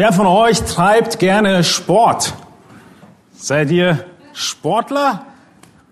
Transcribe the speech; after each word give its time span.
Wer 0.00 0.14
von 0.14 0.26
euch 0.26 0.62
treibt 0.62 1.18
gerne 1.18 1.62
Sport? 1.62 2.32
Seid 3.34 3.70
ihr 3.70 4.06
Sportler 4.32 5.26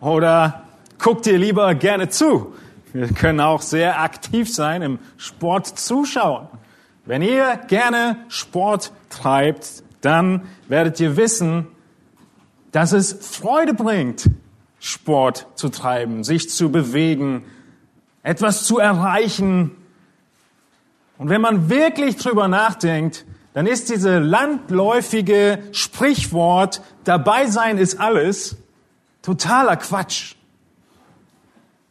oder 0.01 0.63
guckt 0.99 1.27
ihr 1.27 1.37
lieber 1.37 1.75
gerne 1.75 2.09
zu? 2.09 2.55
Wir 2.95 3.09
können 3.09 3.41
auch 3.41 3.61
sehr 3.61 4.01
aktiv 4.01 4.51
sein 4.51 4.81
im 4.81 4.99
Sport 5.19 5.67
zuschauen. 5.67 6.49
Wenn 7.05 7.21
ihr 7.21 7.61
gerne 7.69 8.17
Sport 8.29 8.93
treibt, 9.11 9.83
dann 10.01 10.49
werdet 10.69 10.99
ihr 11.01 11.19
wissen, 11.19 11.67
dass 12.73 12.93
es 12.93 13.13
Freude 13.13 13.75
bringt, 13.75 14.31
Sport 14.81 15.49
zu 15.55 15.69
treiben, 15.69 16.25
sich 16.25 16.49
zu 16.49 16.73
bewegen, 16.73 17.45
etwas 18.23 18.65
zu 18.65 18.79
erreichen. 18.79 19.73
Und 21.19 21.29
wenn 21.29 21.43
man 21.43 21.69
wirklich 21.69 22.17
drüber 22.17 22.49
nachdenkt, 22.49 23.27
dann 23.59 23.67
ist 23.67 23.91
diese 23.91 24.21
landläufige 24.21 25.59
Sprichwort, 25.73 26.81
dabei 27.03 27.49
sein 27.49 27.77
ist 27.77 27.99
alles, 27.99 28.57
totaler 29.21 29.77
Quatsch. 29.77 30.37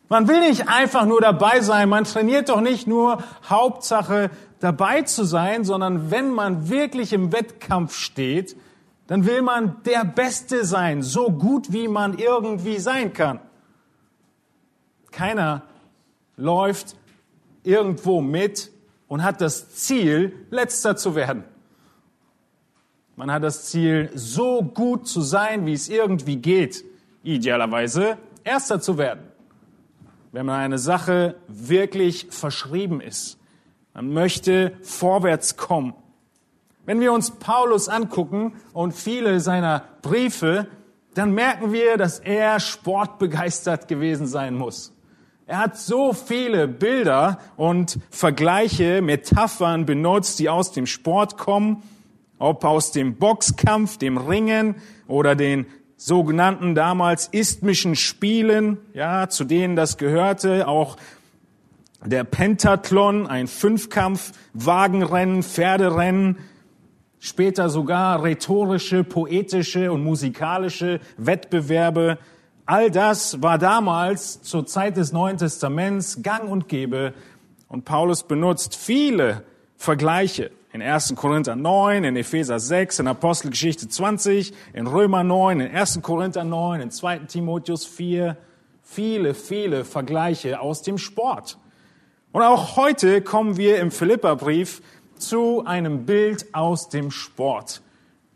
Man 0.07 0.29
will 0.29 0.39
nicht 0.39 0.69
einfach 0.69 1.05
nur 1.05 1.19
dabei 1.19 1.59
sein, 1.59 1.89
man 1.89 2.05
trainiert 2.05 2.47
doch 2.47 2.61
nicht 2.61 2.87
nur 2.87 3.21
Hauptsache 3.49 4.29
dabei 4.61 5.01
zu 5.01 5.25
sein, 5.25 5.65
sondern 5.65 6.09
wenn 6.09 6.31
man 6.31 6.69
wirklich 6.69 7.11
im 7.11 7.33
Wettkampf 7.33 7.97
steht, 7.97 8.55
dann 9.07 9.25
will 9.25 9.41
man 9.41 9.75
der 9.83 10.05
Beste 10.05 10.63
sein, 10.63 11.01
so 11.01 11.31
gut 11.31 11.73
wie 11.73 11.89
man 11.89 12.17
irgendwie 12.17 12.77
sein 12.77 13.11
kann. 13.11 13.41
Keiner 15.11 15.63
läuft 16.37 16.95
irgendwo 17.63 18.21
mit 18.21 18.71
und 19.09 19.21
hat 19.21 19.41
das 19.41 19.71
Ziel, 19.75 20.47
letzter 20.49 20.95
zu 20.95 21.13
werden. 21.13 21.43
Man 23.19 23.31
hat 23.31 23.41
das 23.41 23.65
Ziel, 23.65 24.11
so 24.13 24.61
gut 24.61 25.07
zu 25.07 25.21
sein, 25.21 25.65
wie 25.65 25.73
es 25.73 25.89
irgendwie 25.89 26.35
geht, 26.35 26.85
idealerweise 27.23 28.19
erster 28.43 28.79
zu 28.79 28.99
werden. 28.99 29.23
Wenn 30.31 30.45
man 30.45 30.59
eine 30.59 30.77
Sache 30.77 31.33
wirklich 31.47 32.27
verschrieben 32.29 33.01
ist. 33.01 33.39
Man 33.95 34.13
möchte 34.13 34.73
vorwärts 34.83 35.57
kommen. 35.57 35.95
Wenn 36.85 36.99
wir 36.99 37.11
uns 37.11 37.31
Paulus 37.31 37.89
angucken 37.89 38.53
und 38.71 38.93
viele 38.93 39.39
seiner 39.39 39.85
Briefe, 40.03 40.67
dann 41.15 41.31
merken 41.31 41.73
wir, 41.73 41.97
dass 41.97 42.19
er 42.19 42.59
sportbegeistert 42.59 43.87
gewesen 43.87 44.27
sein 44.27 44.53
muss. 44.53 44.93
Er 45.47 45.57
hat 45.57 45.75
so 45.75 46.13
viele 46.13 46.67
Bilder 46.67 47.39
und 47.55 47.97
Vergleiche, 48.11 49.01
Metaphern 49.01 49.87
benutzt, 49.87 50.37
die 50.37 50.49
aus 50.49 50.71
dem 50.71 50.85
Sport 50.85 51.39
kommen 51.39 51.81
ob 52.39 52.63
aus 52.63 52.91
dem 52.91 53.15
Boxkampf, 53.15 53.97
dem 53.97 54.17
Ringen 54.17 54.75
oder 55.07 55.35
den 55.35 55.65
sogenannten 55.97 56.75
damals 56.75 57.27
isthmischen 57.27 57.95
Spielen, 57.95 58.77
ja, 58.93 59.29
zu 59.29 59.43
denen 59.43 59.75
das 59.75 59.97
gehörte, 59.97 60.67
auch 60.67 60.97
der 62.05 62.23
Pentathlon, 62.23 63.25
ein 63.25 63.47
Fünfkampf, 63.47 64.31
Wagenrennen, 64.53 65.41
Pferderennen, 65.41 66.37
später 67.19 67.69
sogar 67.69 68.23
rhetorische, 68.23 69.03
poetische 69.03 69.91
und 69.91 70.03
musikalische 70.03 70.99
Wettbewerbe. 71.17 72.19
All 72.67 72.91
das 72.91 73.41
war 73.41 73.57
damals 73.57 74.43
zur 74.43 74.67
Zeit 74.67 74.97
des 74.97 75.11
Neuen 75.11 75.37
Testaments 75.37 76.21
gang 76.21 76.49
und 76.49 76.67
gäbe 76.67 77.13
und 77.67 77.85
Paulus 77.85 78.23
benutzt 78.23 78.75
viele 78.75 79.43
Vergleiche 79.75 80.51
in 80.77 80.83
1. 80.83 81.15
Korinther 81.15 81.55
9, 81.55 82.03
in 82.03 82.15
Epheser 82.15 82.59
6, 82.59 82.99
in 82.99 83.07
Apostelgeschichte 83.07 83.87
20, 83.87 84.53
in 84.73 84.85
Römer 84.85 85.23
9, 85.23 85.61
in 85.61 85.75
1. 85.75 86.03
Korinther 86.03 86.43
9, 86.43 86.81
in 86.81 86.91
2. 86.91 87.19
Timotheus 87.19 87.83
4. 87.83 88.37
Viele, 88.83 89.33
viele 89.33 89.85
Vergleiche 89.85 90.59
aus 90.59 90.83
dem 90.83 90.99
Sport. 90.99 91.57
Und 92.31 92.43
auch 92.43 92.75
heute 92.75 93.23
kommen 93.23 93.57
wir 93.57 93.79
im 93.79 93.89
Philipperbrief 93.89 94.83
zu 95.17 95.65
einem 95.65 96.05
Bild 96.05 96.53
aus 96.53 96.89
dem 96.89 97.09
Sport. 97.09 97.81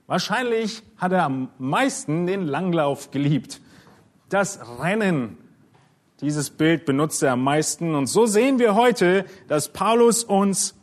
Wahrscheinlich 0.08 0.82
hat 0.98 1.12
er 1.12 1.26
am 1.26 1.50
meisten 1.60 2.26
den 2.26 2.48
Langlauf 2.48 3.12
geliebt. 3.12 3.62
Das 4.30 4.60
Rennen. 4.80 5.38
Dieses 6.22 6.50
Bild 6.50 6.86
benutzt 6.86 7.22
er 7.22 7.34
am 7.34 7.44
meisten. 7.44 7.94
Und 7.94 8.08
so 8.08 8.26
sehen 8.26 8.58
wir 8.58 8.74
heute, 8.74 9.26
dass 9.48 9.72
Paulus 9.72 10.24
uns 10.24 10.74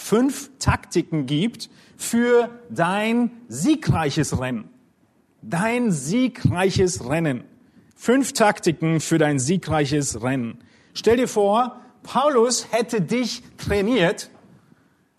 fünf 0.00 0.50
Taktiken 0.58 1.26
gibt 1.26 1.68
für 1.96 2.48
dein 2.70 3.30
siegreiches 3.48 4.40
Rennen. 4.40 4.70
Dein 5.42 5.92
siegreiches 5.92 7.08
Rennen. 7.08 7.44
Fünf 7.94 8.32
Taktiken 8.32 9.00
für 9.00 9.18
dein 9.18 9.38
siegreiches 9.38 10.22
Rennen. 10.22 10.58
Stell 10.94 11.18
dir 11.18 11.28
vor, 11.28 11.80
Paulus 12.02 12.72
hätte 12.72 13.02
dich 13.02 13.42
trainiert 13.58 14.30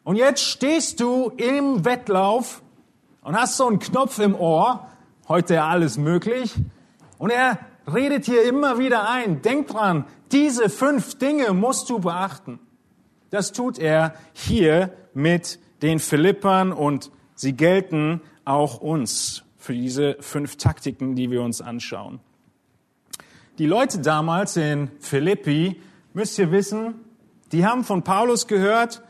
und 0.03 0.16
jetzt 0.16 0.42
stehst 0.42 1.00
du 1.00 1.30
im 1.38 1.86
Wettlauf 1.86 2.63
und 3.22 3.40
hast 3.40 3.58
so 3.58 3.68
einen 3.68 3.80
Knopf 3.80 4.18
im 4.18 4.36
Ohr, 4.36 4.90
heute 5.28 5.62
alles 5.62 5.98
möglich, 6.00 6.56
und 7.19 7.30
er 7.30 7.59
redet 7.94 8.25
hier 8.25 8.44
immer 8.44 8.80
wieder 8.80 9.08
ein, 9.08 9.44
denk 9.44 9.68
dran, 9.68 10.06
diese 10.31 10.69
fünf 10.69 11.19
Dinge 11.19 11.53
musst 11.53 11.88
du 11.90 12.00
beachten. 12.00 12.59
Das 13.31 13.53
tut 13.53 13.80
er 13.80 14.14
hier 14.34 14.94
mit 15.14 15.58
den 15.81 16.00
Philippern 16.00 16.74
und 16.74 17.12
sie 17.34 17.53
gelten 17.53 18.22
auch 18.44 18.80
uns 18.80 19.44
für 19.58 19.74
diese 19.74 20.18
fünf 20.19 20.58
Taktiken, 20.58 21.16
die 21.16 21.31
wir 21.31 21.42
uns 21.42 21.62
anschauen. 21.62 22.19
Die 23.58 23.68
Leute 23.68 24.00
damals 24.00 24.58
in 24.58 24.92
Philippi, 25.00 25.81
müsst 26.14 26.38
ihr 26.40 26.52
wissen, 26.52 26.96
die 27.53 27.66
haben 27.66 27.86
von 27.86 28.03
Paulus 28.03 28.47
gehört, 28.47 29.02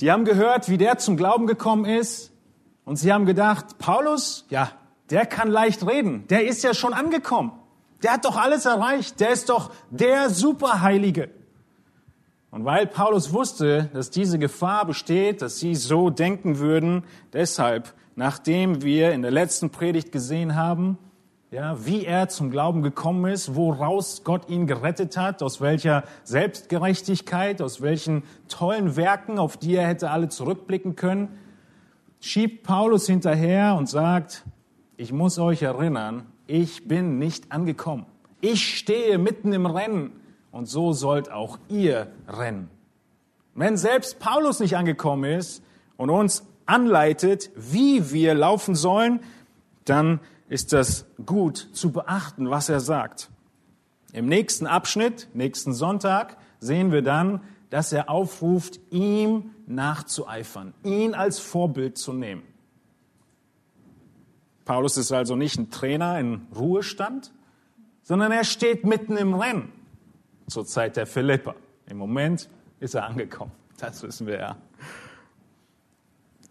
die 0.00 0.10
haben 0.10 0.24
gehört, 0.24 0.70
wie 0.70 0.78
der 0.78 0.96
zum 0.98 1.18
Glauben 1.18 1.46
gekommen 1.46 1.84
ist 1.84 2.32
und 2.86 2.96
sie 2.96 3.12
haben 3.12 3.26
gedacht, 3.26 3.78
Paulus, 3.78 4.46
ja, 4.48 4.70
der 5.10 5.26
kann 5.26 5.50
leicht 5.50 5.86
reden, 5.86 6.26
der 6.28 6.46
ist 6.46 6.64
ja 6.64 6.72
schon 6.72 6.94
angekommen, 6.94 7.52
der 8.02 8.12
hat 8.12 8.24
doch 8.24 8.36
alles 8.36 8.64
erreicht, 8.64 9.20
der 9.20 9.30
ist 9.30 9.50
doch 9.50 9.72
der 9.90 10.30
Superheilige. 10.30 11.30
Und 12.50 12.64
weil 12.64 12.86
Paulus 12.86 13.32
wusste, 13.32 13.90
dass 13.92 14.10
diese 14.10 14.38
Gefahr 14.38 14.86
besteht, 14.86 15.42
dass 15.42 15.58
sie 15.58 15.74
so 15.74 16.10
denken 16.10 16.58
würden, 16.58 17.04
deshalb, 17.32 17.92
nachdem 18.14 18.82
wir 18.82 19.12
in 19.12 19.22
der 19.22 19.30
letzten 19.30 19.70
Predigt 19.70 20.12
gesehen 20.12 20.54
haben, 20.54 20.98
ja, 21.50 21.86
wie 21.86 22.04
er 22.04 22.28
zum 22.28 22.50
Glauben 22.50 22.82
gekommen 22.82 23.30
ist, 23.30 23.54
woraus 23.54 24.24
Gott 24.24 24.48
ihn 24.48 24.66
gerettet 24.66 25.16
hat, 25.16 25.42
aus 25.42 25.60
welcher 25.60 26.04
Selbstgerechtigkeit, 26.24 27.62
aus 27.62 27.80
welchen 27.80 28.24
tollen 28.48 28.96
Werken, 28.96 29.38
auf 29.38 29.56
die 29.56 29.76
er 29.76 29.86
hätte 29.86 30.10
alle 30.10 30.28
zurückblicken 30.28 30.96
können, 30.96 31.28
schiebt 32.20 32.64
Paulus 32.64 33.06
hinterher 33.06 33.76
und 33.76 33.88
sagt, 33.88 34.44
ich 34.96 35.12
muss 35.12 35.38
euch 35.38 35.62
erinnern, 35.62 36.26
ich 36.46 36.88
bin 36.88 37.18
nicht 37.18 37.52
angekommen. 37.52 38.06
Ich 38.40 38.76
stehe 38.76 39.18
mitten 39.18 39.52
im 39.52 39.66
Rennen 39.66 40.12
und 40.56 40.66
so 40.66 40.92
sollt 40.92 41.30
auch 41.30 41.58
ihr 41.68 42.10
rennen. 42.26 42.70
Wenn 43.54 43.76
selbst 43.76 44.18
Paulus 44.18 44.58
nicht 44.58 44.76
angekommen 44.76 45.30
ist 45.30 45.62
und 45.98 46.08
uns 46.08 46.44
anleitet, 46.64 47.50
wie 47.54 48.10
wir 48.10 48.34
laufen 48.34 48.74
sollen, 48.74 49.20
dann 49.84 50.18
ist 50.48 50.72
das 50.72 51.04
gut 51.24 51.68
zu 51.72 51.92
beachten, 51.92 52.50
was 52.50 52.68
er 52.68 52.80
sagt. 52.80 53.30
Im 54.12 54.26
nächsten 54.26 54.66
Abschnitt, 54.66 55.28
nächsten 55.34 55.74
Sonntag, 55.74 56.38
sehen 56.58 56.90
wir 56.90 57.02
dann, 57.02 57.40
dass 57.68 57.92
er 57.92 58.08
aufruft, 58.08 58.80
ihm 58.90 59.50
nachzueifern, 59.66 60.72
ihn 60.84 61.14
als 61.14 61.38
Vorbild 61.38 61.98
zu 61.98 62.12
nehmen. 62.12 62.42
Paulus 64.64 64.96
ist 64.96 65.12
also 65.12 65.36
nicht 65.36 65.58
ein 65.58 65.70
Trainer 65.70 66.18
in 66.18 66.46
Ruhestand, 66.56 67.32
sondern 68.02 68.32
er 68.32 68.44
steht 68.44 68.84
mitten 68.84 69.16
im 69.16 69.34
Rennen 69.34 69.72
zur 70.46 70.66
Zeit 70.66 70.96
der 70.96 71.06
Philipper. 71.06 71.54
Im 71.88 71.98
Moment 71.98 72.48
ist 72.80 72.94
er 72.94 73.04
angekommen. 73.04 73.52
Das 73.78 74.02
wissen 74.02 74.26
wir 74.26 74.38
ja. 74.38 74.56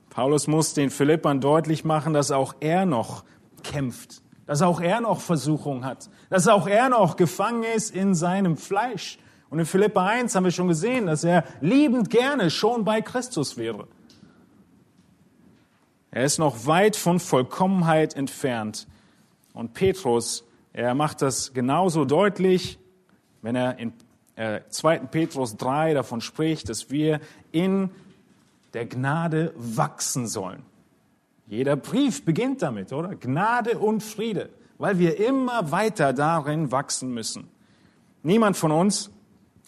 Paulus 0.10 0.48
muss 0.48 0.74
den 0.74 0.90
Philippern 0.90 1.42
deutlich 1.42 1.84
machen, 1.84 2.14
dass 2.14 2.32
auch 2.32 2.56
er 2.62 2.86
noch 2.86 3.26
kämpft, 3.64 4.22
dass 4.46 4.62
auch 4.62 4.80
er 4.80 5.02
noch 5.02 5.20
Versuchung 5.20 5.84
hat, 5.84 6.10
dass 6.30 6.48
auch 6.48 6.68
er 6.68 6.90
noch 6.90 7.18
gefangen 7.18 7.64
ist 7.64 7.94
in 7.94 8.16
seinem 8.16 8.56
Fleisch. 8.56 9.20
Und 9.50 9.60
in 9.60 9.66
Philippa 9.66 10.06
1 10.06 10.34
haben 10.36 10.46
wir 10.46 10.52
schon 10.52 10.68
gesehen, 10.68 11.08
dass 11.08 11.24
er 11.24 11.44
liebend 11.62 12.10
gerne 12.10 12.50
schon 12.50 12.86
bei 12.86 13.02
Christus 13.02 13.58
wäre. 13.58 13.88
Er 16.12 16.24
ist 16.24 16.40
noch 16.40 16.66
weit 16.66 16.96
von 16.96 17.20
Vollkommenheit 17.20 18.16
entfernt. 18.16 18.88
Und 19.54 19.74
Petrus, 19.74 20.46
er 20.72 20.96
macht 20.96 21.22
das 21.22 21.54
genauso 21.54 22.06
deutlich, 22.06 22.80
wenn 23.46 23.56
er 23.56 23.78
in 23.78 23.94
2. 24.70 24.96
Äh, 24.96 25.00
Petrus 25.02 25.56
3 25.56 25.94
davon 25.94 26.20
spricht, 26.20 26.68
dass 26.68 26.90
wir 26.90 27.20
in 27.52 27.92
der 28.74 28.88
Gnade 28.88 29.54
wachsen 29.56 30.28
sollen. 30.28 30.64
Jeder 31.48 31.76
Brief 31.76 32.26
beginnt 32.26 32.64
damit, 32.64 32.92
oder? 32.92 33.16
Gnade 33.16 33.78
und 33.78 34.02
Friede, 34.02 34.50
weil 34.80 34.98
wir 34.98 35.20
immer 35.20 35.72
weiter 35.72 36.12
darin 36.12 36.72
wachsen 36.72 37.14
müssen. 37.14 37.48
Niemand 38.24 38.58
von 38.58 38.72
uns 38.72 39.12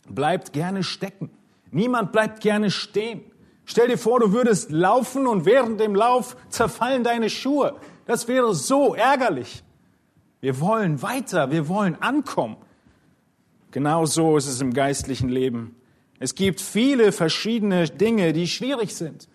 bleibt 0.10 0.54
gerne 0.54 0.82
stecken. 0.82 1.30
Niemand 1.70 2.12
bleibt 2.12 2.42
gerne 2.42 2.72
stehen. 2.72 3.22
Stell 3.64 3.90
dir 3.90 3.98
vor, 4.00 4.20
du 4.20 4.34
würdest 4.34 4.72
laufen 4.72 5.28
und 5.28 5.46
während 5.46 5.80
dem 5.80 5.94
Lauf 5.94 6.36
zerfallen 6.50 7.04
deine 7.04 7.30
Schuhe. 7.30 7.76
Das 8.08 8.28
wäre 8.28 8.56
so 8.56 8.96
ärgerlich. 8.96 9.64
Wir 10.40 10.60
wollen 10.60 11.04
weiter, 11.04 11.52
wir 11.52 11.68
wollen 11.68 12.02
ankommen. 12.02 12.58
Genau 13.78 14.08
so 14.08 14.38
ist 14.38 14.48
es 14.48 14.60
im 14.60 14.74
geistlichen 14.74 15.30
Leben. 15.30 15.76
Es 16.18 16.34
gibt 16.34 16.62
viele 16.62 17.12
verschiedene 17.12 17.86
Dinge, 17.86 18.34
die 18.34 18.48
schwierig 18.48 18.96
sind. 18.96 19.30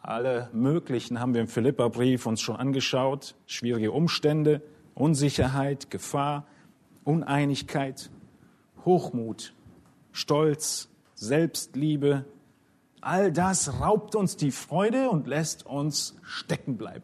Alle 0.00 0.48
möglichen 0.52 1.18
haben 1.18 1.34
wir 1.34 1.40
im 1.40 1.48
Philipperbrief 1.48 2.24
uns 2.24 2.40
schon 2.40 2.54
angeschaut. 2.54 3.34
Schwierige 3.46 3.90
Umstände, 3.90 4.62
Unsicherheit, 4.94 5.90
Gefahr, 5.90 6.46
Uneinigkeit, 7.02 8.10
Hochmut, 8.84 9.54
Stolz, 10.12 10.88
Selbstliebe. 11.16 12.26
All 13.00 13.32
das 13.32 13.80
raubt 13.80 14.14
uns 14.14 14.36
die 14.36 14.52
Freude 14.52 15.10
und 15.10 15.26
lässt 15.26 15.66
uns 15.66 16.14
stecken 16.22 16.76
bleiben. 16.76 17.02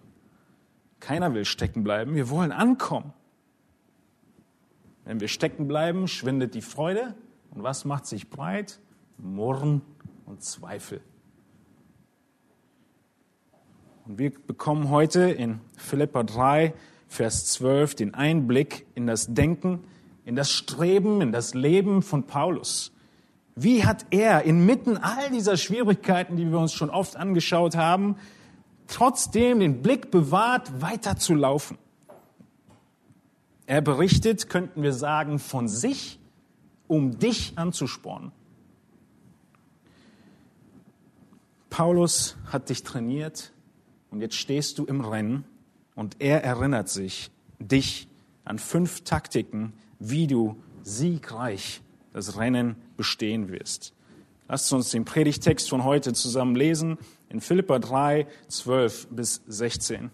Keiner 1.01 1.35
will 1.35 1.45
stecken 1.45 1.83
bleiben. 1.83 2.15
Wir 2.15 2.31
wollen 2.31 2.53
ankommen. 2.53 3.13
Wenn 5.09 5.21
wir 5.21 5.29
stecken 5.29 5.67
bleiben, 5.67 6.07
schwindet 6.07 6.55
die 6.55 6.61
Freude. 6.61 7.15
Und 7.51 7.63
was 7.63 7.87
macht 7.87 8.05
sich 8.05 8.29
breit? 8.29 8.79
Murren 9.17 9.81
und 10.27 10.43
Zweifel. 10.43 11.01
Und 14.05 14.19
wir 14.19 14.31
bekommen 14.31 14.91
heute 14.91 15.23
in 15.23 15.61
Philippa 15.79 16.25
3, 16.25 16.75
Vers 17.07 17.47
12 17.47 17.95
den 17.95 18.15
Einblick 18.15 18.85
in 18.95 19.07
das 19.07 19.33
Denken, 19.33 19.83
in 20.27 20.37
das 20.37 20.51
Streben, 20.51 21.23
in 21.23 21.33
das 21.33 21.55
Leben 21.55 22.03
von 22.03 22.25
Paulus. 22.25 22.93
Wie 23.57 23.87
hat 23.87 24.05
er 24.11 24.43
inmitten 24.43 24.99
all 24.99 25.31
dieser 25.31 25.57
Schwierigkeiten, 25.57 26.37
die 26.37 26.51
wir 26.51 26.59
uns 26.59 26.75
schon 26.75 26.91
oft 26.91 27.17
angeschaut 27.17 27.77
haben, 27.77 28.17
trotzdem 28.89 29.61
den 29.61 29.81
Blick 29.81 30.11
bewahrt, 30.11 30.83
weiterzulaufen? 30.83 31.79
Er 33.69 33.83
berichtet, 33.83 34.49
könnten 34.49 34.83
wir 34.83 34.95
sagen, 34.95 35.39
von 35.39 35.69
sich, 35.69 36.19
um 36.87 37.19
dich 37.19 37.53
anzuspornen. 37.57 38.33
Paulus 41.69 42.39
hat 42.47 42.71
dich 42.71 42.83
trainiert 42.83 43.53
und 44.11 44.23
jetzt 44.23 44.37
stehst 44.37 44.79
du 44.79 44.87
im 44.87 45.03
Rennen 45.03 45.45
und 45.95 46.17
er 46.19 46.43
erinnert 46.43 46.89
sich, 46.89 47.31
dich 47.59 48.09
an 48.47 48.59
fünf 48.59 49.03
Taktiken, 49.03 49.75
wie 49.99 50.27
du 50.27 50.57
siegreich 50.83 51.83
das 52.15 52.39
Rennen 52.39 52.75
bestehen 52.97 53.51
wirst. 53.51 53.93
Lasst 54.49 54.73
uns 54.73 54.93
den 54.93 55.05
Predigtext 55.05 55.69
von 55.69 55.85
heute 55.85 56.15
zusammen 56.15 56.57
lesen 56.57 56.97
in 57.29 57.43
Philippa 57.43 57.79
3, 57.79 58.27
12 58.49 59.09
bis 59.09 59.43
16. 59.47 60.11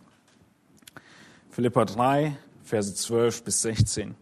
Philippa 1.51 1.85
3, 1.85 2.37
Verse 2.65 2.95
12 2.95 3.45
bis 3.45 3.63
16. 3.63 4.15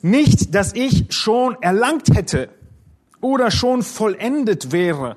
Nicht, 0.00 0.54
dass 0.54 0.72
ich 0.72 1.12
schon 1.12 1.60
erlangt 1.60 2.14
hätte 2.14 2.48
oder 3.20 3.50
schon 3.50 3.82
vollendet 3.82 4.72
wäre. 4.72 5.16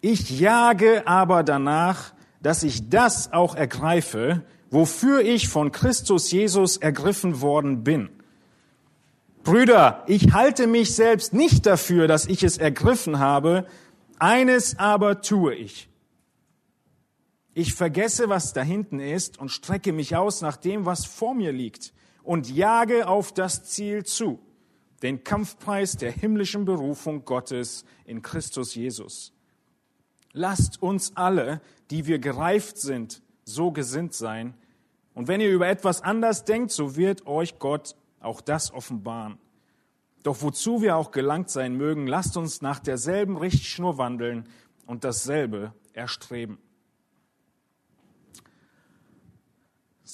Ich 0.00 0.38
jage 0.38 1.06
aber 1.06 1.44
danach, 1.44 2.12
dass 2.42 2.62
ich 2.62 2.90
das 2.90 3.32
auch 3.32 3.54
ergreife, 3.54 4.42
wofür 4.70 5.20
ich 5.20 5.48
von 5.48 5.72
Christus 5.72 6.30
Jesus 6.30 6.76
ergriffen 6.76 7.40
worden 7.40 7.84
bin. 7.84 8.10
Brüder, 9.44 10.02
ich 10.08 10.32
halte 10.32 10.66
mich 10.66 10.94
selbst 10.94 11.32
nicht 11.32 11.66
dafür, 11.66 12.08
dass 12.08 12.26
ich 12.26 12.42
es 12.42 12.58
ergriffen 12.58 13.20
habe, 13.20 13.66
eines 14.18 14.78
aber 14.78 15.22
tue 15.22 15.54
ich 15.54 15.88
ich 17.58 17.72
vergesse, 17.72 18.28
was 18.28 18.52
da 18.52 18.60
hinten 18.60 19.00
ist 19.00 19.38
und 19.38 19.48
strecke 19.48 19.94
mich 19.94 20.14
aus 20.14 20.42
nach 20.42 20.58
dem, 20.58 20.84
was 20.84 21.06
vor 21.06 21.34
mir 21.34 21.52
liegt 21.52 21.94
und 22.22 22.50
jage 22.50 23.08
auf 23.08 23.32
das 23.32 23.64
Ziel 23.64 24.04
zu, 24.04 24.38
den 25.02 25.24
Kampfpreis 25.24 25.96
der 25.96 26.12
himmlischen 26.12 26.66
Berufung 26.66 27.24
Gottes 27.24 27.86
in 28.04 28.20
Christus 28.20 28.74
Jesus. 28.74 29.32
Lasst 30.32 30.82
uns 30.82 31.16
alle, 31.16 31.62
die 31.90 32.04
wir 32.04 32.18
gereift 32.18 32.76
sind, 32.76 33.22
so 33.44 33.72
gesinnt 33.72 34.12
sein. 34.12 34.52
Und 35.14 35.26
wenn 35.26 35.40
ihr 35.40 35.50
über 35.50 35.66
etwas 35.66 36.02
anders 36.02 36.44
denkt, 36.44 36.72
so 36.72 36.94
wird 36.94 37.26
euch 37.26 37.58
Gott 37.58 37.96
auch 38.20 38.42
das 38.42 38.70
offenbaren. 38.70 39.38
Doch 40.24 40.42
wozu 40.42 40.82
wir 40.82 40.96
auch 40.96 41.10
gelangt 41.10 41.48
sein 41.48 41.74
mögen, 41.74 42.06
lasst 42.06 42.36
uns 42.36 42.60
nach 42.60 42.80
derselben 42.80 43.38
Richtschnur 43.38 43.96
wandeln 43.96 44.46
und 44.84 45.04
dasselbe 45.04 45.72
erstreben. 45.94 46.58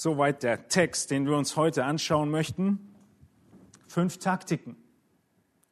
Soweit 0.03 0.43
der 0.43 0.67
Text, 0.67 1.13
den 1.13 1.27
wir 1.27 1.37
uns 1.37 1.55
heute 1.55 1.85
anschauen 1.85 2.29
möchten. 2.29 2.93
Fünf 3.87 4.19
Taktiken. 4.19 4.75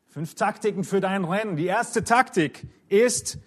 Fünf 0.07 0.37
Taktiken 0.37 0.85
für 0.85 1.01
dein 1.01 1.25
Rennen. 1.25 1.57
Die 1.57 1.67
erste 1.67 2.05
Taktik 2.05 2.69
ist, 2.89 3.39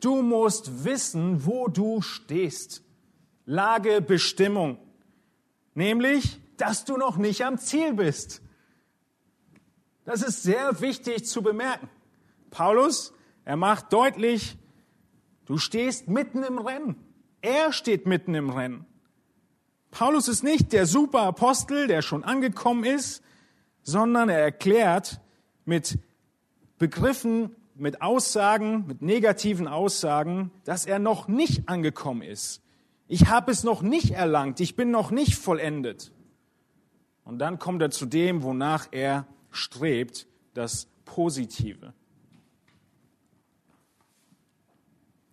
du 0.00 0.20
musst 0.20 0.84
wissen, 0.84 1.46
wo 1.46 1.68
du 1.68 2.00
stehst. 2.00 2.82
Lage, 3.46 4.00
Bestimmung. 4.00 4.78
Nämlich, 5.74 6.40
dass 6.56 6.84
du 6.84 6.96
noch 6.96 7.18
nicht 7.18 7.44
am 7.44 7.56
Ziel 7.58 7.94
bist. 7.94 8.42
Das 10.04 10.22
ist 10.22 10.42
sehr 10.42 10.80
wichtig 10.80 11.24
zu 11.24 11.42
bemerken. 11.42 11.88
Paulus, 12.50 13.14
er 13.44 13.56
macht 13.56 13.92
deutlich, 13.92 14.58
du 15.44 15.56
stehst 15.56 16.08
mitten 16.08 16.42
im 16.42 16.58
Rennen. 16.58 16.96
Er 17.42 17.72
steht 17.72 18.08
mitten 18.08 18.34
im 18.34 18.50
Rennen. 18.50 18.86
Paulus 19.92 20.26
ist 20.26 20.42
nicht 20.42 20.72
der 20.72 20.86
Superapostel, 20.86 21.86
der 21.86 22.00
schon 22.00 22.24
angekommen 22.24 22.82
ist, 22.82 23.22
sondern 23.82 24.30
er 24.30 24.38
erklärt 24.38 25.20
mit 25.66 25.98
Begriffen, 26.78 27.54
mit 27.74 28.00
Aussagen, 28.00 28.86
mit 28.86 29.02
negativen 29.02 29.68
Aussagen, 29.68 30.50
dass 30.64 30.86
er 30.86 30.98
noch 30.98 31.28
nicht 31.28 31.68
angekommen 31.68 32.22
ist. 32.22 32.62
Ich 33.06 33.26
habe 33.26 33.52
es 33.52 33.64
noch 33.64 33.82
nicht 33.82 34.12
erlangt, 34.12 34.60
ich 34.60 34.76
bin 34.76 34.90
noch 34.90 35.10
nicht 35.10 35.34
vollendet. 35.34 36.10
Und 37.24 37.38
dann 37.38 37.58
kommt 37.58 37.82
er 37.82 37.90
zu 37.90 38.06
dem, 38.06 38.42
wonach 38.42 38.88
er 38.92 39.26
strebt, 39.50 40.26
das 40.54 40.88
Positive. 41.04 41.92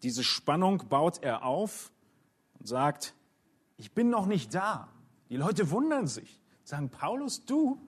Diese 0.03 0.25
Spannung 0.25 0.83
baut 0.89 1.23
er 1.23 1.45
auf 1.45 1.93
und 2.59 2.67
sagt, 2.67 3.15
ich 3.79 3.93
bin 3.93 4.09
noch 4.09 4.25
nicht 4.25 4.53
da. 4.53 4.89
Die 5.29 5.37
Leute 5.37 5.71
wundern 5.71 6.05
sich, 6.05 6.41
sagen, 6.63 6.89
Paulus, 6.89 7.45
du, 7.45 7.81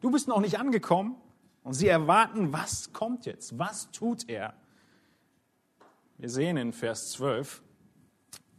du 0.00 0.10
bist 0.10 0.26
noch 0.26 0.40
nicht 0.40 0.58
angekommen. 0.58 1.16
Und 1.62 1.74
sie 1.74 1.88
erwarten, 1.88 2.52
was 2.52 2.92
kommt 2.92 3.26
jetzt? 3.26 3.58
Was 3.58 3.90
tut 3.92 4.28
er? 4.28 4.54
Wir 6.18 6.30
sehen 6.30 6.56
in 6.56 6.72
Vers 6.72 7.12
12 7.12 7.62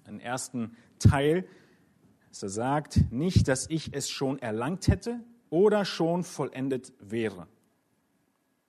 einen 0.06 0.20
ersten 0.20 0.77
Teil, 1.00 1.48
dass 2.29 2.44
er 2.44 2.50
sagt, 2.50 3.12
nicht, 3.12 3.48
dass 3.48 3.70
ich 3.70 3.94
es 3.94 4.10
schon 4.10 4.39
erlangt 4.39 4.88
hätte 4.88 5.20
oder 5.50 5.84
schon 5.86 6.24
vollendet 6.24 6.94
wäre. 7.00 7.48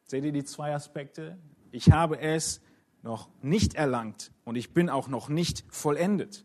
Seht 0.04 0.24
ihr 0.24 0.32
die 0.32 0.44
zwei 0.44 0.74
Aspekte? 0.74 1.38
Ich 1.70 1.92
habe 1.92 2.18
es 2.18 2.62
noch 3.02 3.28
nicht 3.42 3.74
erlangt 3.74 4.32
und 4.44 4.56
ich 4.56 4.72
bin 4.72 4.88
auch 4.88 5.08
noch 5.08 5.28
nicht 5.28 5.64
vollendet. 5.68 6.44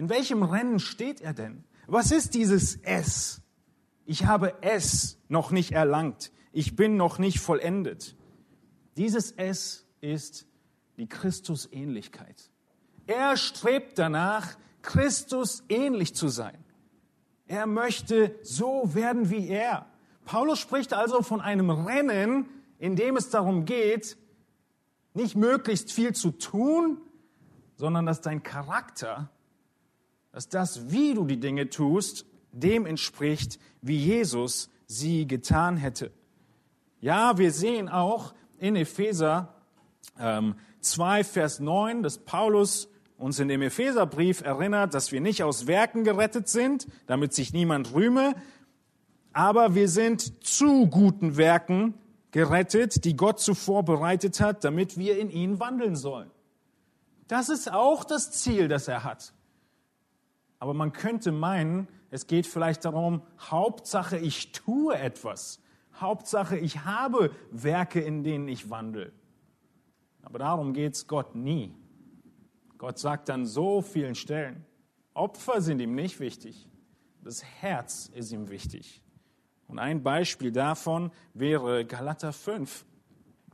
In 0.00 0.08
welchem 0.08 0.42
Rennen 0.42 0.78
steht 0.78 1.20
er 1.20 1.34
denn? 1.34 1.62
Was 1.86 2.10
ist 2.10 2.32
dieses 2.32 2.76
S? 2.76 3.42
Ich 4.06 4.24
habe 4.24 4.54
es 4.62 5.18
noch 5.28 5.50
nicht 5.50 5.72
erlangt. 5.72 6.32
Ich 6.52 6.74
bin 6.74 6.96
noch 6.96 7.18
nicht 7.18 7.38
vollendet. 7.38 8.16
Dieses 8.96 9.30
S 9.32 9.86
ist 10.00 10.46
die 10.96 11.06
Christusähnlichkeit. 11.06 12.50
Er 13.06 13.36
strebt 13.36 13.98
danach, 13.98 14.56
Christus 14.80 15.64
ähnlich 15.68 16.14
zu 16.14 16.28
sein. 16.28 16.64
Er 17.46 17.66
möchte 17.66 18.34
so 18.40 18.94
werden 18.94 19.28
wie 19.28 19.48
er. 19.48 19.84
Paulus 20.24 20.60
spricht 20.60 20.94
also 20.94 21.20
von 21.20 21.42
einem 21.42 21.68
Rennen, 21.68 22.48
in 22.78 22.96
dem 22.96 23.18
es 23.18 23.28
darum 23.28 23.66
geht, 23.66 24.16
nicht 25.12 25.36
möglichst 25.36 25.92
viel 25.92 26.14
zu 26.14 26.30
tun, 26.30 27.02
sondern 27.76 28.06
dass 28.06 28.22
dein 28.22 28.42
Charakter, 28.42 29.30
dass 30.32 30.48
das, 30.48 30.90
wie 30.90 31.14
du 31.14 31.24
die 31.24 31.40
Dinge 31.40 31.70
tust, 31.70 32.26
dem 32.52 32.86
entspricht, 32.86 33.58
wie 33.82 33.96
Jesus 33.96 34.70
sie 34.86 35.26
getan 35.26 35.76
hätte. 35.76 36.10
Ja, 37.00 37.38
wir 37.38 37.52
sehen 37.52 37.88
auch 37.88 38.34
in 38.58 38.76
Epheser 38.76 39.54
ähm, 40.18 40.56
2, 40.80 41.24
Vers 41.24 41.60
9, 41.60 42.02
dass 42.02 42.18
Paulus 42.18 42.88
uns 43.16 43.38
in 43.38 43.48
dem 43.48 43.62
Epheserbrief 43.62 44.40
erinnert, 44.42 44.94
dass 44.94 45.12
wir 45.12 45.20
nicht 45.20 45.42
aus 45.42 45.66
Werken 45.66 46.04
gerettet 46.04 46.48
sind, 46.48 46.86
damit 47.06 47.34
sich 47.34 47.52
niemand 47.52 47.92
rühme, 47.94 48.34
aber 49.32 49.74
wir 49.74 49.88
sind 49.88 50.44
zu 50.44 50.86
guten 50.86 51.36
Werken 51.36 51.94
gerettet, 52.30 53.04
die 53.04 53.16
Gott 53.16 53.40
zuvor 53.40 53.84
bereitet 53.84 54.40
hat, 54.40 54.64
damit 54.64 54.96
wir 54.98 55.18
in 55.18 55.30
ihnen 55.30 55.60
wandeln 55.60 55.96
sollen. 55.96 56.30
Das 57.28 57.48
ist 57.48 57.72
auch 57.72 58.04
das 58.04 58.32
Ziel, 58.32 58.68
das 58.68 58.88
er 58.88 59.04
hat. 59.04 59.32
Aber 60.60 60.74
man 60.74 60.92
könnte 60.92 61.32
meinen, 61.32 61.88
es 62.10 62.26
geht 62.26 62.46
vielleicht 62.46 62.84
darum, 62.84 63.22
Hauptsache 63.40 64.18
ich 64.18 64.52
tue 64.52 64.96
etwas. 64.96 65.60
Hauptsache 65.94 66.56
ich 66.56 66.84
habe 66.84 67.32
Werke, 67.50 68.00
in 68.00 68.22
denen 68.22 68.46
ich 68.46 68.70
wandle. 68.70 69.12
Aber 70.22 70.38
darum 70.38 70.74
geht 70.74 70.94
es 70.94 71.06
Gott 71.06 71.34
nie. 71.34 71.74
Gott 72.78 72.98
sagt 72.98 73.30
an 73.30 73.46
so 73.46 73.82
vielen 73.82 74.14
Stellen, 74.14 74.64
Opfer 75.14 75.60
sind 75.60 75.80
ihm 75.80 75.94
nicht 75.94 76.20
wichtig. 76.20 76.68
Das 77.22 77.42
Herz 77.42 78.10
ist 78.14 78.30
ihm 78.30 78.48
wichtig. 78.48 79.02
Und 79.66 79.78
ein 79.78 80.02
Beispiel 80.02 80.52
davon 80.52 81.10
wäre 81.34 81.84
Galater 81.84 82.32
5, 82.32 82.84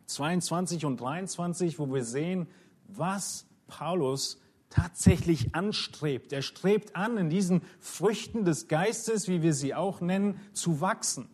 22 0.06 0.84
und 0.84 1.00
23, 1.00 1.78
wo 1.78 1.92
wir 1.92 2.04
sehen, 2.04 2.48
was 2.86 3.46
Paulus 3.66 4.40
tatsächlich 4.70 5.54
anstrebt. 5.54 6.32
Er 6.32 6.42
strebt 6.42 6.96
an, 6.96 7.16
in 7.16 7.30
diesen 7.30 7.62
Früchten 7.80 8.44
des 8.44 8.68
Geistes, 8.68 9.28
wie 9.28 9.42
wir 9.42 9.54
sie 9.54 9.74
auch 9.74 10.00
nennen, 10.00 10.40
zu 10.52 10.80
wachsen. 10.80 11.28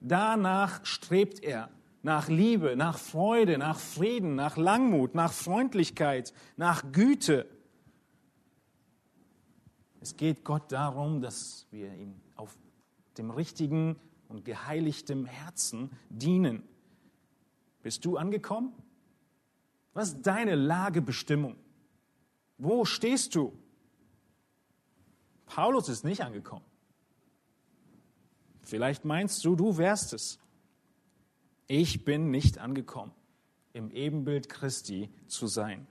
Danach 0.00 0.84
strebt 0.84 1.42
er 1.42 1.70
nach 2.02 2.28
Liebe, 2.28 2.76
nach 2.76 2.98
Freude, 2.98 3.58
nach 3.58 3.78
Frieden, 3.78 4.34
nach 4.34 4.56
Langmut, 4.56 5.14
nach 5.14 5.32
Freundlichkeit, 5.32 6.32
nach 6.56 6.92
Güte. 6.92 7.46
Es 10.00 10.16
geht 10.16 10.44
Gott 10.44 10.72
darum, 10.72 11.20
dass 11.20 11.66
wir 11.70 11.92
ihm 11.94 12.14
auf 12.36 12.56
dem 13.18 13.30
richtigen 13.30 13.96
und 14.28 14.44
geheiligtem 14.44 15.26
Herzen 15.26 15.90
dienen. 16.08 16.62
Bist 17.82 18.04
du 18.06 18.16
angekommen? 18.16 18.72
Was 19.92 20.08
ist 20.08 20.26
deine 20.26 20.54
Lagebestimmung? 20.54 21.56
Wo 22.60 22.84
stehst 22.84 23.34
du? 23.34 23.52
Paulus 25.46 25.88
ist 25.88 26.04
nicht 26.04 26.20
angekommen. 26.20 26.64
Vielleicht 28.62 29.06
meinst 29.06 29.44
du, 29.44 29.56
du 29.56 29.78
wärst 29.78 30.12
es. 30.12 30.38
Ich 31.66 32.04
bin 32.04 32.30
nicht 32.30 32.58
angekommen, 32.58 33.12
im 33.72 33.90
Ebenbild 33.90 34.50
Christi 34.50 35.08
zu 35.26 35.46
sein. 35.46 35.86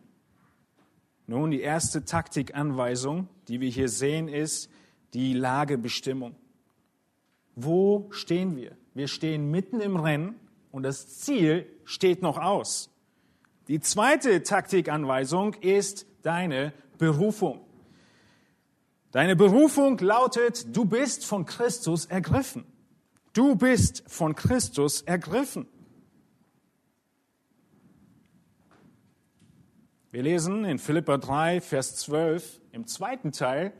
Nun, 1.25 1.49
die 1.51 1.61
erste 1.61 2.05
Taktikanweisung, 2.05 3.27
die 3.47 3.61
wir 3.61 3.69
hier 3.69 3.89
sehen, 3.89 4.27
ist 4.27 4.69
die 5.13 5.33
Lagebestimmung. 5.33 6.35
Wo 7.55 8.07
stehen 8.11 8.55
wir? 8.55 8.77
Wir 8.93 9.07
stehen 9.07 9.49
mitten 9.49 9.81
im 9.81 9.95
Rennen 9.95 10.39
und 10.71 10.83
das 10.83 11.17
Ziel 11.17 11.65
steht 11.83 12.21
noch 12.21 12.37
aus. 12.37 12.91
Die 13.67 13.79
zweite 13.79 14.43
Taktikanweisung 14.43 15.55
ist 15.55 16.05
deine 16.21 16.73
Berufung. 16.97 17.61
Deine 19.11 19.35
Berufung 19.35 19.97
lautet, 19.97 20.75
du 20.75 20.85
bist 20.85 21.25
von 21.25 21.45
Christus 21.45 22.05
ergriffen. 22.05 22.65
Du 23.33 23.55
bist 23.55 24.03
von 24.07 24.35
Christus 24.35 25.01
ergriffen. 25.01 25.67
Wir 30.11 30.23
lesen 30.23 30.65
in 30.65 30.79
Philippa 30.79 31.17
3, 31.17 31.61
Vers 31.61 31.95
12 31.97 32.61
im 32.71 32.87
zweiten 32.87 33.31
Teil, 33.31 33.73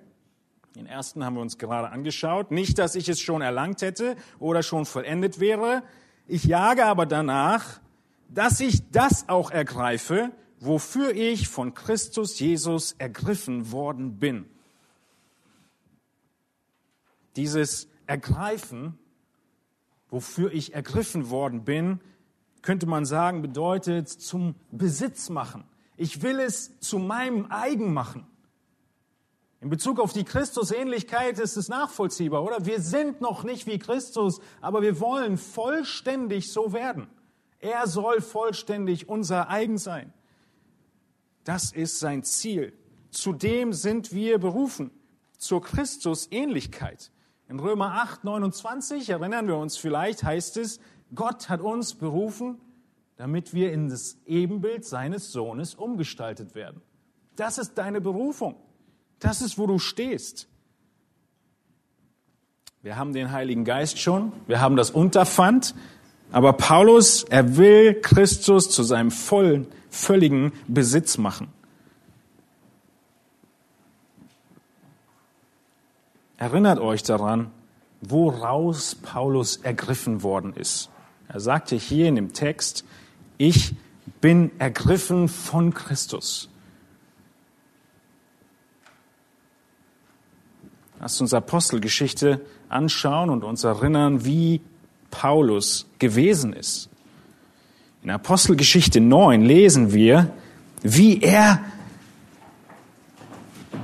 den 0.76 0.86
ersten 0.86 1.26
haben 1.26 1.34
wir 1.34 1.42
uns 1.42 1.58
gerade 1.58 1.90
angeschaut, 1.90 2.52
nicht, 2.52 2.78
dass 2.78 2.94
ich 2.94 3.10
es 3.10 3.20
schon 3.20 3.42
erlangt 3.42 3.82
hätte 3.82 4.16
oder 4.38 4.62
schon 4.62 4.86
vollendet 4.86 5.40
wäre, 5.40 5.82
ich 6.28 6.44
jage 6.44 6.86
aber 6.86 7.08
danach, 7.08 7.80
dass 8.30 8.60
ich 8.60 8.92
das 8.92 9.28
auch 9.28 9.50
ergreife, 9.50 10.32
wofür 10.60 11.16
ich 11.16 11.48
von 11.48 11.74
Christus 11.74 12.40
Jesus 12.40 12.94
ergriffen 12.94 13.72
worden 13.72 14.20
bin. 14.20 14.46
Dieses 17.36 17.88
Ergreifen, 18.06 18.98
wofür 20.10 20.52
ich 20.52 20.74
ergriffen 20.74 21.30
worden 21.30 21.64
bin, 21.64 22.02
könnte 22.62 22.88
man 22.88 23.06
sagen, 23.06 23.42
bedeutet 23.42 24.10
zum 24.10 24.56
Besitz 24.72 25.30
machen. 25.30 25.64
Ich 25.96 26.22
will 26.22 26.40
es 26.40 26.80
zu 26.80 27.00
meinem 27.00 27.48
eigen 27.50 27.94
machen. 27.94 28.28
In 29.62 29.70
Bezug 29.70 30.00
auf 30.00 30.14
die 30.14 30.24
Christusähnlichkeit 30.24 31.38
ist 31.40 31.58
es 31.58 31.68
nachvollziehbar, 31.68 32.44
oder? 32.44 32.66
Wir 32.66 32.82
sind 32.82 33.20
noch 33.20 33.44
nicht 33.44 33.68
wie 33.68 33.78
Christus, 33.78 34.40
aber 34.62 34.82
wir 34.82 35.00
wollen 35.00 35.38
vollständig 35.38 36.52
so 36.52 36.72
werden. 36.72 37.08
Er 37.60 37.88
soll 37.88 38.22
vollständig 38.22 39.10
unser 39.10 39.50
eigen 39.50 39.78
sein. 39.78 40.14
Das 41.50 41.72
ist 41.72 41.98
sein 41.98 42.22
Ziel. 42.22 42.74
Zudem 43.10 43.74
sind 43.74 44.14
wir 44.14 44.38
berufen 44.38 44.92
zur 45.40 45.64
Christusähnlichkeit. 45.64 47.12
In 47.48 47.60
Römer 47.60 48.04
8, 48.04 48.24
29 48.24 49.10
erinnern 49.10 49.48
wir 49.48 49.58
uns 49.58 49.76
vielleicht, 49.76 50.22
heißt 50.22 50.58
es, 50.58 50.80
Gott 51.16 51.50
hat 51.50 51.62
uns 51.62 51.96
berufen, 51.96 52.60
damit 53.18 53.52
wir 53.56 53.74
in 53.74 53.90
das 53.90 54.20
Ebenbild 54.28 54.86
seines 54.86 55.32
Sohnes 55.32 55.74
umgestaltet 55.74 56.54
werden. 56.54 56.84
Das 57.36 57.58
ist 57.58 57.80
deine 57.80 58.00
Berufung. 58.00 58.56
Das 59.18 59.42
ist, 59.42 59.58
wo 59.58 59.66
du 59.66 59.80
stehst. 59.80 60.48
Wir 62.84 62.96
haben 62.96 63.12
den 63.12 63.32
Heiligen 63.32 63.66
Geist 63.66 63.98
schon, 63.98 64.34
wir 64.46 64.62
haben 64.62 64.76
das 64.76 64.92
Unterpfand, 64.92 65.74
aber 66.32 66.54
Paulus, 66.54 67.24
er 67.24 67.58
will 67.58 68.00
Christus 68.02 68.70
zu 68.70 68.84
seinem 68.84 69.10
vollen, 69.10 69.66
völligen 70.00 70.52
Besitz 70.68 71.18
machen. 71.18 71.48
Erinnert 76.38 76.80
euch 76.80 77.04
daran, 77.04 77.52
woraus 78.02 78.96
Paulus 78.96 79.58
ergriffen 79.58 80.24
worden 80.24 80.54
ist. 80.54 80.90
Er 81.28 81.42
sagte 81.42 81.76
hier 81.76 82.08
in 82.08 82.16
dem 82.16 82.34
Text, 82.34 82.86
ich 83.38 83.76
bin 84.22 84.52
ergriffen 84.58 85.28
von 85.28 85.74
Christus. 85.74 86.50
Lasst 91.00 91.22
uns 91.22 91.34
Apostelgeschichte 91.34 92.42
anschauen 92.68 93.30
und 93.30 93.44
uns 93.44 93.64
erinnern, 93.64 94.26
wie 94.26 94.62
Paulus 95.12 95.88
gewesen 96.00 96.54
ist. 96.54 96.90
In 98.02 98.12
Apostelgeschichte 98.12 99.02
9 99.02 99.42
lesen 99.42 99.94
wir, 99.94 100.32
wie 100.82 101.22
er 101.22 101.60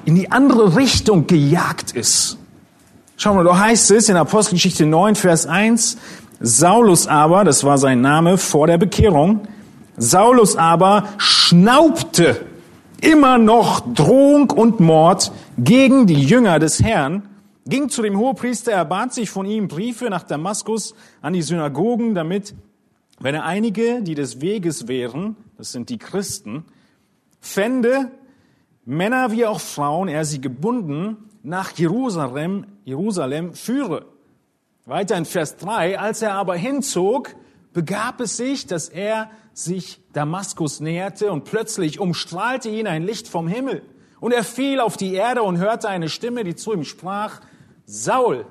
in 0.06 0.16
die 0.16 0.32
andere 0.32 0.78
Richtung 0.78 1.28
gejagt 1.28 1.92
ist. 1.92 2.38
Schauen 3.18 3.38
wir, 3.38 3.44
da 3.44 3.60
heißt 3.60 3.92
es 3.92 4.08
in 4.08 4.16
Apostelgeschichte 4.16 4.86
9, 4.86 5.16
Vers 5.16 5.46
1, 5.48 5.98
Saulus 6.40 7.08
aber, 7.08 7.44
das 7.44 7.64
war 7.64 7.78
sein 7.78 8.02
Name 8.02 8.38
vor 8.38 8.68
der 8.68 8.78
Bekehrung, 8.78 9.48
Saulus 9.98 10.56
aber 10.56 11.10
schnaubte 11.18 12.46
immer 13.02 13.38
noch 13.38 13.82
Drohung 13.94 14.50
und 14.52 14.80
Mord 14.80 15.32
gegen 15.58 16.08
die 16.08 16.22
Jünger 16.22 16.60
des 16.60 16.82
Herrn 16.82 17.24
ging 17.68 17.90
zu 17.90 18.02
dem 18.02 18.18
Hohepriester, 18.18 18.72
er 18.72 18.86
bat 18.86 19.14
sich 19.14 19.30
von 19.30 19.46
ihm 19.46 19.68
Briefe 19.68 20.10
nach 20.10 20.24
Damaskus 20.24 20.94
an 21.22 21.34
die 21.34 21.42
Synagogen, 21.42 22.14
damit, 22.14 22.54
wenn 23.20 23.36
er 23.36 23.46
einige, 23.46 24.02
die 24.02 24.16
des 24.16 24.42
Weges 24.42 24.88
wären, 24.88 25.36
das 25.58 25.72
sind 25.72 25.90
die 25.90 25.98
Christen, 25.98 26.66
fände, 27.40 28.12
Männer 28.86 29.32
wie 29.32 29.46
auch 29.46 29.60
Frauen, 29.60 30.08
er 30.08 30.26
sie 30.26 30.42
gebunden 30.42 31.30
nach 31.44 31.72
Jerusalem, 31.72 32.66
Jerusalem 32.84 33.54
führe. 33.54 34.06
Weiter 34.86 35.18
in 35.18 35.26
Vers 35.26 35.58
3, 35.58 36.00
als 36.00 36.22
er 36.22 36.34
aber 36.34 36.56
hinzog, 36.56 37.36
begab 37.74 38.22
es 38.22 38.38
sich, 38.38 38.68
dass 38.68 38.90
er 38.90 39.32
sich 39.54 40.02
Damaskus 40.14 40.80
näherte 40.80 41.32
und 41.32 41.46
plötzlich 41.46 42.00
umstrahlte 42.00 42.70
ihn 42.70 42.88
ein 42.88 43.04
Licht 43.04 43.28
vom 43.28 43.48
Himmel. 43.48 43.84
Und 44.20 44.32
er 44.32 44.44
fiel 44.44 44.80
auf 44.80 44.98
die 44.98 45.14
Erde 45.14 45.44
und 45.44 45.58
hörte 45.58 45.90
eine 45.90 46.10
Stimme, 46.10 46.44
die 46.44 46.56
zu 46.56 46.74
ihm 46.74 46.84
sprach, 46.84 47.42
Saul, 47.86 48.46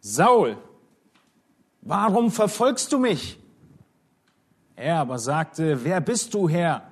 Saul, 0.00 0.58
warum 1.84 2.30
verfolgst 2.30 2.92
du 2.92 2.98
mich? 2.98 3.38
Er 4.76 4.98
aber 4.98 5.18
sagte, 5.18 5.84
wer 5.84 6.00
bist 6.00 6.34
du, 6.34 6.48
Herr? 6.48 6.90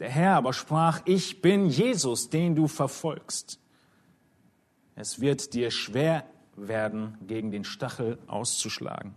Der 0.00 0.10
Herr 0.10 0.36
aber 0.36 0.52
sprach, 0.52 1.00
ich 1.04 1.40
bin 1.40 1.66
Jesus, 1.66 2.28
den 2.28 2.56
du 2.56 2.66
verfolgst. 2.66 3.60
Es 4.96 5.20
wird 5.20 5.54
dir 5.54 5.70
schwer 5.70 6.24
werden, 6.56 7.16
gegen 7.26 7.50
den 7.50 7.64
Stachel 7.64 8.18
auszuschlagen. 8.26 9.14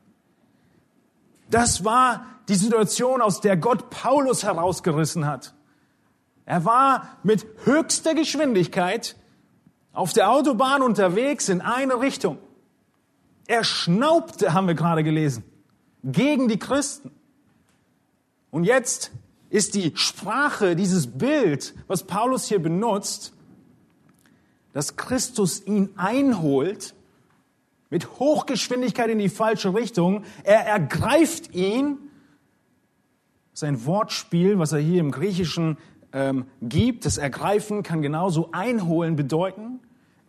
Das 1.49 1.85
war 1.85 2.25
die 2.49 2.55
Situation, 2.55 3.21
aus 3.21 3.41
der 3.41 3.57
Gott 3.57 3.89
Paulus 3.89 4.43
herausgerissen 4.43 5.25
hat. 5.25 5.53
Er 6.45 6.65
war 6.65 7.17
mit 7.23 7.45
höchster 7.65 8.15
Geschwindigkeit 8.15 9.15
auf 9.93 10.13
der 10.13 10.29
Autobahn 10.29 10.81
unterwegs 10.81 11.49
in 11.49 11.61
eine 11.61 11.99
Richtung. 11.99 12.37
Er 13.47 13.63
schnaubte, 13.63 14.53
haben 14.53 14.67
wir 14.67 14.75
gerade 14.75 15.03
gelesen, 15.03 15.43
gegen 16.03 16.47
die 16.47 16.59
Christen. 16.59 17.11
Und 18.51 18.65
jetzt 18.65 19.11
ist 19.49 19.75
die 19.75 19.93
Sprache, 19.95 20.75
dieses 20.75 21.07
Bild, 21.07 21.73
was 21.87 22.03
Paulus 22.03 22.47
hier 22.47 22.59
benutzt, 22.59 23.33
dass 24.73 24.95
Christus 24.95 25.65
ihn 25.65 25.89
einholt 25.95 26.93
mit 27.89 28.19
Hochgeschwindigkeit 28.19 29.09
in 29.09 29.17
die 29.17 29.29
falsche 29.29 29.73
Richtung. 29.73 30.23
Er 30.43 30.65
ergreift 30.65 31.55
ihn. 31.55 31.97
Sein 33.53 33.85
Wortspiel, 33.85 34.59
was 34.59 34.73
er 34.73 34.79
hier 34.79 34.99
im 34.99 35.11
Griechischen 35.11 35.77
ähm, 36.13 36.45
gibt, 36.61 37.05
das 37.05 37.17
Ergreifen 37.17 37.81
kann 37.81 38.01
genauso 38.01 38.51
einholen 38.51 39.15
bedeuten. 39.15 39.79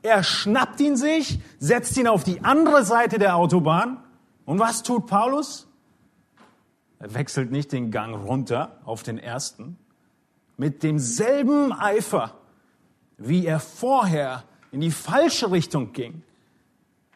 Er 0.03 0.23
schnappt 0.23 0.81
ihn 0.81 0.97
sich, 0.97 1.41
setzt 1.59 1.97
ihn 1.97 2.07
auf 2.07 2.25
die 2.25 2.43
andere 2.45 2.85
Seite 2.85 3.19
der 3.19 3.37
Autobahn. 3.37 4.03
Und 4.45 4.59
was 4.59 4.83
tut 4.83 5.07
Paulus? 5.07 5.67
Er 6.99 7.15
wechselt 7.15 7.51
nicht 7.51 7.73
den 7.73 7.91
Gang 7.91 8.15
runter 8.15 8.81
auf 8.85 9.03
den 9.03 9.19
ersten. 9.19 9.79
Mit 10.57 10.83
demselben 10.83 11.73
Eifer, 11.73 12.37
wie 13.17 13.47
er 13.47 13.61
vorher 13.61 14.45
in 14.73 14.81
die 14.81 14.91
falsche 14.91 15.51
Richtung 15.51 15.93
ging, 15.93 16.23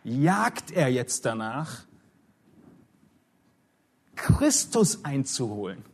jagt 0.04 0.70
er 0.70 0.88
jetzt 0.88 1.24
danach, 1.24 1.84
Christus 4.14 5.04
einzuholen. 5.04 5.84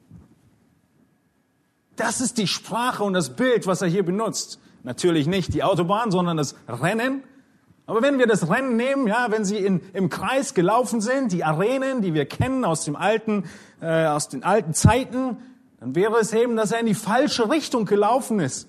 Das 1.96 2.20
ist 2.20 2.38
die 2.38 2.46
Sprache 2.46 3.02
und 3.02 3.14
das 3.14 3.34
Bild, 3.34 3.66
was 3.66 3.82
er 3.82 3.88
hier 3.88 4.04
benutzt. 4.04 4.60
Natürlich 4.82 5.26
nicht 5.26 5.54
die 5.54 5.62
Autobahn, 5.62 6.10
sondern 6.10 6.36
das 6.36 6.54
Rennen. 6.68 7.22
Aber 7.86 8.02
wenn 8.02 8.18
wir 8.18 8.26
das 8.26 8.50
Rennen 8.50 8.76
nehmen, 8.76 9.06
ja, 9.06 9.28
wenn 9.30 9.44
sie 9.44 9.56
in, 9.56 9.80
im 9.94 10.10
Kreis 10.10 10.52
gelaufen 10.54 11.00
sind, 11.00 11.32
die 11.32 11.42
Arenen, 11.42 12.02
die 12.02 12.12
wir 12.12 12.26
kennen 12.26 12.64
aus 12.64 12.84
dem 12.84 12.96
alten, 12.96 13.44
äh, 13.80 14.06
aus 14.06 14.28
den 14.28 14.44
alten 14.44 14.74
Zeiten, 14.74 15.38
dann 15.80 15.94
wäre 15.94 16.18
es 16.18 16.32
eben, 16.32 16.56
dass 16.56 16.72
er 16.72 16.80
in 16.80 16.86
die 16.86 16.94
falsche 16.94 17.50
Richtung 17.50 17.86
gelaufen 17.86 18.40
ist. 18.40 18.68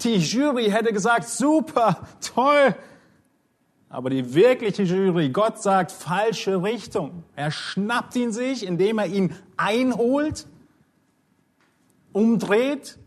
Die 0.00 0.16
Jury 0.16 0.70
hätte 0.70 0.92
gesagt, 0.92 1.26
super, 1.28 2.06
toll. 2.34 2.74
Aber 3.88 4.10
die 4.10 4.34
wirkliche 4.34 4.82
Jury, 4.82 5.30
Gott 5.30 5.62
sagt, 5.62 5.90
falsche 5.90 6.62
Richtung. 6.62 7.24
Er 7.34 7.50
schnappt 7.50 8.14
ihn 8.16 8.30
sich, 8.30 8.66
indem 8.66 8.98
er 8.98 9.06
ihn 9.06 9.34
einholt, 9.56 10.46
umdreht 12.12 12.98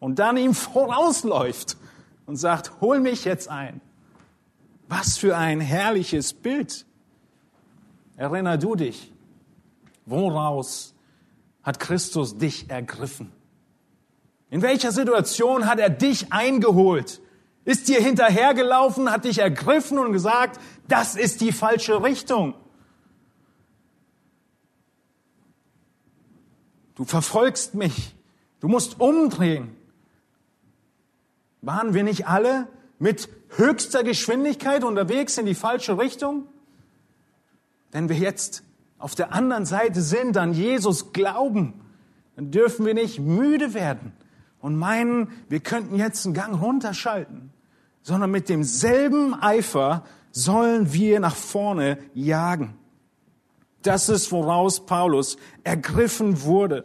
und 0.00 0.18
dann 0.18 0.36
ihm 0.36 0.54
vorausläuft 0.54 1.76
und 2.26 2.36
sagt, 2.36 2.80
hol 2.80 2.98
mich 2.98 3.24
jetzt 3.24 3.48
ein. 3.48 3.80
Was 4.88 5.16
für 5.16 5.36
ein 5.36 5.60
herrliches 5.60 6.32
Bild. 6.32 6.84
Erinner 8.16 8.58
du 8.58 8.74
dich, 8.74 9.12
woraus 10.04 10.94
hat 11.62 11.78
Christus 11.78 12.36
dich 12.36 12.68
ergriffen? 12.68 13.30
In 14.50 14.62
welcher 14.62 14.90
Situation 14.90 15.66
hat 15.66 15.78
er 15.78 15.90
dich 15.90 16.32
eingeholt? 16.32 17.20
Ist 17.64 17.88
dir 17.88 18.00
hinterhergelaufen, 18.00 19.12
hat 19.12 19.24
dich 19.24 19.38
ergriffen 19.38 19.98
und 19.98 20.12
gesagt, 20.12 20.58
das 20.88 21.14
ist 21.14 21.40
die 21.40 21.52
falsche 21.52 22.02
Richtung. 22.02 22.54
Du 26.96 27.04
verfolgst 27.04 27.74
mich. 27.74 28.14
Du 28.60 28.68
musst 28.68 29.00
umdrehen. 29.00 29.76
Waren 31.62 31.94
wir 31.94 32.04
nicht 32.04 32.26
alle 32.26 32.68
mit 32.98 33.28
höchster 33.56 34.04
Geschwindigkeit 34.04 34.84
unterwegs 34.84 35.36
in 35.38 35.46
die 35.46 35.54
falsche 35.54 35.98
Richtung? 35.98 36.46
Wenn 37.92 38.08
wir 38.08 38.16
jetzt 38.16 38.62
auf 38.98 39.14
der 39.14 39.32
anderen 39.32 39.66
Seite 39.66 40.00
sind, 40.00 40.36
an 40.36 40.52
Jesus 40.52 41.12
glauben, 41.12 41.80
dann 42.36 42.50
dürfen 42.50 42.86
wir 42.86 42.94
nicht 42.94 43.18
müde 43.18 43.74
werden 43.74 44.12
und 44.60 44.76
meinen, 44.76 45.32
wir 45.48 45.60
könnten 45.60 45.96
jetzt 45.96 46.24
einen 46.24 46.34
Gang 46.34 46.60
runterschalten, 46.60 47.50
sondern 48.02 48.30
mit 48.30 48.48
demselben 48.48 49.34
Eifer 49.34 50.04
sollen 50.30 50.92
wir 50.92 51.20
nach 51.20 51.36
vorne 51.36 51.98
jagen. 52.14 52.74
Das 53.82 54.08
ist, 54.08 54.30
woraus 54.30 54.84
Paulus 54.86 55.38
ergriffen 55.64 56.42
wurde. 56.42 56.84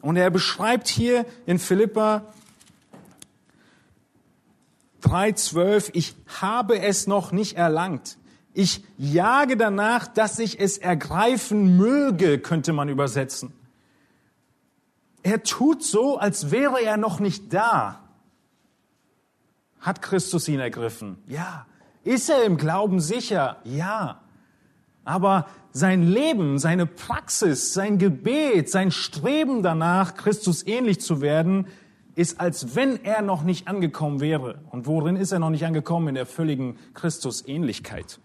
Und 0.00 0.16
er 0.16 0.30
beschreibt 0.30 0.88
hier 0.88 1.24
in 1.46 1.60
Philippa 1.60 2.32
3.12, 5.02 5.90
ich 5.94 6.14
habe 6.40 6.80
es 6.80 7.06
noch 7.06 7.32
nicht 7.32 7.56
erlangt. 7.56 8.18
Ich 8.54 8.84
jage 8.98 9.56
danach, 9.56 10.06
dass 10.06 10.38
ich 10.38 10.60
es 10.60 10.78
ergreifen 10.78 11.76
möge, 11.76 12.38
könnte 12.38 12.72
man 12.72 12.88
übersetzen. 12.88 13.52
Er 15.22 15.42
tut 15.42 15.82
so, 15.82 16.18
als 16.18 16.50
wäre 16.50 16.82
er 16.82 16.96
noch 16.96 17.20
nicht 17.20 17.52
da. 17.54 18.00
Hat 19.80 20.02
Christus 20.02 20.48
ihn 20.48 20.60
ergriffen? 20.60 21.18
Ja. 21.26 21.66
Ist 22.04 22.28
er 22.28 22.44
im 22.44 22.56
Glauben 22.56 23.00
sicher? 23.00 23.58
Ja. 23.64 24.20
Aber 25.04 25.46
sein 25.72 26.02
Leben, 26.02 26.58
seine 26.58 26.86
Praxis, 26.86 27.72
sein 27.72 27.98
Gebet, 27.98 28.70
sein 28.70 28.90
Streben 28.90 29.62
danach, 29.62 30.14
Christus 30.14 30.66
ähnlich 30.66 31.00
zu 31.00 31.20
werden, 31.20 31.66
ist, 32.14 32.40
als 32.40 32.74
wenn 32.74 33.04
er 33.04 33.22
noch 33.22 33.42
nicht 33.42 33.68
angekommen 33.68 34.20
wäre. 34.20 34.60
Und 34.70 34.86
worin 34.86 35.16
ist 35.16 35.32
er 35.32 35.38
noch 35.38 35.50
nicht 35.50 35.64
angekommen? 35.64 36.08
In 36.08 36.14
der 36.14 36.26
völligen 36.26 36.78
Christusähnlichkeit. 36.94 38.20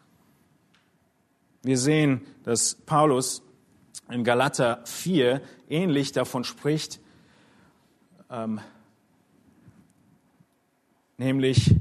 Wir 1.64 1.78
sehen, 1.78 2.22
dass 2.44 2.76
Paulus 2.76 3.44
in 4.10 4.24
Galater 4.24 4.82
4 4.86 5.42
ähnlich 5.70 6.12
davon 6.12 6.44
spricht, 6.44 7.00
ähm, 8.30 8.60
nämlich, 11.18 11.76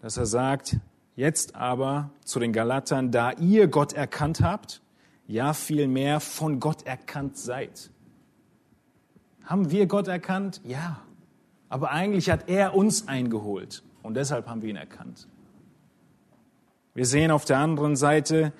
dass 0.00 0.16
er 0.16 0.26
sagt, 0.26 0.76
jetzt 1.16 1.54
aber 1.54 2.10
zu 2.24 2.38
den 2.38 2.52
Galatern, 2.52 3.10
da 3.10 3.32
ihr 3.32 3.68
Gott 3.68 3.92
erkannt 3.92 4.40
habt, 4.40 4.82
ja 5.26 5.52
vielmehr 5.52 6.20
von 6.20 6.60
Gott 6.60 6.84
erkannt 6.84 7.38
seid. 7.38 7.90
Haben 9.44 9.70
wir 9.70 9.86
Gott 9.86 10.08
erkannt? 10.08 10.60
Ja. 10.64 11.02
Aber 11.72 11.90
eigentlich 11.90 12.28
hat 12.28 12.50
er 12.50 12.74
uns 12.74 13.08
eingeholt 13.08 13.82
und 14.02 14.12
deshalb 14.12 14.46
haben 14.46 14.60
wir 14.60 14.68
ihn 14.68 14.76
erkannt. 14.76 15.26
Wir 16.92 17.06
sehen 17.06 17.30
auf 17.30 17.46
der 17.46 17.56
anderen 17.60 17.96
Seite, 17.96 18.52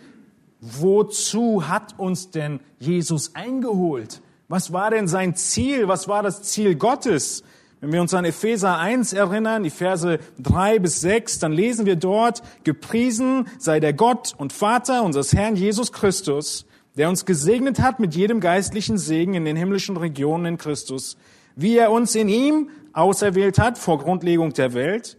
wozu 0.63 1.69
hat 1.69 1.99
uns 1.99 2.31
denn 2.31 2.61
Jesus 2.79 3.35
eingeholt? 3.35 4.23
Was 4.49 4.73
war 4.73 4.91
denn 4.91 5.09
sein 5.09 5.35
Ziel? 5.35 5.89
Was 5.89 6.09
war 6.09 6.23
das 6.23 6.43
Ziel 6.45 6.75
Gottes? 6.75 7.45
Wenn 7.83 7.93
wir 7.93 8.01
uns 8.01 8.15
an 8.15 8.25
Epheser 8.25 8.79
1 8.79 9.13
erinnern, 9.13 9.63
die 9.63 9.69
Verse 9.69 10.19
3 10.39 10.79
bis 10.79 11.03
6, 11.03 11.39
dann 11.39 11.53
lesen 11.53 11.85
wir 11.85 11.97
dort, 11.97 12.43
gepriesen 12.65 13.47
sei 13.59 13.79
der 13.79 13.93
Gott 13.93 14.35
und 14.39 14.55
Vater 14.55 15.03
unseres 15.03 15.35
Herrn 15.35 15.57
Jesus 15.57 15.93
Christus, 15.93 16.65
der 16.97 17.11
uns 17.11 17.27
gesegnet 17.27 17.79
hat 17.79 18.01
mit 18.01 18.15
jedem 18.15 18.41
geistlichen 18.41 18.97
Segen 18.97 19.35
in 19.35 19.45
den 19.45 19.57
himmlischen 19.57 19.99
Regionen 19.99 20.47
in 20.47 20.57
Christus, 20.57 21.19
wie 21.57 21.77
er 21.77 21.91
uns 21.91 22.15
in 22.15 22.31
ihm 22.31 22.71
auserwählt 22.93 23.59
hat 23.59 23.79
vor 23.79 23.99
Grundlegung 23.99 24.53
der 24.53 24.75
Welt. 24.75 25.17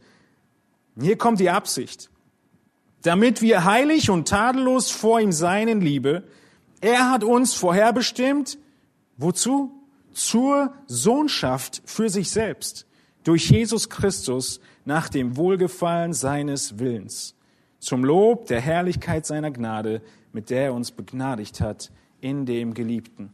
Hier 0.99 1.17
kommt 1.17 1.39
die 1.39 1.49
Absicht. 1.49 2.09
Damit 3.01 3.41
wir 3.41 3.65
heilig 3.65 4.09
und 4.09 4.27
tadellos 4.27 4.89
vor 4.91 5.19
ihm 5.19 5.31
sein 5.31 5.67
in 5.67 5.81
Liebe. 5.81 6.23
Er 6.81 7.09
hat 7.11 7.23
uns 7.23 7.53
vorherbestimmt. 7.53 8.57
Wozu? 9.17 9.71
Zur 10.13 10.73
Sohnschaft 10.85 11.81
für 11.85 12.09
sich 12.09 12.29
selbst. 12.29 12.85
Durch 13.23 13.49
Jesus 13.49 13.89
Christus 13.89 14.59
nach 14.85 15.09
dem 15.09 15.37
Wohlgefallen 15.37 16.13
seines 16.13 16.79
Willens. 16.79 17.35
Zum 17.79 18.05
Lob 18.05 18.47
der 18.47 18.61
Herrlichkeit 18.61 19.25
seiner 19.25 19.51
Gnade, 19.51 20.01
mit 20.31 20.49
der 20.49 20.65
er 20.65 20.73
uns 20.73 20.91
begnadigt 20.91 21.61
hat 21.61 21.91
in 22.21 22.45
dem 22.45 22.73
Geliebten. 22.73 23.31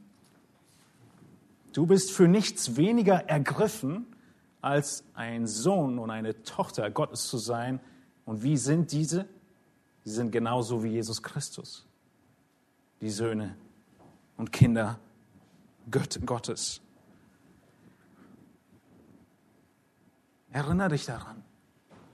Du 1.74 1.86
bist 1.86 2.12
für 2.12 2.28
nichts 2.28 2.76
weniger 2.76 3.30
ergriffen, 3.30 4.08
als 4.62 5.04
ein 5.14 5.48
Sohn 5.48 6.00
und 6.00 6.10
eine 6.10 6.44
Tochter 6.44 6.90
Gottes 6.92 7.28
zu 7.28 7.38
sein. 7.38 7.80
Und 8.26 8.44
wie 8.44 8.58
sind 8.58 8.92
diese? 8.92 9.26
Sie 10.04 10.12
sind 10.12 10.32
genauso 10.32 10.84
wie 10.84 10.90
Jesus 10.90 11.22
Christus, 11.24 11.86
die 13.02 13.10
Söhne 13.10 13.56
und 14.38 14.52
Kinder 14.52 15.00
Gottes. 16.26 16.82
Erinnere 20.52 20.90
dich 20.90 21.06
daran. 21.06 21.44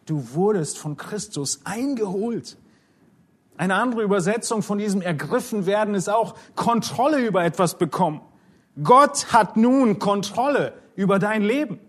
Du 0.06 0.34
wurdest 0.34 0.78
von 0.78 0.98
Christus 0.98 1.62
eingeholt. 1.64 2.58
Eine 3.58 3.76
andere 3.76 4.04
Übersetzung 4.04 4.62
von 4.62 4.78
diesem 4.78 5.02
ergriffen 5.02 5.66
werden 5.66 5.96
ist 5.96 6.10
auch 6.10 6.36
Kontrolle 6.56 7.26
über 7.26 7.44
etwas 7.44 7.78
bekommen. 7.78 8.22
Gott 8.84 9.32
hat 9.32 9.56
nun 9.56 10.00
Kontrolle 10.00 10.74
über 10.96 11.18
dein 11.20 11.44
Leben. 11.44 11.80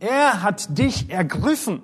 Er 0.00 0.42
hat 0.42 0.78
dich 0.78 1.10
ergriffen. 1.10 1.82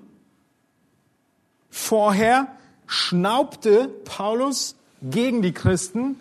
Vorher 1.70 2.48
schnaubte 2.87 3.88
Paulus 4.05 4.77
gegen 5.03 5.42
die 5.42 5.53
Christen, 5.53 6.16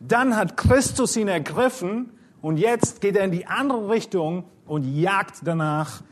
dann 0.00 0.36
hat 0.36 0.56
Christus 0.56 1.16
ihn 1.16 1.28
ergriffen 1.28 2.10
und 2.42 2.58
jetzt 2.58 3.00
geht 3.00 3.16
er 3.16 3.24
in 3.24 3.30
die 3.30 3.46
andere 3.46 3.88
Richtung 3.88 4.44
und 4.66 4.84
jagt 4.84 5.40
danach 5.44 6.02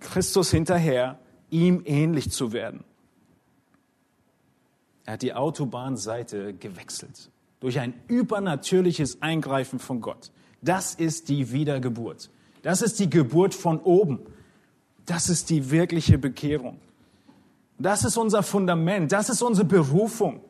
Christus 0.00 0.50
hinterher, 0.50 1.18
ihm 1.50 1.82
ähnlich 1.84 2.30
zu 2.30 2.52
werden. 2.52 2.84
Er 5.04 5.14
hat 5.14 5.22
die 5.22 5.34
Autobahnseite 5.34 6.54
gewechselt 6.54 7.30
durch 7.60 7.80
ein 7.80 7.94
übernatürliches 8.08 9.22
Eingreifen 9.22 9.78
von 9.78 10.00
Gott. 10.00 10.30
Das 10.60 10.94
ist 10.94 11.28
die 11.28 11.52
Wiedergeburt. 11.52 12.30
Das 12.62 12.82
ist 12.82 12.98
die 12.98 13.08
Geburt 13.08 13.54
von 13.54 13.80
oben. 13.80 14.20
Das 15.08 15.30
ist 15.30 15.48
die 15.48 15.70
wirkliche 15.70 16.18
Bekehrung. 16.18 16.78
Das 17.78 18.04
ist 18.04 18.18
unser 18.18 18.42
Fundament. 18.42 19.10
Das 19.10 19.30
ist 19.30 19.40
unsere 19.40 19.66
Berufung. 19.66 20.42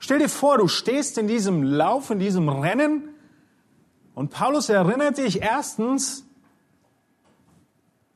Stell 0.00 0.18
dir 0.18 0.28
vor, 0.28 0.58
du 0.58 0.66
stehst 0.66 1.16
in 1.16 1.28
diesem 1.28 1.62
Lauf, 1.62 2.10
in 2.10 2.18
diesem 2.18 2.48
Rennen 2.48 3.08
und 4.16 4.30
Paulus 4.30 4.68
erinnert 4.68 5.18
dich 5.18 5.42
erstens, 5.42 6.26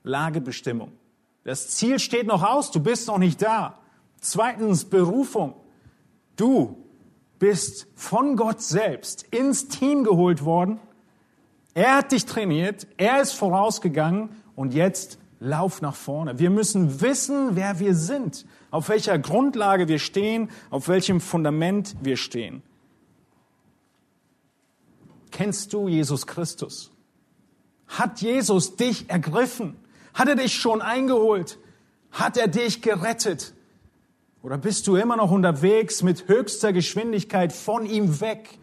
Lagebestimmung. 0.03 0.91
Das 1.45 1.69
Ziel 1.69 2.01
steht 2.01 2.27
noch 2.27 2.43
aus, 2.43 2.73
du 2.73 2.81
bist 2.81 3.07
noch 3.07 3.19
nicht 3.19 3.41
da. 3.41 3.79
Zweitens 4.21 4.85
Berufung. 4.85 5.55
Du 6.35 6.77
bist 7.39 7.87
von 7.95 8.35
Gott 8.35 8.63
selbst 8.63 9.23
ins 9.31 9.69
Team 9.69 10.03
geholt 10.03 10.45
worden. 10.45 10.81
Er 11.73 11.99
hat 11.99 12.11
dich 12.11 12.27
trainiert, 12.27 12.89
er 12.97 13.21
ist 13.21 13.33
vorausgegangen 13.33 14.31
und 14.57 14.75
jetzt 14.75 15.19
lauf 15.41 15.83
nach 15.83 15.95
vorne. 15.95 16.39
Wir 16.39 16.51
müssen 16.51 17.01
wissen, 17.01 17.57
wer 17.57 17.79
wir 17.79 17.95
sind, 17.95 18.47
auf 18.71 18.89
welcher 18.89 19.19
Grundlage 19.19 19.89
wir 19.89 19.99
stehen, 19.99 20.51
auf 20.71 20.89
welchem 20.89 21.21
Fundament 21.21 21.97
wir 22.03 22.17
stehen. 22.17 22.63
Kennst 25.31 25.73
du 25.73 25.89
Jesus 25.89 26.27
Christus? 26.27 26.91
Hat 27.87 28.21
Jesus 28.21 28.77
dich 28.77 29.09
ergriffen? 29.09 29.77
Hat 30.15 30.29
er 30.29 30.37
dich 30.37 30.55
schon 30.55 30.83
eingeholt? 30.83 31.59
Hat 32.11 32.37
er 32.37 32.49
dich 32.49 32.83
gerettet? 32.83 33.55
Oder 34.43 34.59
bist 34.59 34.87
du 34.87 34.97
immer 34.97 35.17
noch 35.17 35.31
unterwegs 35.31 36.03
mit 36.03 36.29
höchster 36.29 36.73
Geschwindigkeit 36.73 37.53
von 37.53 37.87
ihm 37.87 38.21
weg? 38.21 38.59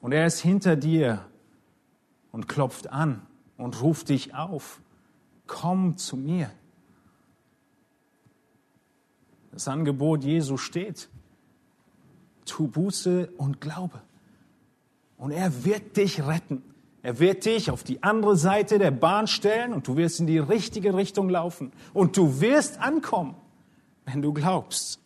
Und 0.00 0.12
er 0.12 0.26
ist 0.26 0.40
hinter 0.40 0.76
dir 0.76 1.24
und 2.32 2.48
klopft 2.48 2.90
an 2.90 3.26
und 3.56 3.82
ruft 3.82 4.08
dich 4.08 4.34
auf. 4.34 4.80
Komm 5.50 5.96
zu 5.96 6.16
mir. 6.16 6.48
Das 9.50 9.66
Angebot 9.66 10.22
Jesu 10.22 10.56
steht. 10.56 11.08
Tu 12.46 12.68
Buße 12.68 13.32
und 13.36 13.60
Glaube. 13.60 14.00
Und 15.18 15.32
er 15.32 15.64
wird 15.64 15.96
dich 15.96 16.24
retten. 16.24 16.62
Er 17.02 17.18
wird 17.18 17.46
dich 17.46 17.68
auf 17.72 17.82
die 17.82 18.00
andere 18.04 18.36
Seite 18.36 18.78
der 18.78 18.92
Bahn 18.92 19.26
stellen 19.26 19.72
und 19.72 19.88
du 19.88 19.96
wirst 19.96 20.20
in 20.20 20.28
die 20.28 20.38
richtige 20.38 20.94
Richtung 20.94 21.28
laufen. 21.28 21.72
Und 21.94 22.16
du 22.16 22.40
wirst 22.40 22.78
ankommen, 22.78 23.34
wenn 24.04 24.22
du 24.22 24.32
glaubst. 24.32 25.00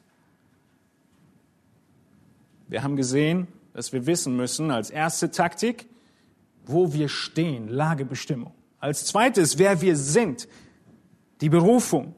Wir 2.69 2.83
haben 2.83 2.97
gesehen, 2.97 3.49
dass 3.73 3.95
wir 3.95 4.05
wissen 4.05 4.37
müssen 4.37 4.71
als 4.71 4.91
erste 4.91 5.31
Taktik, 5.31 5.89
wo 6.67 6.93
wir 6.93 7.09
stehen, 7.09 7.69
Lagebestimmung. 7.69 8.53
Als 8.85 9.07
zweites, 9.07 9.57
wer 9.57 9.81
wir 9.81 9.97
sind, 9.97 10.47
die 11.41 11.49
Berufung. 11.49 12.15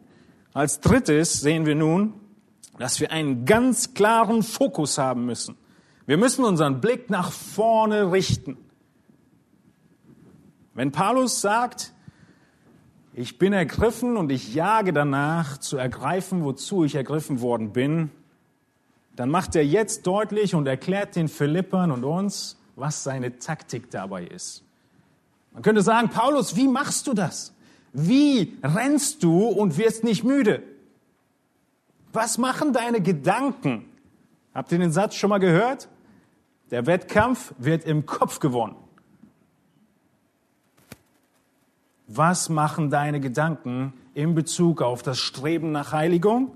Als 0.52 0.80
drittes 0.80 1.34
sehen 1.34 1.64
wir 1.64 1.76
nun, 1.76 2.14
dass 2.76 2.98
wir 2.98 3.12
einen 3.12 3.44
ganz 3.44 3.94
klaren 3.94 4.42
Fokus 4.42 4.98
haben 4.98 5.26
müssen. 5.26 5.56
Wir 6.06 6.16
müssen 6.16 6.44
unseren 6.44 6.80
Blick 6.80 7.08
nach 7.08 7.30
vorne 7.30 8.10
richten. 8.10 8.56
Wenn 10.74 10.90
Paulus 10.90 11.40
sagt, 11.40 11.92
ich 13.14 13.38
bin 13.38 13.52
ergriffen 13.52 14.16
und 14.16 14.32
ich 14.32 14.52
jage 14.52 14.92
danach 14.92 15.58
zu 15.58 15.76
ergreifen, 15.76 16.42
wozu 16.42 16.82
ich 16.82 16.96
ergriffen 16.96 17.40
worden 17.42 17.72
bin, 17.74 18.10
dann 19.14 19.30
macht 19.30 19.54
er 19.54 19.64
jetzt 19.64 20.04
deutlich 20.04 20.56
und 20.56 20.66
erklärt 20.66 21.14
den 21.14 21.28
Philippern 21.28 21.92
und 21.92 22.02
uns, 22.02 22.60
was 22.74 23.04
seine 23.04 23.38
Taktik 23.38 23.88
dabei 23.92 24.24
ist. 24.24 24.65
Man 25.56 25.62
könnte 25.62 25.80
sagen, 25.80 26.10
Paulus, 26.10 26.54
wie 26.54 26.68
machst 26.68 27.06
du 27.06 27.14
das? 27.14 27.54
Wie 27.94 28.58
rennst 28.62 29.22
du 29.22 29.46
und 29.46 29.78
wirst 29.78 30.04
nicht 30.04 30.22
müde? 30.22 30.62
Was 32.12 32.36
machen 32.36 32.74
deine 32.74 33.00
Gedanken? 33.00 33.86
Habt 34.52 34.70
ihr 34.70 34.78
den 34.78 34.92
Satz 34.92 35.14
schon 35.14 35.30
mal 35.30 35.38
gehört? 35.38 35.88
Der 36.70 36.84
Wettkampf 36.84 37.54
wird 37.56 37.86
im 37.86 38.04
Kopf 38.04 38.38
gewonnen. 38.38 38.76
Was 42.06 42.50
machen 42.50 42.90
deine 42.90 43.18
Gedanken 43.18 43.94
in 44.12 44.34
Bezug 44.34 44.82
auf 44.82 45.02
das 45.02 45.18
Streben 45.18 45.72
nach 45.72 45.92
Heiligung? 45.92 46.54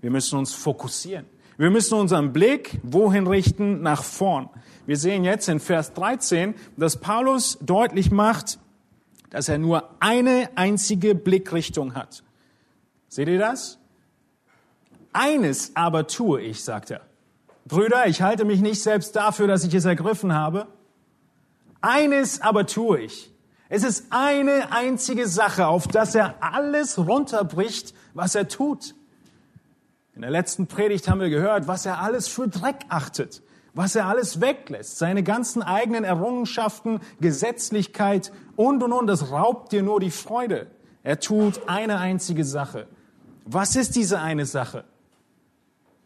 Wir 0.00 0.10
müssen 0.10 0.38
uns 0.38 0.54
fokussieren. 0.54 1.26
Wir 1.58 1.68
müssen 1.68 1.98
unseren 1.98 2.32
Blick 2.32 2.80
wohin 2.84 3.26
richten? 3.26 3.82
Nach 3.82 4.02
vorn. 4.02 4.48
Wir 4.88 4.96
sehen 4.96 5.22
jetzt 5.22 5.50
in 5.50 5.60
Vers 5.60 5.92
13, 5.92 6.54
dass 6.78 6.96
Paulus 6.96 7.58
deutlich 7.60 8.10
macht, 8.10 8.58
dass 9.28 9.50
er 9.50 9.58
nur 9.58 9.90
eine 10.00 10.48
einzige 10.54 11.14
Blickrichtung 11.14 11.94
hat. 11.94 12.24
Seht 13.06 13.28
ihr 13.28 13.38
das? 13.38 13.78
Eines 15.12 15.72
aber 15.76 16.06
tue 16.06 16.40
ich, 16.40 16.64
sagt 16.64 16.90
er. 16.90 17.02
Brüder, 17.66 18.06
ich 18.06 18.22
halte 18.22 18.46
mich 18.46 18.62
nicht 18.62 18.82
selbst 18.82 19.14
dafür, 19.14 19.46
dass 19.46 19.62
ich 19.62 19.74
es 19.74 19.84
ergriffen 19.84 20.32
habe. 20.32 20.68
Eines 21.82 22.40
aber 22.40 22.64
tue 22.64 23.00
ich. 23.00 23.30
Es 23.68 23.82
ist 23.82 24.06
eine 24.08 24.72
einzige 24.72 25.28
Sache, 25.28 25.66
auf 25.66 25.86
das 25.86 26.14
er 26.14 26.42
alles 26.42 26.96
runterbricht, 26.96 27.92
was 28.14 28.34
er 28.34 28.48
tut. 28.48 28.94
In 30.14 30.22
der 30.22 30.30
letzten 30.30 30.66
Predigt 30.66 31.10
haben 31.10 31.20
wir 31.20 31.28
gehört, 31.28 31.68
was 31.68 31.84
er 31.84 32.00
alles 32.00 32.26
für 32.26 32.48
Dreck 32.48 32.86
achtet, 32.88 33.42
was 33.74 33.94
er 33.94 34.06
alles 34.06 34.40
weglässt, 34.40 34.98
seine 34.98 35.22
ganzen 35.22 35.62
eigenen 35.62 36.04
Errungenschaften, 36.04 37.00
Gesetzlichkeit 37.20 38.32
und 38.56 38.82
und 38.82 38.92
und, 38.92 39.06
das 39.06 39.30
raubt 39.30 39.72
dir 39.72 39.82
nur 39.82 40.00
die 40.00 40.10
Freude. 40.10 40.66
Er 41.02 41.20
tut 41.20 41.68
eine 41.68 41.98
einzige 41.98 42.44
Sache. 42.44 42.86
Was 43.44 43.76
ist 43.76 43.96
diese 43.96 44.20
eine 44.20 44.46
Sache? 44.46 44.84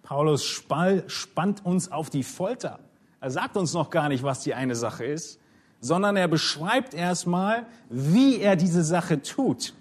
Paulus 0.03 0.45
spannt 0.45 1.65
uns 1.65 1.91
auf 1.91 2.11
die 2.11 2.23
Folter. 2.23 2.79
Er 3.21 3.31
sagt 3.31 3.57
uns 3.57 3.73
noch 3.73 3.91
gar 3.91 4.09
nicht, 4.09 4.23
was 4.23 4.41
die 4.41 4.55
eine 4.55 4.75
Sache 4.75 5.05
ist 5.05 5.39
sondern 5.83 6.17
er 6.17 6.29
beschreibt 6.29 6.95
erstmal, 6.95 7.67
wie 7.91 8.39
er 8.39 8.57
diese 8.57 8.85
Sache 8.85 9.21
tut. 9.21 9.75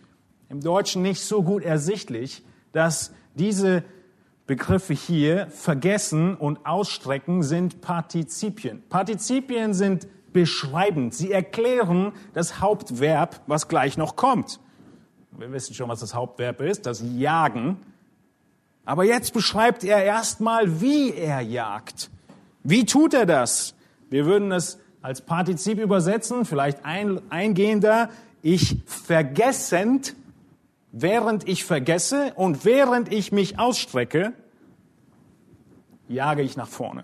Im 0.49 0.59
Deutschen 0.59 1.03
nicht 1.03 1.21
so 1.21 1.43
gut 1.43 1.63
ersichtlich, 1.63 2.43
dass 2.73 3.13
diese 3.35 3.83
Begriffe 4.51 4.93
hier 4.93 5.47
vergessen 5.47 6.35
und 6.35 6.65
ausstrecken 6.65 7.41
sind 7.41 7.79
Partizipien. 7.79 8.83
Partizipien 8.89 9.73
sind 9.73 10.09
beschreibend. 10.33 11.13
Sie 11.13 11.31
erklären 11.31 12.11
das 12.33 12.59
Hauptverb, 12.59 13.39
was 13.47 13.69
gleich 13.69 13.95
noch 13.95 14.17
kommt. 14.17 14.59
Wir 15.37 15.53
wissen 15.53 15.73
schon, 15.73 15.87
was 15.87 16.01
das 16.01 16.13
Hauptverb 16.13 16.59
ist, 16.59 16.85
das 16.85 17.01
Jagen. 17.15 17.77
Aber 18.83 19.05
jetzt 19.05 19.33
beschreibt 19.33 19.85
er 19.85 20.03
erstmal, 20.03 20.81
wie 20.81 21.13
er 21.13 21.39
jagt. 21.39 22.09
Wie 22.61 22.83
tut 22.83 23.13
er 23.13 23.25
das? 23.25 23.73
Wir 24.09 24.25
würden 24.25 24.51
es 24.51 24.79
als 25.01 25.21
Partizip 25.21 25.79
übersetzen, 25.79 26.43
vielleicht 26.43 26.83
ein, 26.83 27.21
eingehender, 27.31 28.09
ich 28.41 28.79
vergessend, 28.85 30.13
während 30.91 31.47
ich 31.47 31.63
vergesse 31.63 32.33
und 32.35 32.65
während 32.65 33.13
ich 33.13 33.31
mich 33.31 33.57
ausstrecke, 33.57 34.33
jage 36.11 36.41
ich 36.41 36.57
nach 36.57 36.67
vorne. 36.67 37.03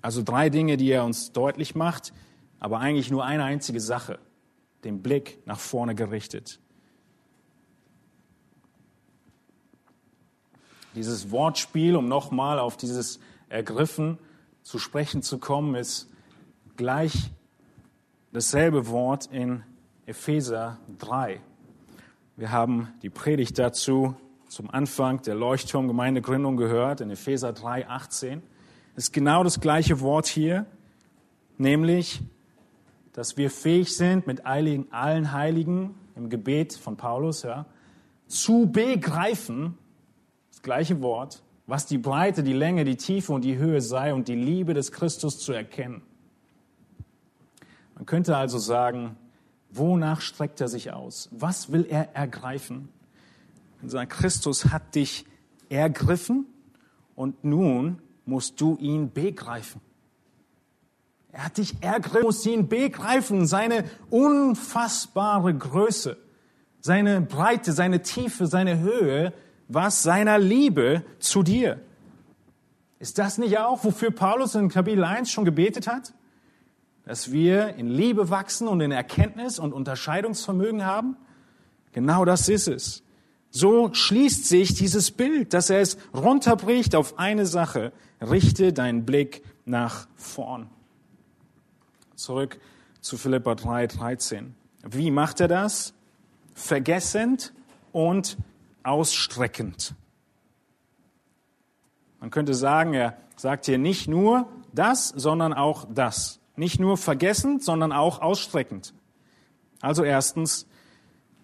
Also 0.00 0.22
drei 0.22 0.50
Dinge, 0.50 0.76
die 0.76 0.90
er 0.90 1.04
uns 1.04 1.32
deutlich 1.32 1.74
macht, 1.74 2.12
aber 2.58 2.80
eigentlich 2.80 3.10
nur 3.10 3.24
eine 3.24 3.44
einzige 3.44 3.80
Sache, 3.80 4.18
den 4.84 5.02
Blick 5.02 5.38
nach 5.46 5.60
vorne 5.60 5.94
gerichtet. 5.94 6.58
Dieses 10.94 11.30
Wortspiel, 11.30 11.96
um 11.96 12.08
nochmal 12.08 12.58
auf 12.58 12.76
dieses 12.76 13.18
Ergriffen 13.48 14.18
zu 14.62 14.78
sprechen 14.78 15.22
zu 15.22 15.38
kommen, 15.38 15.74
ist 15.74 16.10
gleich 16.76 17.30
dasselbe 18.32 18.88
Wort 18.88 19.26
in 19.26 19.62
Epheser 20.04 20.78
3. 20.98 21.40
Wir 22.36 22.50
haben 22.50 22.88
die 23.02 23.10
Predigt 23.10 23.58
dazu 23.58 24.16
zum 24.52 24.68
Anfang 24.68 25.22
der 25.22 25.34
Leuchtturmgemeindegründung 25.34 26.58
gehört, 26.58 27.00
in 27.00 27.08
Epheser 27.08 27.54
3, 27.54 27.88
18. 27.88 28.42
Es 28.94 29.04
ist 29.04 29.12
genau 29.12 29.42
das 29.44 29.60
gleiche 29.60 30.00
Wort 30.00 30.26
hier, 30.26 30.66
nämlich, 31.56 32.20
dass 33.14 33.38
wir 33.38 33.50
fähig 33.50 33.96
sind, 33.96 34.26
mit 34.26 34.44
allen 34.44 35.32
Heiligen 35.32 35.94
im 36.16 36.28
Gebet 36.28 36.74
von 36.74 36.98
Paulus 36.98 37.44
ja, 37.44 37.64
zu 38.26 38.66
begreifen, 38.70 39.78
das 40.50 40.60
gleiche 40.60 41.00
Wort, 41.00 41.42
was 41.66 41.86
die 41.86 41.96
Breite, 41.96 42.42
die 42.42 42.52
Länge, 42.52 42.84
die 42.84 42.96
Tiefe 42.96 43.32
und 43.32 43.46
die 43.46 43.56
Höhe 43.56 43.80
sei 43.80 44.12
und 44.12 44.28
die 44.28 44.36
Liebe 44.36 44.74
des 44.74 44.92
Christus 44.92 45.38
zu 45.38 45.54
erkennen. 45.54 46.02
Man 47.94 48.04
könnte 48.04 48.36
also 48.36 48.58
sagen, 48.58 49.16
wonach 49.70 50.20
streckt 50.20 50.60
er 50.60 50.68
sich 50.68 50.92
aus? 50.92 51.30
Was 51.32 51.72
will 51.72 51.86
er 51.88 52.14
ergreifen? 52.14 52.90
Und 53.82 53.90
sagen, 53.90 54.08
Christus 54.08 54.66
hat 54.66 54.94
dich 54.94 55.26
ergriffen 55.68 56.46
und 57.14 57.44
nun 57.44 58.00
musst 58.24 58.60
du 58.60 58.76
ihn 58.76 59.12
begreifen. 59.12 59.80
Er 61.32 61.46
hat 61.46 61.58
dich 61.58 61.82
ergriffen, 61.82 62.22
musst 62.22 62.46
ihn 62.46 62.68
begreifen, 62.68 63.46
seine 63.46 63.84
unfassbare 64.10 65.54
Größe, 65.54 66.16
seine 66.80 67.20
Breite, 67.22 67.72
seine 67.72 68.02
Tiefe, 68.02 68.46
seine 68.46 68.78
Höhe, 68.78 69.32
was 69.68 70.02
seiner 70.02 70.38
Liebe 70.38 71.04
zu 71.18 71.42
dir. 71.42 71.80
Ist 72.98 73.18
das 73.18 73.38
nicht 73.38 73.58
auch, 73.58 73.82
wofür 73.82 74.10
Paulus 74.10 74.54
in 74.54 74.68
Kapitel 74.68 75.02
1 75.02 75.30
schon 75.30 75.44
gebetet 75.44 75.86
hat? 75.86 76.12
Dass 77.04 77.32
wir 77.32 77.74
in 77.74 77.88
Liebe 77.88 78.30
wachsen 78.30 78.68
und 78.68 78.80
in 78.80 78.92
Erkenntnis 78.92 79.58
und 79.58 79.72
Unterscheidungsvermögen 79.72 80.84
haben? 80.84 81.16
Genau 81.92 82.24
das 82.24 82.48
ist 82.48 82.68
es. 82.68 83.02
So 83.54 83.92
schließt 83.92 84.48
sich 84.48 84.74
dieses 84.74 85.10
Bild, 85.10 85.52
dass 85.52 85.68
er 85.68 85.80
es 85.80 85.98
runterbricht 86.14 86.96
auf 86.96 87.18
eine 87.18 87.44
Sache. 87.44 87.92
Richte 88.22 88.72
deinen 88.72 89.04
Blick 89.04 89.44
nach 89.66 90.08
vorn. 90.16 90.70
Zurück 92.16 92.58
zu 93.02 93.18
Philippa 93.18 93.54
3, 93.54 93.88
13. 93.88 94.54
Wie 94.88 95.10
macht 95.10 95.40
er 95.40 95.48
das? 95.48 95.92
Vergessend 96.54 97.52
und 97.92 98.38
ausstreckend. 98.84 99.94
Man 102.20 102.30
könnte 102.30 102.54
sagen, 102.54 102.94
er 102.94 103.18
sagt 103.36 103.66
hier 103.66 103.78
nicht 103.78 104.08
nur 104.08 104.48
das, 104.72 105.08
sondern 105.08 105.52
auch 105.52 105.86
das. 105.92 106.40
Nicht 106.56 106.80
nur 106.80 106.96
vergessend, 106.96 107.62
sondern 107.62 107.92
auch 107.92 108.22
ausstreckend. 108.22 108.94
Also 109.82 110.04
erstens, 110.04 110.66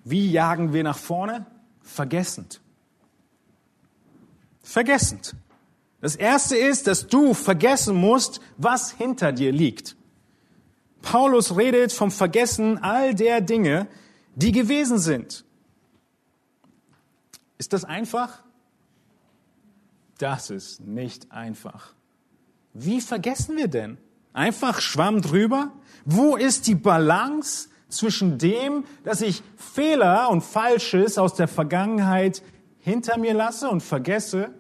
wie 0.05 0.31
jagen 0.31 0.73
wir 0.73 0.85
nach 0.85 0.97
vorne? 0.97 1.45
Vergessend. 1.89 2.61
Vergessend. 4.63 5.35
Das 6.01 6.15
erste 6.15 6.57
ist, 6.57 6.87
dass 6.87 7.09
du 7.09 7.35
vergessen 7.35 7.97
musst, 7.97 8.41
was 8.59 8.93
hinter 8.93 9.33
dir 9.33 9.51
liegt. 9.51 9.97
Paulus 11.01 11.57
redet 11.57 11.93
vom 11.93 12.11
Vergessen 12.11 12.79
all 12.79 13.15
der 13.15 13.41
Dinge, 13.41 13.89
die 14.35 14.53
gewesen 14.53 14.99
sind. 14.99 15.45
Ist 17.57 17.73
das 17.73 17.85
einfach? 17.85 18.43
Das 20.19 20.51
ist 20.51 20.81
nicht 20.81 21.33
einfach. 21.33 21.95
Wie 22.75 23.01
vergessen 23.01 23.57
wir 23.57 23.69
denn? 23.69 23.97
Einfach 24.35 24.81
Schwamm 24.81 25.23
drüber? 25.23 25.73
Wo 26.05 26.37
ist 26.37 26.67
die 26.67 26.75
Balance 26.75 27.71
zwischen 27.89 28.39
dem, 28.39 28.85
dass 29.05 29.21
ich 29.21 29.43
Fehler 29.57 30.31
und 30.31 30.43
Falsches 30.43 31.19
aus 31.19 31.35
der 31.35 31.49
Vergangenheit 31.49 32.43
hinter 32.79 33.19
mir 33.19 33.35
lasse 33.35 33.69
und 33.69 33.83
vergesse 33.83 34.51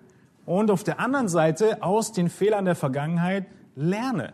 und 0.46 0.70
auf 0.70 0.84
der 0.84 1.00
anderen 1.00 1.28
Seite 1.28 1.82
aus 1.82 2.12
den 2.12 2.30
Fehlern 2.30 2.64
der 2.64 2.74
Vergangenheit 2.74 3.46
lerne? 3.76 4.32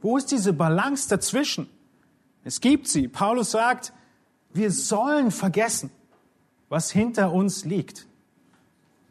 Wo 0.00 0.16
ist 0.16 0.30
diese 0.30 0.52
Balance 0.52 1.08
dazwischen? 1.08 1.68
Es 2.44 2.60
gibt 2.60 2.88
sie. 2.88 3.08
Paulus 3.08 3.52
sagt, 3.52 3.92
wir 4.52 4.70
sollen 4.70 5.30
vergessen 5.30 5.90
was 6.72 6.90
hinter 6.90 7.32
uns 7.32 7.66
liegt. 7.66 8.06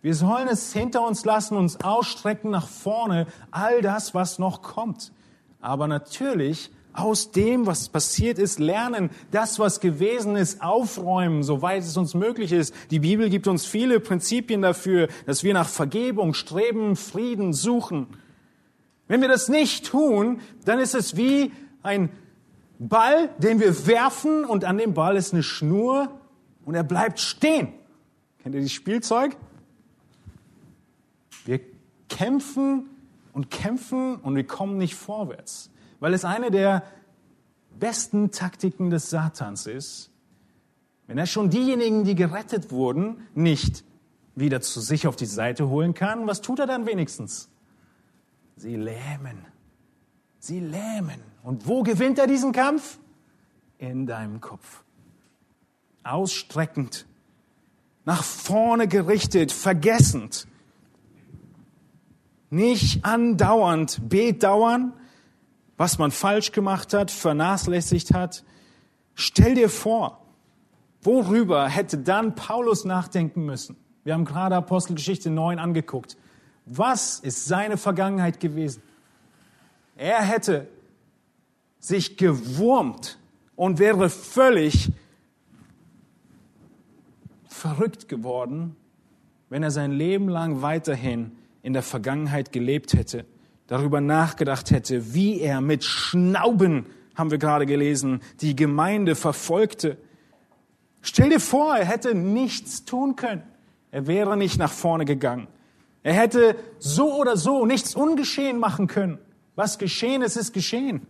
Wir 0.02 0.16
sollen 0.16 0.48
es 0.48 0.74
hinter 0.74 1.06
uns 1.06 1.26
lassen, 1.26 1.56
uns 1.56 1.80
ausstrecken 1.84 2.50
nach 2.50 2.68
vorne, 2.68 3.28
all 3.52 3.84
das, 3.84 4.16
was 4.16 4.40
noch 4.40 4.64
kommt. 4.64 5.12
Aber 5.60 5.88
natürlich 5.88 6.72
aus 6.93 7.32
dem, 7.32 7.65
was 7.65 7.89
passiert 7.89 8.38
ist, 8.38 8.60
lernen, 8.60 9.10
das, 9.32 9.60
was 9.60 9.80
gewesen 9.80 10.36
ist, 10.36 10.62
aufräumen, 10.62 11.43
soweit 11.43 11.84
es 11.84 11.97
uns 11.97 12.13
möglich 12.13 12.51
ist. 12.51 12.73
Die 12.91 12.99
Bibel 12.99 13.30
gibt 13.30 13.47
uns 13.47 13.65
viele 13.65 13.99
Prinzipien 13.99 14.62
dafür, 14.62 15.08
dass 15.25 15.43
wir 15.43 15.54
nach 15.54 15.69
Vergebung 15.69 16.34
streben, 16.34 16.95
Frieden 16.95 17.54
suchen. 17.54 18.08
Wenn 19.08 19.21
wir 19.21 19.27
das 19.27 19.49
nicht 19.49 19.86
tun, 19.86 20.41
dann 20.65 20.80
ist 20.80 20.95
es 20.95 21.17
wie 21.17 21.51
ein 21.84 22.10
Ball, 22.80 23.30
den 23.38 23.60
wir 23.60 23.86
werfen 23.88 24.45
und 24.45 24.65
an 24.65 24.77
dem 24.77 24.93
Ball 24.93 25.15
ist 25.15 25.34
eine 25.34 25.43
Schnur 25.43 26.19
und 26.65 26.75
er 26.75 26.84
bleibt 26.84 27.19
stehen. 27.19 27.73
Kennt 28.41 28.56
ihr 28.56 28.62
dieses 28.62 28.73
Spielzeug? 28.73 29.38
Wir 31.45 31.60
kämpfen 32.10 32.89
und 33.34 33.49
kämpfen 33.49 34.15
und 34.17 34.36
wir 34.36 34.45
kommen 34.45 34.77
nicht 34.77 34.95
vorwärts, 34.95 35.71
weil 36.02 36.14
es 36.14 36.26
eine 36.26 36.52
der 36.52 36.84
besten 37.80 38.32
Taktiken 38.32 38.90
des 38.90 39.10
Satans 39.10 39.68
ist, 39.68 40.12
wenn 41.08 41.18
er 41.18 41.28
schon 41.28 41.50
diejenigen, 41.50 42.04
die 42.04 42.16
gerettet 42.16 42.72
wurden, 42.72 43.28
nicht 43.34 43.86
wieder 44.36 44.60
zu 44.62 44.82
sich 44.82 45.08
auf 45.08 45.16
die 45.16 45.26
Seite 45.26 45.70
holen 45.70 45.94
kann, 45.94 46.28
was 46.28 46.42
tut 46.42 46.60
er 46.60 46.68
dann 46.68 46.86
wenigstens? 46.86 47.50
Sie 48.58 48.76
lähmen. 48.76 49.46
Sie 50.40 50.60
lähmen. 50.60 51.22
Und 51.44 51.68
wo 51.68 51.84
gewinnt 51.84 52.20
er 52.20 52.28
diesen 52.28 52.52
Kampf? 52.52 52.98
In 53.78 54.06
deinem 54.06 54.42
Kopf 54.42 54.84
ausstreckend, 56.04 57.06
nach 58.06 58.24
vorne 58.24 58.88
gerichtet, 58.88 59.52
vergessend. 59.52 60.48
Nicht 62.50 63.06
andauernd 63.06 64.10
bedauern, 64.10 64.94
was 65.82 65.98
man 65.98 66.12
falsch 66.12 66.52
gemacht 66.52 66.94
hat, 66.94 67.10
vernachlässigt 67.10 68.13
hat. 68.13 68.44
Stell 69.15 69.56
dir 69.56 69.67
vor, 69.67 70.24
worüber 71.02 71.67
hätte 71.67 71.98
dann 71.98 72.36
Paulus 72.36 72.86
nachdenken 72.86 73.48
müssen? 73.48 73.76
Wir 74.04 74.13
haben 74.13 74.26
gerade 74.26 74.56
Apostelgeschichte 74.56 75.32
9 75.32 75.58
angeguckt. 75.58 76.17
Was 76.67 77.17
ist 77.17 77.48
seine 77.48 77.78
Vergangenheit 77.78 78.39
gewesen? 78.39 78.84
Er 79.96 80.22
hätte 80.22 80.67
sich 81.80 82.15
gewurmt 82.15 83.17
und 83.56 83.80
wäre 83.80 84.12
völlig 84.12 84.91
verrückt 87.48 88.08
geworden, 88.08 88.76
wenn 89.50 89.63
er 89.63 89.72
sein 89.72 89.91
Leben 89.91 90.30
lang 90.30 90.62
weiterhin 90.62 91.32
in 91.63 91.74
der 91.74 91.82
Vergangenheit 91.82 92.52
gelebt 92.52 92.94
hätte, 92.94 93.26
darüber 93.72 94.02
nachgedacht 94.02 94.70
hätte, 94.70 95.14
wie 95.14 95.40
er 95.40 95.62
mit 95.62 95.86
Schnauben, 95.86 96.88
haben 97.16 97.32
wir 97.32 97.38
gerade 97.38 97.66
gelesen, 97.66 98.20
die 98.42 98.54
Gemeinde 98.54 99.16
verfolgte. 99.16 99.98
Stell 101.02 101.30
dir 101.30 101.40
vor, 101.40 101.78
er 101.78 101.86
hätte 101.86 102.14
nichts 102.14 102.84
tun 102.84 103.16
können. 103.16 103.44
Er 103.90 104.08
wäre 104.08 104.36
nicht 104.36 104.60
nach 104.60 104.74
vorne 104.74 105.06
gegangen. 105.06 105.48
Er 106.04 106.14
hätte 106.14 106.58
so 106.80 107.16
oder 107.16 107.38
so 107.38 107.66
nichts 107.66 107.96
ungeschehen 107.96 108.60
machen 108.60 108.88
können. 108.88 109.20
Was 109.56 109.78
geschehen 109.78 110.22
ist, 110.22 110.36
ist 110.36 110.52
geschehen. 110.52 111.08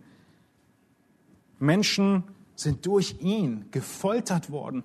Menschen 1.58 2.22
sind 2.54 2.86
durch 2.86 3.16
ihn 3.18 3.66
gefoltert 3.72 4.52
worden 4.52 4.84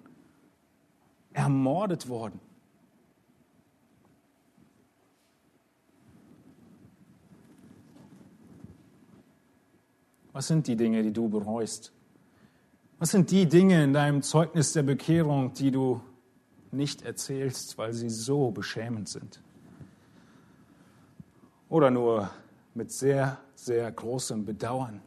ermordet 1.32 2.10
worden. 2.10 2.40
Was 10.38 10.46
sind 10.46 10.68
die 10.68 10.76
Dinge, 10.76 11.02
die 11.02 11.12
du 11.12 11.30
bereust? 11.30 11.92
Was 13.00 13.10
sind 13.10 13.32
die 13.32 13.48
Dinge 13.48 13.84
in 13.84 13.92
deinem 13.92 14.22
Zeugnis 14.22 14.72
der 14.72 14.84
Bekehrung, 14.84 15.54
die 15.54 15.72
du 15.72 16.00
nicht 16.72 17.02
erzählst, 17.02 17.76
weil 17.80 17.92
sie 17.92 18.12
so 18.12 18.52
beschämend 18.52 19.10
sind? 19.10 19.42
Oder 21.70 21.90
nur 21.90 22.30
mit 22.76 22.92
sehr, 22.92 23.40
sehr 23.56 23.92
großem 23.92 24.46
Bedauern. 24.46 25.02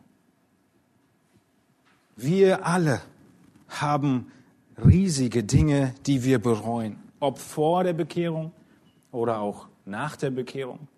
Wir 2.17 2.67
alle 2.67 3.01
haben 3.69 4.33
riesige 4.85 5.45
Dinge, 5.45 5.95
die 6.07 6.25
wir 6.25 6.41
bereuen, 6.41 6.99
ob 7.21 7.39
vor 7.39 7.85
der 7.85 7.93
Bekehrung 7.93 8.51
oder 9.13 9.39
auch 9.39 9.69
nach 9.85 10.17
der 10.17 10.33
Bekehrung. 10.33 10.89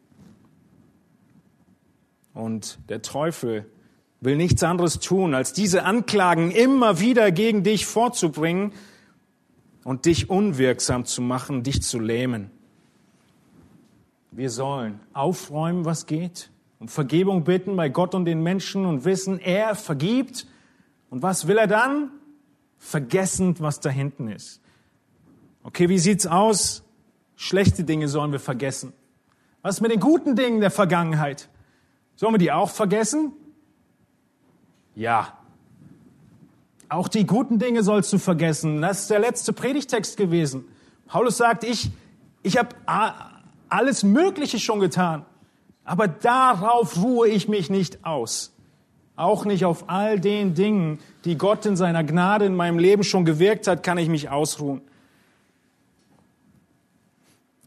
Und 2.32 2.78
der 2.88 3.02
Teufel 3.02 3.66
will 4.22 4.36
nichts 4.36 4.62
anderes 4.62 5.00
tun, 5.00 5.34
als 5.34 5.52
diese 5.52 5.82
Anklagen 5.82 6.52
immer 6.52 7.00
wieder 7.00 7.32
gegen 7.32 7.64
dich 7.64 7.86
vorzubringen 7.86 8.72
und 9.84 10.06
dich 10.06 10.30
unwirksam 10.30 11.04
zu 11.04 11.20
machen, 11.20 11.64
dich 11.64 11.82
zu 11.82 11.98
lähmen. 11.98 12.50
Wir 14.30 14.48
sollen 14.48 15.00
aufräumen, 15.12 15.84
was 15.84 16.06
geht, 16.06 16.50
um 16.78 16.86
Vergebung 16.86 17.42
bitten 17.42 17.76
bei 17.76 17.88
Gott 17.88 18.14
und 18.14 18.24
den 18.24 18.42
Menschen 18.42 18.86
und 18.86 19.04
wissen, 19.04 19.40
er 19.40 19.74
vergibt. 19.74 20.46
Und 21.10 21.22
was 21.22 21.48
will 21.48 21.58
er 21.58 21.66
dann? 21.66 22.10
Vergessend, 22.78 23.60
was 23.60 23.80
da 23.80 23.90
hinten 23.90 24.28
ist. 24.28 24.60
Okay, 25.64 25.88
wie 25.88 25.98
sieht's 25.98 26.26
aus? 26.26 26.84
Schlechte 27.34 27.82
Dinge 27.84 28.08
sollen 28.08 28.30
wir 28.30 28.40
vergessen. 28.40 28.92
Was 29.62 29.80
mit 29.80 29.90
den 29.90 30.00
guten 30.00 30.36
Dingen 30.36 30.60
der 30.60 30.70
Vergangenheit? 30.70 31.48
Sollen 32.14 32.34
wir 32.34 32.38
die 32.38 32.52
auch 32.52 32.70
vergessen? 32.70 33.32
Ja. 34.94 35.36
Auch 36.88 37.08
die 37.08 37.26
guten 37.26 37.58
Dinge 37.58 37.82
sollst 37.82 38.12
du 38.12 38.18
vergessen. 38.18 38.82
Das 38.82 39.02
ist 39.02 39.10
der 39.10 39.18
letzte 39.18 39.52
Predigtext 39.52 40.16
gewesen. 40.16 40.64
Paulus 41.06 41.38
sagt, 41.38 41.64
ich, 41.64 41.90
ich 42.42 42.58
habe 42.58 42.70
alles 43.68 44.02
Mögliche 44.02 44.58
schon 44.58 44.80
getan, 44.80 45.24
aber 45.84 46.08
darauf 46.08 47.02
ruhe 47.02 47.28
ich 47.28 47.48
mich 47.48 47.70
nicht 47.70 48.04
aus. 48.04 48.52
Auch 49.16 49.44
nicht 49.44 49.64
auf 49.64 49.88
all 49.88 50.18
den 50.20 50.54
Dingen, 50.54 50.98
die 51.24 51.36
Gott 51.36 51.66
in 51.66 51.76
seiner 51.76 52.02
Gnade 52.02 52.44
in 52.44 52.54
meinem 52.54 52.78
Leben 52.78 53.04
schon 53.04 53.24
gewirkt 53.24 53.66
hat, 53.66 53.82
kann 53.82 53.98
ich 53.98 54.08
mich 54.08 54.30
ausruhen. 54.30 54.80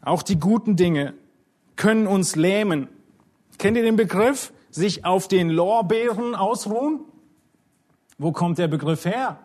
Auch 0.02 0.22
die 0.22 0.38
guten 0.38 0.76
Dinge 0.76 1.14
können 1.74 2.06
uns 2.06 2.36
lähmen. 2.36 2.88
Kennt 3.58 3.76
ihr 3.76 3.82
den 3.82 3.96
Begriff? 3.96 4.52
Sich 4.70 5.04
auf 5.04 5.28
den 5.28 5.50
Lorbeeren 5.50 6.34
ausruhen? 6.34 7.00
Wo 8.18 8.32
kommt 8.32 8.58
der 8.58 8.68
Begriff 8.68 9.04
her? 9.04 9.38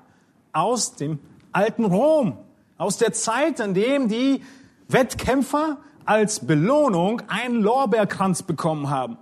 Aus 0.54 0.96
dem 0.96 1.20
alten 1.52 1.86
Rom. 1.86 2.38
Aus 2.78 2.98
der 2.98 3.14
Zeit, 3.14 3.60
in 3.60 3.74
dem 3.74 4.08
die 4.08 4.42
Wettkämpfer 4.88 5.78
als 6.06 6.46
Belohnung 6.46 7.22
einen 7.28 7.62
Lorbeerkranz 7.62 8.44
bekommen 8.44 8.90
haben. 8.90 9.18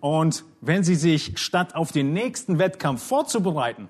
Und 0.00 0.44
wenn 0.60 0.84
sie 0.84 0.96
sich 0.96 1.38
statt 1.38 1.74
auf 1.74 1.90
den 1.90 2.12
nächsten 2.12 2.58
Wettkampf 2.58 3.02
vorzubereiten, 3.02 3.88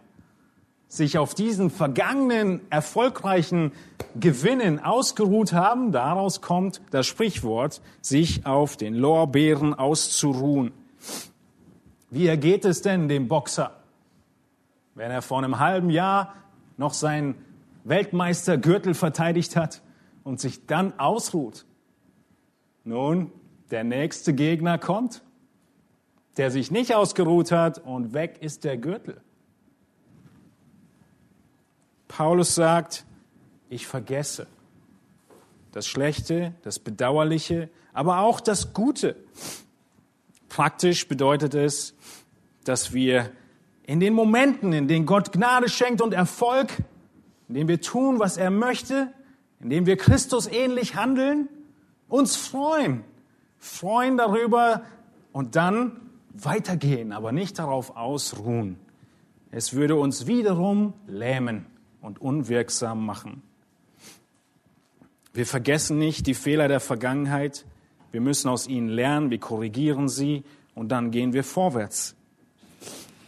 sich 0.87 1.19
auf 1.19 1.35
diesen 1.35 1.71
vergangenen 1.71 2.61
erfolgreichen 2.71 3.73
Gewinnen 4.21 4.79
ausgeruht 4.79 5.53
haben, 5.53 5.91
daraus 5.91 6.41
kommt 6.41 6.81
das 6.93 7.07
Sprichwort, 7.07 7.81
sich 8.01 8.47
auf 8.47 8.77
den 8.77 8.95
Lorbeeren 8.95 9.75
auszuruhen. 9.75 10.73
Wie 12.11 12.29
ergeht 12.29 12.65
es 12.65 12.81
denn 12.81 13.09
dem 13.09 13.27
Boxer, 13.27 13.73
wenn 14.95 15.11
er 15.11 15.23
vor 15.23 15.39
einem 15.39 15.59
halben 15.59 15.91
Jahr 15.91 16.35
noch 16.77 16.95
seinen 16.95 17.35
Weltmeistergürtel 17.85 18.95
verteidigt 18.95 19.57
hat 19.57 19.83
und 20.23 20.41
sich 20.41 20.67
dann 20.67 20.99
ausruht? 20.99 21.67
Nun, 22.85 23.33
der 23.71 23.85
nächste 23.85 24.35
Gegner 24.35 24.79
kommt, 24.79 25.23
der 26.37 26.51
sich 26.51 26.71
nicht 26.71 26.95
ausgeruht 26.95 27.53
hat 27.53 27.79
und 27.79 28.13
weg 28.13 28.39
ist 28.41 28.65
der 28.65 28.77
Gürtel. 28.77 29.21
Paulus 32.09 32.55
sagt, 32.55 33.05
ich 33.69 33.87
vergesse 33.87 34.47
das 35.73 35.89
Schlechte, 35.89 36.55
das 36.63 36.79
Bedauerliche, 36.79 37.69
aber 37.93 38.21
auch 38.21 38.41
das 38.41 38.73
Gute. 38.73 39.17
Praktisch 40.49 41.09
bedeutet 41.09 41.55
es, 41.55 41.95
dass 42.63 42.93
wir 42.93 43.33
in 43.87 44.01
den 44.01 44.15
Momenten, 44.15 44.73
in 44.73 44.89
denen 44.89 45.07
Gott 45.07 45.33
Gnade 45.33 45.69
schenkt 45.69 46.01
und 46.01 46.15
Erfolg, 46.15 46.83
in 47.49 47.55
denen 47.55 47.69
wir 47.69 47.81
tun, 47.81 48.19
was 48.19 48.37
er 48.37 48.51
möchte, 48.51 49.13
in 49.61 49.71
denen 49.71 49.87
wir 49.87 49.97
Christus 49.97 50.47
ähnlich 50.47 50.97
handeln, 50.97 51.49
uns 52.09 52.37
freuen. 52.37 53.05
Freuen 53.59 54.17
darüber 54.17 54.83
und 55.33 55.57
dann 55.57 56.01
weitergehen, 56.33 57.13
aber 57.13 57.33
nicht 57.33 57.59
darauf 57.59 57.97
ausruhen. 57.97 58.79
Es 59.51 59.75
würde 59.75 59.97
uns 59.97 60.27
wiederum 60.27 60.95
lähmen 61.07 61.67
und 62.01 62.21
unwirksam 62.21 63.05
machen. 63.07 63.43
Wir 65.33 65.47
vergessen 65.47 65.99
nicht 65.99 66.27
die 66.27 66.35
Fehler 66.35 66.69
der 66.69 66.81
Vergangenheit. 66.81 67.65
Wir 68.13 68.21
müssen 68.21 68.49
aus 68.49 68.67
ihnen 68.67 68.89
lernen, 68.89 69.31
wir 69.31 69.41
korrigieren 69.41 70.09
sie 70.09 70.45
und 70.75 70.89
dann 70.91 71.11
gehen 71.11 71.33
wir 71.33 71.45
vorwärts. 71.45 72.17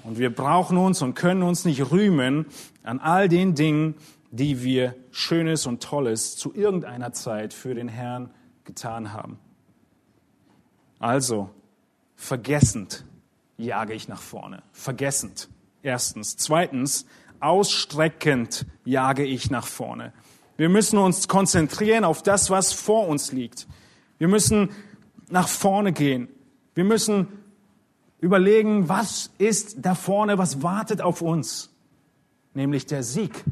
Und 0.06 0.18
wir 0.18 0.32
brauchen 0.32 0.78
uns 0.78 1.02
und 1.02 1.14
können 1.14 1.42
uns 1.42 1.64
nicht 1.64 1.90
rühmen 1.90 2.46
an 2.84 3.00
all 3.00 3.28
den 3.28 3.56
Dingen, 3.56 3.96
die 4.30 4.62
wir 4.62 4.94
Schönes 5.10 5.66
und 5.66 5.82
Tolles 5.82 6.36
zu 6.36 6.54
irgendeiner 6.54 7.12
Zeit 7.12 7.52
für 7.52 7.74
den 7.74 7.88
Herrn 7.88 8.30
getan 8.62 9.12
haben. 9.12 9.40
Also, 11.00 11.50
vergessend 12.14 13.04
jage 13.58 13.94
ich 13.94 14.06
nach 14.06 14.22
vorne. 14.22 14.62
Vergessend. 14.70 15.48
Erstens. 15.82 16.36
Zweitens, 16.36 17.06
ausstreckend 17.40 18.64
jage 18.84 19.24
ich 19.24 19.50
nach 19.50 19.66
vorne. 19.66 20.12
Wir 20.56 20.68
müssen 20.68 20.98
uns 20.98 21.26
konzentrieren 21.26 22.04
auf 22.04 22.22
das, 22.22 22.48
was 22.48 22.72
vor 22.72 23.08
uns 23.08 23.32
liegt. 23.32 23.66
Wir 24.18 24.28
müssen 24.28 24.70
nach 25.30 25.48
vorne 25.48 25.92
gehen. 25.92 26.28
Wir 26.76 26.84
müssen 26.84 27.26
überlegen, 28.20 28.88
was 28.88 29.30
ist 29.38 29.76
da 29.84 29.94
vorne, 29.94 30.38
was 30.38 30.62
wartet 30.62 31.00
auf 31.00 31.22
uns. 31.22 31.70
Nämlich 32.54 32.86
der 32.86 33.02
Sieg. 33.02 33.44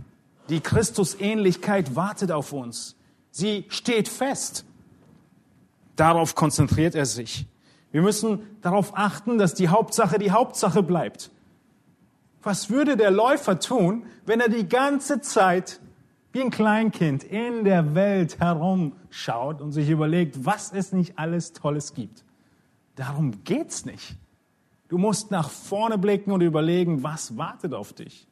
Die 0.48 0.60
Christusähnlichkeit 0.60 1.96
wartet 1.96 2.30
auf 2.30 2.52
uns. 2.52 2.96
Sie 3.30 3.64
steht 3.68 4.08
fest. 4.08 4.64
Darauf 5.96 6.34
konzentriert 6.34 6.94
er 6.94 7.06
sich. 7.06 7.46
Wir 7.92 8.02
müssen 8.02 8.40
darauf 8.60 8.96
achten, 8.96 9.38
dass 9.38 9.54
die 9.54 9.68
Hauptsache 9.68 10.18
die 10.18 10.32
Hauptsache 10.32 10.82
bleibt. 10.82 11.30
Was 12.42 12.68
würde 12.68 12.96
der 12.96 13.10
Läufer 13.10 13.58
tun, 13.58 14.04
wenn 14.26 14.40
er 14.40 14.48
die 14.48 14.68
ganze 14.68 15.20
Zeit 15.20 15.80
wie 16.32 16.42
ein 16.42 16.50
Kleinkind 16.50 17.24
in 17.24 17.64
der 17.64 17.94
Welt 17.94 18.40
herumschaut 18.40 19.60
und 19.60 19.72
sich 19.72 19.88
überlegt, 19.88 20.44
was 20.44 20.72
es 20.72 20.92
nicht 20.92 21.18
alles 21.18 21.52
Tolles 21.52 21.94
gibt? 21.94 22.24
Darum 22.96 23.44
geht's 23.44 23.84
nicht. 23.84 24.16
Du 24.94 24.98
musst 24.98 25.32
nach 25.32 25.50
vorne 25.50 25.98
blicken 25.98 26.30
und 26.30 26.40
überlegen, 26.40 27.02
was 27.02 27.36
wartet 27.36 27.74
auf 27.74 27.92
dich. 27.92 28.28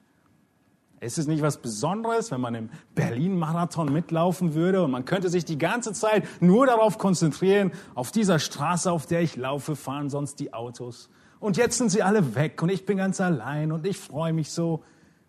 Ist 1.01 1.19
es 1.19 1.27
nicht 1.27 1.43
was 1.43 1.61
Besonderes, 1.61 2.31
wenn 2.31 2.41
man 2.41 2.55
im 2.55 2.71
Berlin-Marathon 2.95 3.93
mitlaufen 3.93 4.55
würde 4.55 4.85
und 4.85 4.93
man 4.93 5.05
könnte 5.05 5.29
sich 5.29 5.45
die 5.45 5.59
ganze 5.59 5.93
Zeit 5.93 6.23
nur 6.41 6.67
darauf 6.67 6.99
konzentrieren, 6.99 7.73
auf 7.97 8.13
dieser 8.13 8.39
Straße, 8.39 8.93
auf 8.93 9.07
der 9.07 9.23
ich 9.23 9.35
laufe, 9.35 9.75
fahren 9.75 10.09
sonst 10.09 10.39
die 10.39 10.55
Autos 10.55 11.11
und 11.41 11.57
jetzt 11.57 11.79
sind 11.79 11.91
sie 11.91 12.05
alle 12.05 12.37
weg 12.37 12.63
und 12.63 12.69
ich 12.69 12.87
bin 12.87 12.99
ganz 12.99 13.21
allein 13.21 13.73
und 13.73 13.85
ich 13.85 13.99
freue 13.99 14.33
mich 14.33 14.53
so. 14.53 14.85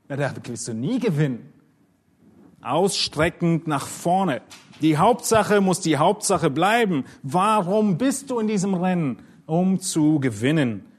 Na, 0.10 0.18
da 0.18 0.32
wirst 0.44 0.68
du 0.68 0.76
nie 0.76 1.00
gewinnen. 1.00 1.52
Ausstreckend 2.62 3.66
nach 3.66 3.88
vorne. 3.88 4.44
Die 4.82 4.98
Hauptsache 4.98 5.62
muss 5.62 5.80
die 5.80 5.98
Hauptsache 5.98 6.52
bleiben. 6.52 7.06
Warum 7.24 7.98
bist 7.98 8.30
du 8.30 8.38
in 8.38 8.46
diesem 8.46 8.76
Rennen? 8.76 9.24
Um 9.48 9.80
zu 9.80 10.20
gewinnen. 10.20 10.93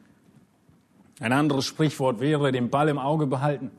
Ein 1.20 1.32
anderes 1.32 1.64
Sprichwort 1.64 2.20
wäre, 2.20 2.52
den 2.52 2.70
Ball 2.70 2.88
im 2.88 2.98
Auge 2.98 3.26
behalten. 3.26 3.70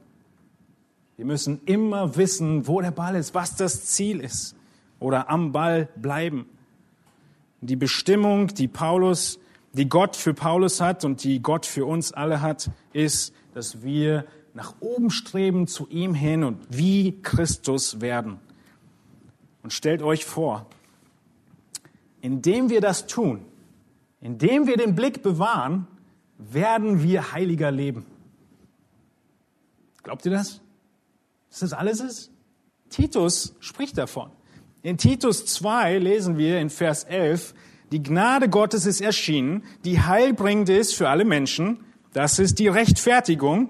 Wir 1.18 1.26
müssen 1.26 1.62
immer 1.66 2.16
wissen, 2.16 2.68
wo 2.68 2.82
der 2.82 2.92
Ball 2.92 3.16
ist, 3.16 3.34
was 3.34 3.56
das 3.56 3.86
Ziel 3.86 4.20
ist. 4.20 4.56
Oder 5.00 5.30
am 5.30 5.52
Ball 5.52 5.90
bleiben. 5.96 6.46
Die 7.62 7.76
Bestimmung, 7.76 8.48
die 8.48 8.68
Paulus 8.68 9.40
die 9.76 9.90
Gott 9.90 10.16
für 10.16 10.34
Paulus 10.34 10.80
hat 10.80 11.04
und 11.04 11.24
die 11.24 11.42
Gott 11.42 11.66
für 11.66 11.86
uns 11.86 12.14
alle 12.14 12.42
hat, 12.42 12.70
ist, 12.94 13.34
dass 13.54 13.84
wir 13.84 14.26
nach 14.54 14.74
oben 14.80 15.10
streben 15.10 15.68
zu 15.68 15.88
ihm 15.90 16.14
hin 16.14 16.46
und 16.46 16.60
wie 16.70 17.22
Christus 17.22 18.00
werden. 18.00 18.40
Und 19.64 19.74
stellt 19.74 20.02
euch 20.02 20.24
vor, 20.24 20.68
indem 22.22 22.70
wir 22.70 22.80
das 22.80 23.06
tun, 23.06 23.42
indem 24.22 24.66
wir 24.66 24.78
den 24.78 24.96
Blick 24.96 25.22
bewahren, 25.22 25.88
werden 26.52 27.04
wir 27.04 27.32
heiliger 27.32 27.72
leben. 27.72 28.06
Glaubt 30.04 30.26
ihr 30.26 30.32
das? 30.32 30.62
Dass 31.50 31.60
das 31.60 31.74
alles 31.74 32.00
ist? 32.00 32.32
Titus 32.90 33.56
spricht 33.60 33.98
davon. 33.98 34.30
In 34.84 34.98
Titus 34.98 35.46
2 35.48 35.98
lesen 35.98 36.38
wir 36.38 36.60
in 36.60 36.70
Vers 36.70 37.06
11, 37.06 37.56
Die 37.92 38.04
Gnade 38.04 38.50
Gottes 38.50 38.86
ist 38.86 39.02
erschienen, 39.02 39.64
die 39.84 40.02
heilbringend 40.02 40.70
ist 40.70 40.96
für 40.96 41.10
alle 41.10 41.26
Menschen. 41.26 41.84
Das 42.14 42.40
ist 42.40 42.60
die 42.60 42.68
Rechtfertigung. 42.68 43.70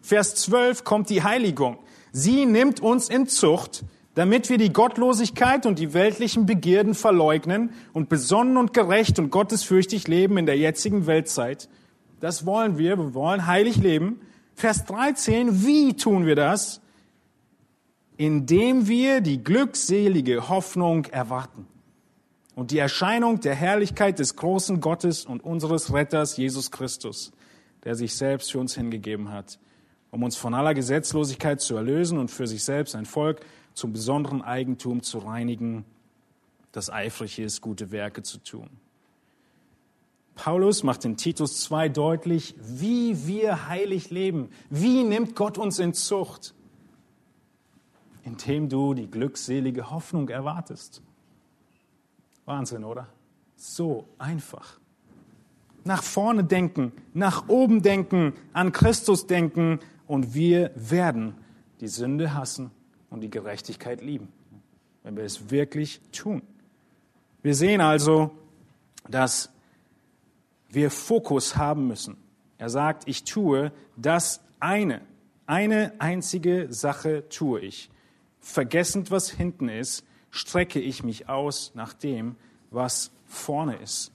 Vers 0.00 0.34
12 0.34 0.84
kommt 0.84 1.10
die 1.10 1.22
Heiligung. 1.22 1.78
Sie 2.10 2.46
nimmt 2.46 2.80
uns 2.80 3.08
in 3.08 3.28
Zucht, 3.28 3.84
damit 4.14 4.48
wir 4.48 4.58
die 4.58 4.72
Gottlosigkeit 4.72 5.66
und 5.66 5.78
die 5.78 5.94
weltlichen 5.94 6.46
Begierden 6.46 6.94
verleugnen 6.94 7.70
und 7.92 8.08
besonnen 8.08 8.56
und 8.56 8.72
gerecht 8.72 9.18
und 9.18 9.30
gottesfürchtig 9.30 10.08
leben 10.08 10.38
in 10.38 10.46
der 10.46 10.56
jetzigen 10.56 11.06
Weltzeit. 11.06 11.68
Das 12.20 12.46
wollen 12.46 12.78
wir. 12.78 12.96
Wir 12.98 13.14
wollen 13.14 13.46
heilig 13.46 13.76
leben. 13.76 14.20
Vers 14.54 14.84
13. 14.86 15.64
Wie 15.66 15.94
tun 15.94 16.26
wir 16.26 16.36
das? 16.36 16.80
Indem 18.16 18.88
wir 18.88 19.20
die 19.20 19.42
glückselige 19.44 20.48
Hoffnung 20.48 21.04
erwarten 21.06 21.66
und 22.54 22.70
die 22.70 22.78
Erscheinung 22.78 23.40
der 23.40 23.54
Herrlichkeit 23.54 24.18
des 24.18 24.36
großen 24.36 24.80
Gottes 24.80 25.26
und 25.26 25.44
unseres 25.44 25.92
Retters 25.92 26.38
Jesus 26.38 26.70
Christus, 26.70 27.32
der 27.84 27.94
sich 27.94 28.14
selbst 28.14 28.50
für 28.50 28.58
uns 28.58 28.74
hingegeben 28.74 29.30
hat, 29.30 29.58
um 30.10 30.22
uns 30.22 30.36
von 30.36 30.54
aller 30.54 30.72
Gesetzlosigkeit 30.72 31.60
zu 31.60 31.76
erlösen 31.76 32.16
und 32.16 32.30
für 32.30 32.46
sich 32.46 32.64
selbst 32.64 32.96
ein 32.96 33.04
Volk 33.04 33.40
zum 33.74 33.92
besonderen 33.92 34.40
Eigentum 34.40 35.02
zu 35.02 35.18
reinigen, 35.18 35.84
das 36.72 36.88
eifrig 36.88 37.38
ist, 37.38 37.60
gute 37.60 37.90
Werke 37.90 38.22
zu 38.22 38.38
tun. 38.38 38.70
Paulus 40.36 40.82
macht 40.82 41.04
in 41.04 41.16
Titus 41.16 41.60
2 41.62 41.88
deutlich, 41.88 42.54
wie 42.60 43.26
wir 43.26 43.68
heilig 43.68 44.10
leben. 44.10 44.50
Wie 44.70 45.02
nimmt 45.02 45.34
Gott 45.34 45.58
uns 45.58 45.78
in 45.78 45.94
Zucht? 45.94 46.54
Indem 48.22 48.68
du 48.68 48.94
die 48.94 49.10
glückselige 49.10 49.90
Hoffnung 49.90 50.28
erwartest. 50.28 51.02
Wahnsinn, 52.44 52.84
oder? 52.84 53.08
So 53.56 54.06
einfach. 54.18 54.78
Nach 55.84 56.02
vorne 56.02 56.44
denken, 56.44 56.92
nach 57.14 57.48
oben 57.48 57.80
denken, 57.80 58.34
an 58.52 58.72
Christus 58.72 59.26
denken 59.26 59.80
und 60.06 60.34
wir 60.34 60.70
werden 60.74 61.34
die 61.80 61.88
Sünde 61.88 62.34
hassen 62.34 62.70
und 63.08 63.20
die 63.22 63.30
Gerechtigkeit 63.30 64.02
lieben, 64.02 64.28
wenn 65.02 65.16
wir 65.16 65.24
es 65.24 65.50
wirklich 65.50 66.00
tun. 66.12 66.42
Wir 67.42 67.54
sehen 67.54 67.80
also, 67.80 68.32
dass 69.08 69.50
wir 70.68 70.90
Fokus 70.90 71.56
haben 71.56 71.86
müssen. 71.86 72.16
Er 72.58 72.70
sagt, 72.70 73.08
ich 73.08 73.24
tue 73.24 73.72
das 73.96 74.40
eine, 74.60 75.02
eine 75.46 75.92
einzige 75.98 76.72
Sache 76.72 77.28
tue 77.28 77.60
ich. 77.60 77.90
Vergessend, 78.40 79.10
was 79.10 79.30
hinten 79.30 79.68
ist, 79.68 80.04
strecke 80.30 80.80
ich 80.80 81.02
mich 81.02 81.28
aus 81.28 81.72
nach 81.74 81.92
dem, 81.92 82.36
was 82.70 83.10
vorne 83.26 83.76
ist. 83.76 84.12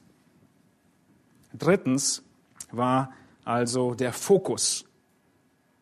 Drittens 1.54 2.24
war 2.72 3.12
also 3.44 3.94
der 3.94 4.14
Fokus. 4.14 4.86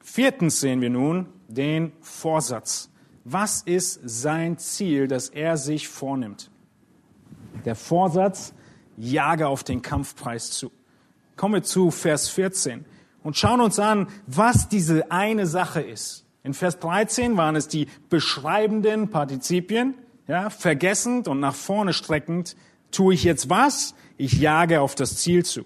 Viertens 0.02 0.60
sehen 0.60 0.82
wir 0.82 0.90
nun 0.90 1.28
den 1.48 1.92
Vorsatz. 2.02 2.90
Was 3.24 3.62
ist 3.62 4.00
sein 4.04 4.58
Ziel, 4.58 5.08
das 5.08 5.30
er 5.30 5.58
sich 5.58 5.88
vornimmt? 5.88 6.50
Der 7.66 7.76
Vorsatz, 7.76 8.54
jage 9.00 9.48
auf 9.48 9.64
den 9.64 9.82
Kampfpreis 9.82 10.52
zu. 10.52 10.72
Kommen 11.36 11.56
wir 11.56 11.64
zu 11.64 11.90
Vers 11.90 12.30
14 12.30 12.86
und 13.24 13.38
schauen 13.38 13.62
uns 13.62 13.80
an, 13.80 14.08
was 14.28 14.70
diese 14.70 15.12
eine 15.12 15.48
Sache 15.48 15.82
ist. 15.82 16.26
In 16.44 16.54
Vers 16.54 16.80
13 16.80 17.38
waren 17.38 17.56
es 17.56 17.68
die 17.68 17.88
beschreibenden 18.10 19.10
Partizipien, 19.10 19.96
ja, 20.28 20.50
vergessend 20.50 21.28
und 21.28 21.40
nach 21.40 21.56
vorne 21.56 21.94
streckend, 21.94 22.56
tue 22.92 23.14
ich 23.14 23.24
jetzt 23.24 23.50
was? 23.50 23.96
Ich 24.18 24.34
jage 24.34 24.82
auf 24.82 24.96
das 24.96 25.18
Ziel 25.18 25.46
zu. 25.46 25.66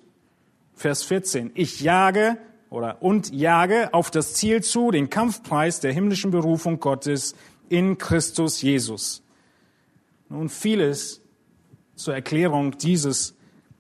Vers 0.76 1.04
14, 1.04 1.52
ich 1.54 1.82
jage 1.82 2.38
oder 2.70 3.02
und 3.02 3.32
jage 3.34 3.94
auf 3.94 4.10
das 4.10 4.34
Ziel 4.34 4.64
zu, 4.64 4.92
den 4.92 5.10
Kampfpreis 5.10 5.80
der 5.80 5.94
himmlischen 5.94 6.32
Berufung 6.32 6.80
Gottes 6.80 7.36
in 7.70 7.98
Christus 7.98 8.62
Jesus. 8.62 9.24
Nun, 10.30 10.50
vieles 10.50 11.23
zur 11.96 12.14
Erklärung 12.14 12.78
dieses 12.78 13.36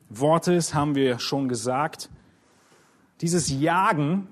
Wortes 0.09 0.74
haben 0.74 0.95
wir 0.95 1.20
schon 1.20 1.47
gesagt. 1.47 2.09
Dieses 3.22 3.49
Jagen 3.49 4.28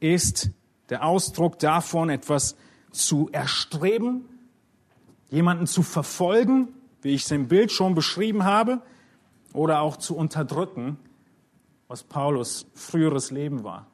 ist 0.00 0.50
der 0.88 1.04
Ausdruck 1.04 1.58
davon, 1.58 2.10
etwas 2.10 2.56
zu 2.90 3.28
erstreben, 3.32 4.28
jemanden 5.30 5.66
zu 5.66 5.82
verfolgen, 5.82 6.68
wie 7.02 7.10
ich 7.10 7.24
es 7.24 7.30
im 7.30 7.48
Bild 7.48 7.72
schon 7.72 7.94
beschrieben 7.94 8.44
habe, 8.44 8.82
oder 9.52 9.80
auch 9.80 9.96
zu 9.96 10.16
unterdrücken, 10.16 10.98
was 11.86 12.02
Paulus 12.02 12.66
früheres 12.74 13.30
Leben 13.30 13.62
war. 13.62 13.86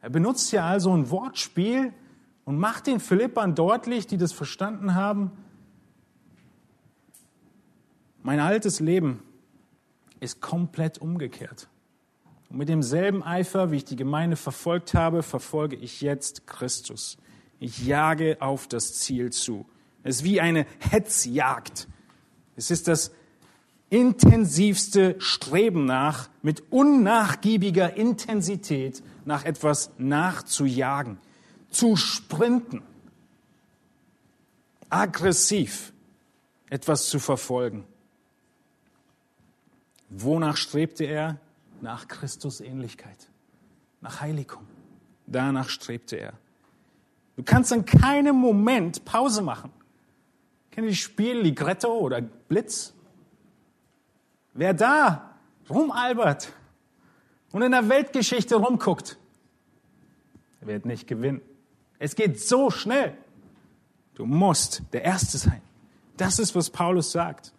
Er 0.00 0.10
benutzt 0.10 0.52
ja 0.52 0.66
also 0.66 0.94
ein 0.94 1.10
Wortspiel 1.10 1.92
und 2.44 2.58
macht 2.58 2.86
den 2.86 3.00
Philippern 3.00 3.54
deutlich, 3.54 4.06
die 4.06 4.18
das 4.18 4.32
verstanden 4.32 4.94
haben, 4.94 5.30
mein 8.24 8.40
altes 8.40 8.80
Leben 8.80 9.22
ist 10.18 10.40
komplett 10.40 10.98
umgekehrt. 10.98 11.68
Und 12.48 12.56
mit 12.56 12.70
demselben 12.70 13.22
Eifer, 13.22 13.70
wie 13.70 13.76
ich 13.76 13.84
die 13.84 13.96
Gemeinde 13.96 14.36
verfolgt 14.36 14.94
habe, 14.94 15.22
verfolge 15.22 15.76
ich 15.76 16.00
jetzt 16.00 16.46
Christus. 16.46 17.18
Ich 17.60 17.84
jage 17.86 18.38
auf 18.40 18.66
das 18.66 18.94
Ziel 18.94 19.30
zu. 19.30 19.66
Es 20.02 20.16
ist 20.16 20.24
wie 20.24 20.40
eine 20.40 20.66
Hetzjagd. 20.78 21.86
Es 22.56 22.70
ist 22.70 22.88
das 22.88 23.12
intensivste 23.90 25.16
Streben 25.18 25.84
nach, 25.84 26.30
mit 26.40 26.72
unnachgiebiger 26.72 27.94
Intensität 27.94 29.02
nach 29.26 29.44
etwas 29.44 29.90
nachzujagen, 29.98 31.18
zu 31.68 31.96
sprinten, 31.96 32.82
aggressiv 34.88 35.92
etwas 36.70 37.08
zu 37.10 37.18
verfolgen. 37.18 37.84
Wonach 40.16 40.56
strebte 40.56 41.04
er? 41.04 41.38
Nach 41.80 42.06
Christusähnlichkeit, 42.06 43.28
nach 44.00 44.20
Heiligung. 44.20 44.64
Danach 45.26 45.68
strebte 45.68 46.16
er. 46.16 46.34
Du 47.36 47.42
kannst 47.42 47.72
in 47.72 47.84
keinem 47.84 48.36
Moment 48.36 49.04
Pause 49.04 49.42
machen. 49.42 49.72
Kennt 50.70 50.86
ihr 50.86 50.90
die 50.90 50.96
Spiel 50.96 51.40
Ligretto 51.40 51.92
oder 51.92 52.20
Blitz? 52.20 52.94
Wer 54.52 54.72
da 54.72 55.34
rumalbert 55.68 56.52
und 57.50 57.62
in 57.62 57.72
der 57.72 57.88
Weltgeschichte 57.88 58.54
rumguckt, 58.54 59.18
wird 60.60 60.86
nicht 60.86 61.08
gewinnen. 61.08 61.42
Es 61.98 62.14
geht 62.14 62.40
so 62.40 62.70
schnell. 62.70 63.16
Du 64.14 64.26
musst 64.26 64.82
der 64.92 65.02
Erste 65.02 65.38
sein. 65.38 65.60
Das 66.16 66.38
ist, 66.38 66.54
was 66.54 66.70
Paulus 66.70 67.10
sagt. 67.10 67.52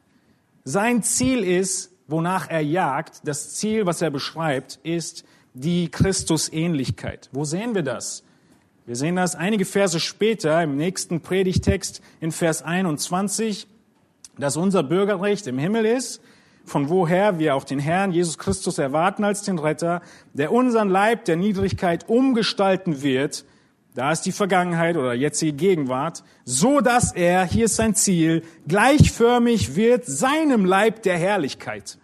Sein 0.64 1.04
Ziel 1.04 1.44
ist, 1.44 1.92
wonach 2.08 2.50
er 2.50 2.62
jagt, 2.62 3.22
das 3.28 3.54
Ziel, 3.56 3.86
was 3.86 4.02
er 4.02 4.12
beschreibt, 4.12 4.80
ist 4.84 5.26
die 5.54 5.90
Christusähnlichkeit. 5.90 7.30
Wo 7.32 7.46
sehen 7.46 7.76
wir 7.76 7.84
das? 7.84 8.24
Wir 8.86 8.96
sehen 8.96 9.16
das 9.16 9.36
einige 9.36 9.66
Verse 9.66 10.00
später 10.00 10.62
im 10.62 10.76
nächsten 10.76 11.22
Predigtext 11.22 12.02
in 12.20 12.32
Vers 12.32 12.62
21, 12.62 13.68
dass 14.38 14.58
unser 14.58 14.84
Bürgerrecht 14.84 15.48
im 15.48 15.58
Himmel 15.58 15.86
ist, 15.86 16.22
von 16.66 16.90
woher 16.90 17.40
wir 17.40 17.56
auch 17.56 17.64
den 17.64 17.80
Herrn 17.80 18.12
Jesus 18.12 18.38
Christus 18.38 18.78
erwarten 18.78 19.24
als 19.24 19.44
den 19.44 19.60
Retter, 19.60 20.02
der 20.34 20.52
unseren 20.52 20.90
Leib 20.90 21.26
der 21.26 21.36
Niedrigkeit 21.36 22.10
umgestalten 22.10 23.02
wird, 23.02 23.46
da 23.96 24.12
ist 24.12 24.24
die 24.24 24.34
Vergangenheit 24.34 24.98
oder 24.98 25.14
jetzige 25.14 25.54
Gegenwart, 25.54 26.24
so 26.44 26.82
dass 26.82 27.14
er, 27.14 27.46
hier 27.46 27.66
ist 27.66 27.78
sein 27.78 27.96
Ziel, 27.96 28.44
gleichförmig 28.68 29.76
wird 29.78 30.06
seinem 30.06 30.66
Leib 30.66 31.02
der 31.04 31.18
Herrlichkeit. 31.18 31.98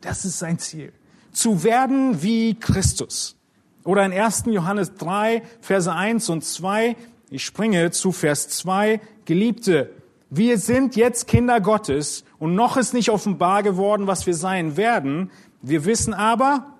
Das 0.00 0.24
ist 0.24 0.38
sein 0.38 0.60
Ziel. 0.60 0.92
Zu 1.32 1.64
werden 1.64 2.22
wie 2.22 2.54
Christus. 2.54 3.36
Oder 3.82 4.06
in 4.06 4.12
1. 4.12 4.44
Johannes 4.46 4.94
3, 4.94 5.42
Verse 5.60 5.92
1 5.92 6.28
und 6.28 6.44
2, 6.44 6.94
ich 7.30 7.44
springe 7.44 7.90
zu 7.90 8.12
Vers 8.12 8.48
2, 8.50 9.00
Geliebte, 9.24 9.90
wir 10.30 10.58
sind 10.58 10.94
jetzt 10.94 11.26
Kinder 11.26 11.60
Gottes 11.60 12.24
und 12.38 12.54
noch 12.54 12.76
ist 12.76 12.94
nicht 12.94 13.10
offenbar 13.10 13.64
geworden, 13.64 14.06
was 14.06 14.26
wir 14.26 14.34
sein 14.34 14.76
werden. 14.76 15.32
Wir 15.62 15.84
wissen 15.84 16.14
aber, 16.14 16.73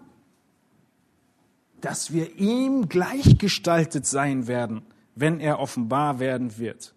dass 1.84 2.12
wir 2.12 2.36
ihm 2.38 2.88
gleichgestaltet 2.88 4.06
sein 4.06 4.46
werden, 4.46 4.82
wenn 5.14 5.40
er 5.40 5.58
offenbar 5.58 6.18
werden 6.18 6.56
wird. 6.58 6.94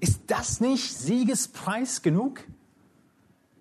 Ist 0.00 0.22
das 0.28 0.60
nicht 0.60 0.96
Siegespreis 0.96 2.02
genug? 2.02 2.44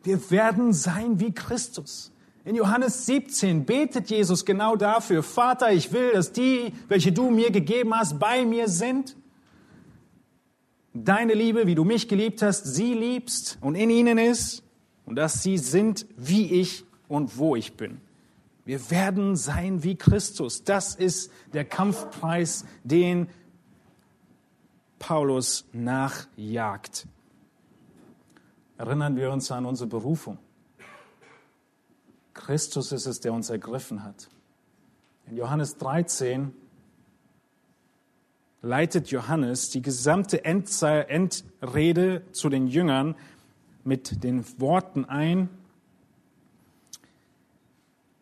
Wir 0.03 0.29
werden 0.29 0.71
sein 0.71 1.19
wie 1.19 1.31
Christus. 1.31 2.11
In 2.45 2.55
Johannes 2.55 3.05
17 3.07 3.65
betet 3.65 4.09
Jesus 4.09 4.45
genau 4.45 4.75
dafür, 4.75 5.23
Vater, 5.23 5.71
ich 5.71 5.91
will, 5.91 6.11
dass 6.13 6.31
die, 6.31 6.71
welche 6.87 7.11
du 7.11 7.31
mir 7.31 7.51
gegeben 7.51 7.93
hast, 7.93 8.19
bei 8.19 8.45
mir 8.45 8.69
sind. 8.69 9.15
Deine 10.93 11.33
Liebe, 11.33 11.67
wie 11.67 11.75
du 11.75 11.83
mich 11.83 12.07
geliebt 12.07 12.41
hast, 12.41 12.63
sie 12.63 12.93
liebst 12.93 13.57
und 13.61 13.75
in 13.75 13.89
ihnen 13.89 14.17
ist. 14.17 14.63
und 15.07 15.15
dass 15.15 15.41
sie 15.41 15.57
sind 15.57 16.05
wie 16.17 16.51
ich 16.51 16.83
und 17.07 17.37
wo 17.37 17.55
ich 17.55 17.73
bin. 17.77 18.01
Wir 18.67 18.91
werden 18.91 19.37
sein 19.37 19.81
wie 19.83 19.95
Christus. 19.95 20.65
Das 20.65 20.93
ist 20.93 21.31
der 21.53 21.63
Kampfpreis, 21.63 22.65
den 22.83 23.29
Paulus 24.99 25.63
nachjagt. 25.71 27.07
Erinnern 28.77 29.15
wir 29.15 29.31
uns 29.31 29.49
an 29.51 29.65
unsere 29.65 29.87
Berufung. 29.87 30.37
Christus 32.33 32.91
ist 32.91 33.05
es, 33.05 33.21
der 33.21 33.31
uns 33.31 33.49
ergriffen 33.49 34.03
hat. 34.03 34.27
In 35.27 35.37
Johannes 35.37 35.77
13 35.77 36.53
leitet 38.61 39.11
Johannes 39.11 39.69
die 39.69 39.81
gesamte 39.81 40.43
Endrede 40.43 42.23
zu 42.33 42.49
den 42.49 42.67
Jüngern 42.67 43.15
mit 43.85 44.25
den 44.25 44.43
Worten 44.59 45.05
ein, 45.05 45.47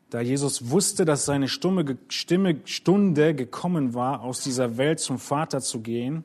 da 0.09 0.21
Jesus 0.21 0.69
wusste, 0.69 1.03
dass 1.03 1.25
seine 1.25 1.47
Stimme, 1.47 1.97
Stimme, 2.09 2.61
Stunde 2.65 3.33
gekommen 3.33 3.93
war, 3.93 4.21
aus 4.21 4.41
dieser 4.41 4.77
Welt 4.77 4.99
zum 4.99 5.19
Vater 5.19 5.61
zu 5.61 5.81
gehen. 5.81 6.23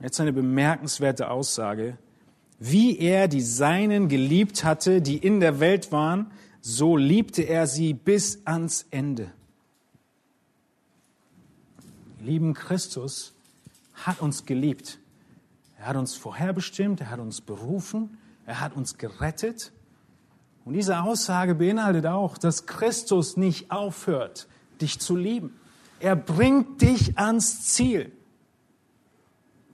Jetzt 0.00 0.20
eine 0.20 0.32
bemerkenswerte 0.32 1.30
Aussage. 1.30 1.98
Wie 2.58 2.98
er 2.98 3.28
die 3.28 3.42
Seinen 3.42 4.08
geliebt 4.08 4.64
hatte, 4.64 5.00
die 5.00 5.18
in 5.18 5.40
der 5.40 5.60
Welt 5.60 5.92
waren, 5.92 6.30
so 6.60 6.96
liebte 6.96 7.42
er 7.42 7.66
sie 7.66 7.94
bis 7.94 8.40
ans 8.44 8.86
Ende. 8.90 9.30
Lieben 12.20 12.54
Christus 12.54 13.34
hat 13.94 14.20
uns 14.20 14.46
geliebt. 14.46 14.98
Er 15.78 15.86
hat 15.86 15.96
uns 15.96 16.16
vorherbestimmt, 16.16 17.00
er 17.00 17.10
hat 17.10 17.20
uns 17.20 17.40
berufen, 17.40 18.18
er 18.46 18.60
hat 18.60 18.74
uns 18.74 18.98
gerettet. 18.98 19.72
Und 20.66 20.72
diese 20.72 21.00
Aussage 21.00 21.54
beinhaltet 21.54 22.06
auch, 22.06 22.36
dass 22.36 22.66
Christus 22.66 23.36
nicht 23.36 23.70
aufhört, 23.70 24.48
dich 24.80 24.98
zu 24.98 25.14
lieben. 25.14 25.58
Er 26.00 26.16
bringt 26.16 26.82
dich 26.82 27.16
ans 27.16 27.62
Ziel. 27.72 28.10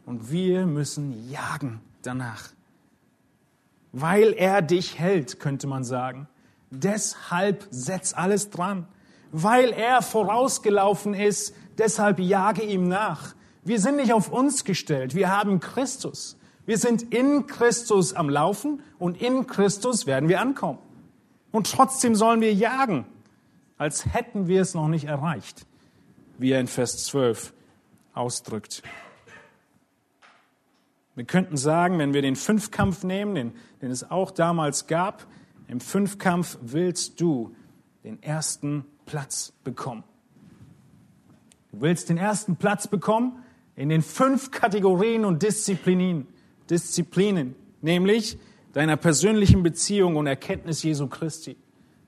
Und 0.05 0.31
wir 0.31 0.67
müssen 0.67 1.31
jagen 1.31 1.81
danach. 2.03 2.51
Weil 3.93 4.35
er 4.35 4.61
dich 4.61 4.99
hält, 4.99 5.41
könnte 5.41 5.67
man 5.67 5.83
sagen. 5.83 6.29
Deshalb 6.71 7.67
setz 7.71 8.13
alles 8.13 8.51
dran. 8.51 8.87
Weil 9.31 9.71
er 9.71 10.03
vorausgelaufen 10.03 11.15
ist, 11.15 11.55
deshalb 11.79 12.19
jage 12.19 12.65
ihm 12.65 12.87
nach. 12.87 13.35
Wir 13.65 13.81
sind 13.81 13.97
nicht 13.97 14.13
auf 14.13 14.31
uns 14.31 14.65
gestellt, 14.65 15.15
wir 15.15 15.31
haben 15.35 15.59
Christus. 15.59 16.37
Wir 16.65 16.79
sind 16.79 17.13
in 17.15 17.47
Christus 17.47 18.15
am 18.15 18.29
Laufen 18.29 18.83
und 18.99 19.21
in 19.21 19.47
Christus 19.47 20.07
werden 20.07 20.29
wir 20.29 20.41
ankommen. 20.41 20.79
Und 21.51 21.71
trotzdem 21.71 22.15
sollen 22.15 22.41
wir 22.41 22.55
jagen, 22.55 23.05
als 23.79 24.07
hätten 24.07 24.47
wir 24.47 24.63
es 24.63 24.75
noch 24.75 24.89
nicht 24.89 25.05
erreicht, 25.05 25.67
wie 26.39 26.53
er 26.53 26.61
in 26.61 26.69
Vers 26.69 27.05
12 27.05 27.53
ausdrückt. 28.15 28.83
Wir 31.15 31.25
könnten 31.25 31.57
sagen, 31.57 31.99
wenn 31.99 32.15
wir 32.15 32.23
den 32.23 32.37
Fünfkampf 32.37 33.05
nehmen, 33.05 33.35
den, 33.35 33.53
den 33.83 33.91
es 33.91 34.11
auch 34.11 34.31
damals 34.31 34.87
gab, 34.87 35.27
im 35.69 35.81
Fünfkampf 35.81 36.59
willst 36.63 37.21
du 37.21 37.55
den 38.05 38.23
ersten 38.23 38.85
Platz 39.05 39.53
bekommen. 39.65 40.05
Du 41.71 41.81
willst 41.81 42.09
den 42.09 42.19
ersten 42.19 42.57
Platz 42.57 42.87
bekommen 42.87 43.43
in 43.77 43.89
den 43.89 44.03
fünf 44.03 44.51
Kategorien 44.51 45.25
und 45.25 45.43
Disziplinen, 45.43 46.29
Disziplinen, 46.71 47.55
nämlich 47.81 48.39
deiner 48.73 48.97
persönlichen 48.97 49.63
Beziehung 49.63 50.17
und 50.17 50.27
Erkenntnis 50.27 50.83
Jesu 50.83 51.07
Christi. 51.07 51.57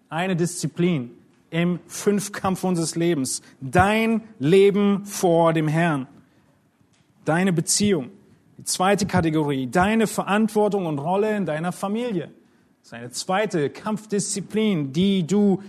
Eine 0.09 0.37
Disziplin 0.37 1.11
im 1.51 1.79
Fünfkampf 1.87 2.65
unseres 2.65 2.97
Lebens. 2.97 3.43
Dein 3.61 4.23
Leben 4.39 5.05
vor 5.05 5.53
dem 5.53 5.69
Herrn. 5.69 6.09
Deine 7.25 7.53
Beziehung. 7.53 8.11
Die 8.59 8.65
zweite 8.65 9.07
Kategorie, 9.07 9.67
deine 9.67 10.07
Verantwortung 10.07 10.87
und 10.87 10.99
Rolle 10.99 11.37
in 11.37 11.47
deiner 11.47 11.73
Familie. 11.73 12.31
Das 12.81 12.89
ist 12.89 12.95
eine 12.95 13.11
zweite 13.11 13.71
Kampfdisziplin, 13.71 14.93
die 14.93 15.27
du 15.27 15.63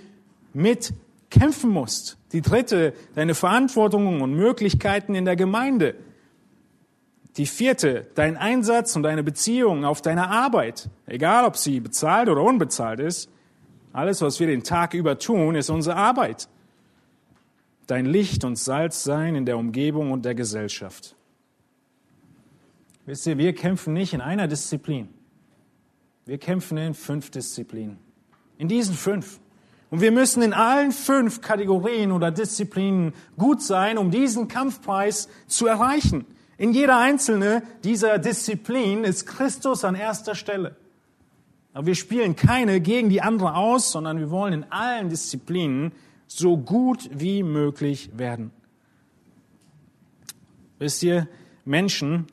mitkämpfen 0.54 1.70
musst. 1.70 2.18
Die 2.32 2.42
dritte, 2.42 2.94
deine 3.16 3.36
Verantwortung 3.36 4.22
und 4.22 4.34
Möglichkeiten 4.34 5.16
in 5.16 5.26
der 5.26 5.36
Gemeinde. 5.36 5.96
Die 7.38 7.46
vierte, 7.46 8.08
dein 8.16 8.38
Einsatz 8.38 8.96
und 8.96 9.04
deine 9.04 9.24
Beziehung 9.24 9.84
auf 9.84 10.02
deiner 10.02 10.30
Arbeit. 10.30 10.90
Egal, 11.06 11.46
ob 11.46 11.58
sie 11.58 11.82
bezahlt 11.82 12.30
oder 12.30 12.42
unbezahlt 12.42 13.00
ist. 13.00 13.30
Alles, 13.92 14.22
was 14.22 14.40
wir 14.40 14.48
den 14.48 14.64
Tag 14.64 14.94
über 14.94 15.20
tun, 15.20 15.56
ist 15.56 15.70
unsere 15.70 15.96
Arbeit. 15.98 16.48
Dein 17.88 18.06
Licht 18.06 18.44
und 18.44 18.58
Salz 18.58 19.04
sein 19.04 19.36
in 19.36 19.46
der 19.46 19.58
Umgebung 19.58 20.12
und 20.12 20.26
der 20.26 20.36
Gesellschaft. 20.36 21.16
Wisst 23.06 23.28
ihr, 23.28 23.38
wir 23.38 23.54
kämpfen 23.54 23.94
nicht 23.94 24.14
in 24.14 24.22
einer 24.22 24.48
Disziplin. 24.48 25.10
Wir 26.26 26.38
kämpfen 26.38 26.78
in 26.78 26.94
fünf 26.94 27.30
Disziplinen. 27.30 27.98
In 28.58 28.68
diesen 28.68 28.96
fünf. 28.96 29.40
Und 29.92 30.02
wir 30.02 30.12
müssen 30.12 30.42
in 30.42 30.54
allen 30.54 30.92
fünf 30.92 31.42
Kategorien 31.42 32.12
oder 32.12 32.32
Disziplinen 32.32 33.14
gut 33.38 33.62
sein, 33.62 33.98
um 33.98 34.10
diesen 34.10 34.48
Kampfpreis 34.48 35.30
zu 35.48 35.68
erreichen. 35.68 36.26
In 36.58 36.74
jeder 36.74 36.98
einzelne 36.98 37.64
dieser 37.84 38.18
Disziplinen 38.18 39.04
ist 39.04 39.26
Christus 39.26 39.84
an 39.84 39.96
erster 39.96 40.36
Stelle. 40.36 40.76
Aber 41.74 41.88
wir 41.88 41.96
spielen 41.96 42.36
keine 42.36 42.80
gegen 42.80 43.10
die 43.10 43.22
andere 43.22 43.56
aus, 43.56 43.92
sondern 43.92 44.20
wir 44.20 44.32
wollen 44.32 44.54
in 44.54 44.72
allen 44.72 45.10
Disziplinen 45.10 45.92
so 46.28 46.58
gut 46.58 47.10
wie 47.12 47.44
möglich 47.44 48.12
werden. 48.18 48.52
Wisst 50.80 51.04
ihr, 51.04 51.28
Menschen 51.66 52.28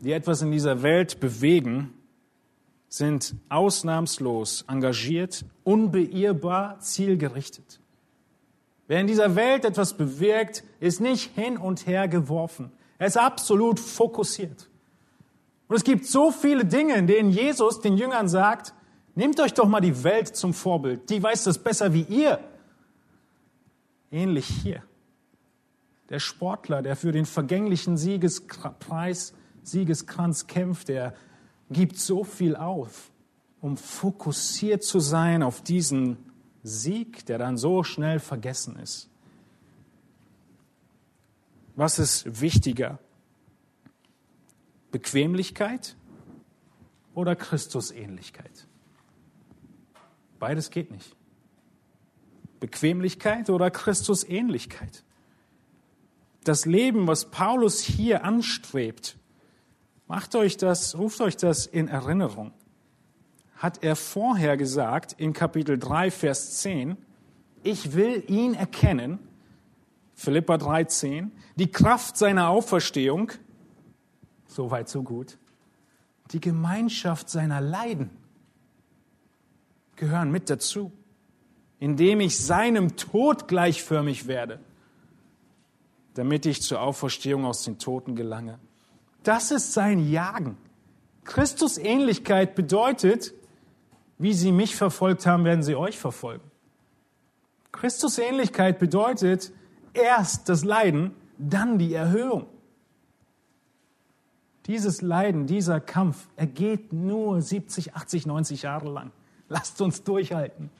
die 0.00 0.12
etwas 0.12 0.42
in 0.42 0.50
dieser 0.50 0.82
Welt 0.82 1.20
bewegen, 1.20 1.92
sind 2.88 3.34
ausnahmslos 3.48 4.64
engagiert, 4.68 5.44
unbeirrbar, 5.64 6.78
zielgerichtet. 6.80 7.80
Wer 8.86 9.00
in 9.00 9.08
dieser 9.08 9.34
Welt 9.34 9.64
etwas 9.64 9.96
bewirkt, 9.96 10.62
ist 10.78 11.00
nicht 11.00 11.34
hin 11.34 11.56
und 11.56 11.86
her 11.86 12.06
geworfen. 12.06 12.70
Er 12.98 13.06
ist 13.06 13.18
absolut 13.18 13.78
fokussiert. 13.78 14.68
Und 15.68 15.76
es 15.76 15.84
gibt 15.84 16.06
so 16.06 16.30
viele 16.30 16.64
Dinge, 16.64 16.94
in 16.94 17.06
denen 17.06 17.30
Jesus 17.30 17.80
den 17.80 17.96
Jüngern 17.96 18.28
sagt, 18.28 18.72
nehmt 19.14 19.40
euch 19.40 19.54
doch 19.54 19.68
mal 19.68 19.80
die 19.80 20.04
Welt 20.04 20.36
zum 20.36 20.54
Vorbild. 20.54 21.10
Die 21.10 21.22
weiß 21.22 21.44
das 21.44 21.58
besser 21.58 21.92
wie 21.92 22.02
ihr. 22.02 22.38
Ähnlich 24.10 24.46
hier. 24.46 24.82
Der 26.08 26.20
Sportler, 26.20 26.82
der 26.82 26.94
für 26.94 27.10
den 27.10 27.26
vergänglichen 27.26 27.96
Siegespreis 27.96 29.34
Siegeskranz 29.64 30.46
kämpft, 30.46 30.88
er 30.88 31.14
gibt 31.70 31.98
so 31.98 32.22
viel 32.22 32.54
auf, 32.54 33.10
um 33.60 33.76
fokussiert 33.76 34.84
zu 34.84 35.00
sein 35.00 35.42
auf 35.42 35.62
diesen 35.62 36.18
Sieg, 36.62 37.26
der 37.26 37.38
dann 37.38 37.56
so 37.56 37.82
schnell 37.82 38.20
vergessen 38.20 38.76
ist. 38.76 39.10
Was 41.76 42.00
ist 42.00 42.40
wichtiger? 42.40 42.98
Bequemlichkeit 44.90 45.96
oder 47.14 47.36
Christusähnlichkeit? 47.36 48.66
Beides 50.38 50.70
geht 50.70 50.90
nicht. 50.90 51.14
Bequemlichkeit 52.58 53.50
oder 53.50 53.70
Christusähnlichkeit? 53.70 55.04
Das 56.42 56.66
Leben, 56.66 57.06
was 57.06 57.30
Paulus 57.30 57.80
hier 57.82 58.24
anstrebt, 58.24 59.16
Macht 60.08 60.36
euch 60.36 60.56
das, 60.56 60.96
ruft 60.96 61.20
euch 61.20 61.36
das 61.36 61.66
in 61.66 61.88
Erinnerung. 61.88 62.52
Hat 63.56 63.82
er 63.82 63.96
vorher 63.96 64.56
gesagt 64.56 65.14
in 65.18 65.32
Kapitel 65.32 65.78
3, 65.78 66.10
Vers 66.10 66.58
10, 66.58 66.96
ich 67.64 67.94
will 67.94 68.22
ihn 68.28 68.54
erkennen, 68.54 69.18
Philippa 70.16 70.56
13, 70.56 71.30
die 71.56 71.70
Kraft 71.70 72.16
seiner 72.16 72.48
Auferstehung, 72.48 73.32
so 74.46 74.70
weit, 74.70 74.88
so 74.88 75.02
gut, 75.02 75.38
die 76.32 76.40
Gemeinschaft 76.40 77.28
seiner 77.28 77.60
Leiden 77.60 78.10
gehören 79.94 80.30
mit 80.32 80.48
dazu, 80.48 80.90
indem 81.78 82.20
ich 82.20 82.38
seinem 82.38 82.96
Tod 82.96 83.46
gleichförmig 83.46 84.26
werde, 84.26 84.58
damit 86.14 86.46
ich 86.46 86.62
zur 86.62 86.80
Auferstehung 86.80 87.44
aus 87.44 87.62
den 87.64 87.78
Toten 87.78 88.16
gelange. 88.16 88.58
Das 89.22 89.50
ist 89.50 89.74
sein 89.74 90.10
Jagen. 90.10 90.56
Christus 91.24 91.76
Ähnlichkeit 91.76 92.54
bedeutet, 92.54 93.34
wie 94.16 94.32
sie 94.32 94.52
mich 94.52 94.76
verfolgt 94.76 95.26
haben, 95.26 95.44
werden 95.44 95.62
sie 95.62 95.76
euch 95.76 95.98
verfolgen. 95.98 96.50
Christus 97.70 98.16
Ähnlichkeit 98.16 98.78
bedeutet 98.78 99.52
erst 99.96 100.48
das 100.48 100.64
Leiden, 100.64 101.12
dann 101.38 101.78
die 101.78 101.94
Erhöhung. 101.94 102.46
Dieses 104.66 105.00
Leiden, 105.00 105.46
dieser 105.46 105.80
Kampf, 105.80 106.26
er 106.36 106.46
geht 106.46 106.92
nur 106.92 107.40
70, 107.40 107.94
80, 107.94 108.26
90 108.26 108.62
Jahre 108.62 108.90
lang. 108.90 109.12
Lasst 109.48 109.80
uns 109.80 110.02
durchhalten. 110.02 110.70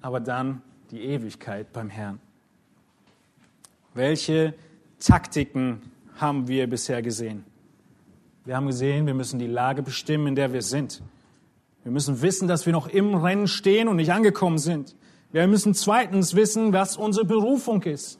Aber 0.00 0.20
dann 0.20 0.62
die 0.90 1.02
Ewigkeit 1.02 1.72
beim 1.72 1.90
Herrn. 1.90 2.20
Welche 3.92 4.54
Taktiken 4.98 5.82
haben 6.16 6.48
wir 6.48 6.68
bisher 6.68 7.02
gesehen? 7.02 7.44
Wir 8.44 8.56
haben 8.56 8.66
gesehen, 8.66 9.06
wir 9.06 9.14
müssen 9.14 9.38
die 9.38 9.46
Lage 9.46 9.82
bestimmen, 9.82 10.28
in 10.28 10.34
der 10.34 10.52
wir 10.54 10.62
sind. 10.62 11.02
Wir 11.82 11.92
müssen 11.92 12.22
wissen, 12.22 12.48
dass 12.48 12.64
wir 12.64 12.72
noch 12.72 12.86
im 12.86 13.14
Rennen 13.14 13.46
stehen 13.46 13.88
und 13.88 13.96
nicht 13.96 14.12
angekommen 14.12 14.58
sind. 14.58 14.96
Wir 15.30 15.46
müssen 15.46 15.74
zweitens 15.74 16.34
wissen, 16.34 16.72
was 16.72 16.96
unsere 16.96 17.26
Berufung 17.26 17.82
ist. 17.82 18.18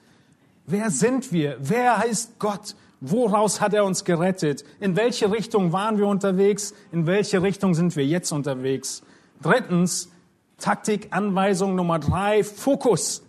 Wer 0.67 0.91
sind 0.91 1.33
wir? 1.33 1.57
Wer 1.61 1.99
heißt 1.99 2.39
Gott? 2.39 2.75
Woraus 3.01 3.61
hat 3.61 3.73
er 3.73 3.85
uns 3.85 4.05
gerettet? 4.05 4.65
In 4.81 4.97
welche 4.97 5.31
Richtung 5.31 5.73
waren 5.73 5.99
wir 5.99 6.07
unterwegs? 6.07 6.75
In 6.93 7.07
welche 7.07 7.43
Richtung 7.43 7.75
sind 7.75 7.97
wir 7.97 8.05
jetzt 8.05 8.33
unterwegs? 8.33 9.03
Drittens, 9.41 10.11
Taktik, 10.59 11.09
Anweisung 11.11 11.77
Nummer 11.77 11.99
drei, 12.01 12.43
Fokus. 12.43 13.23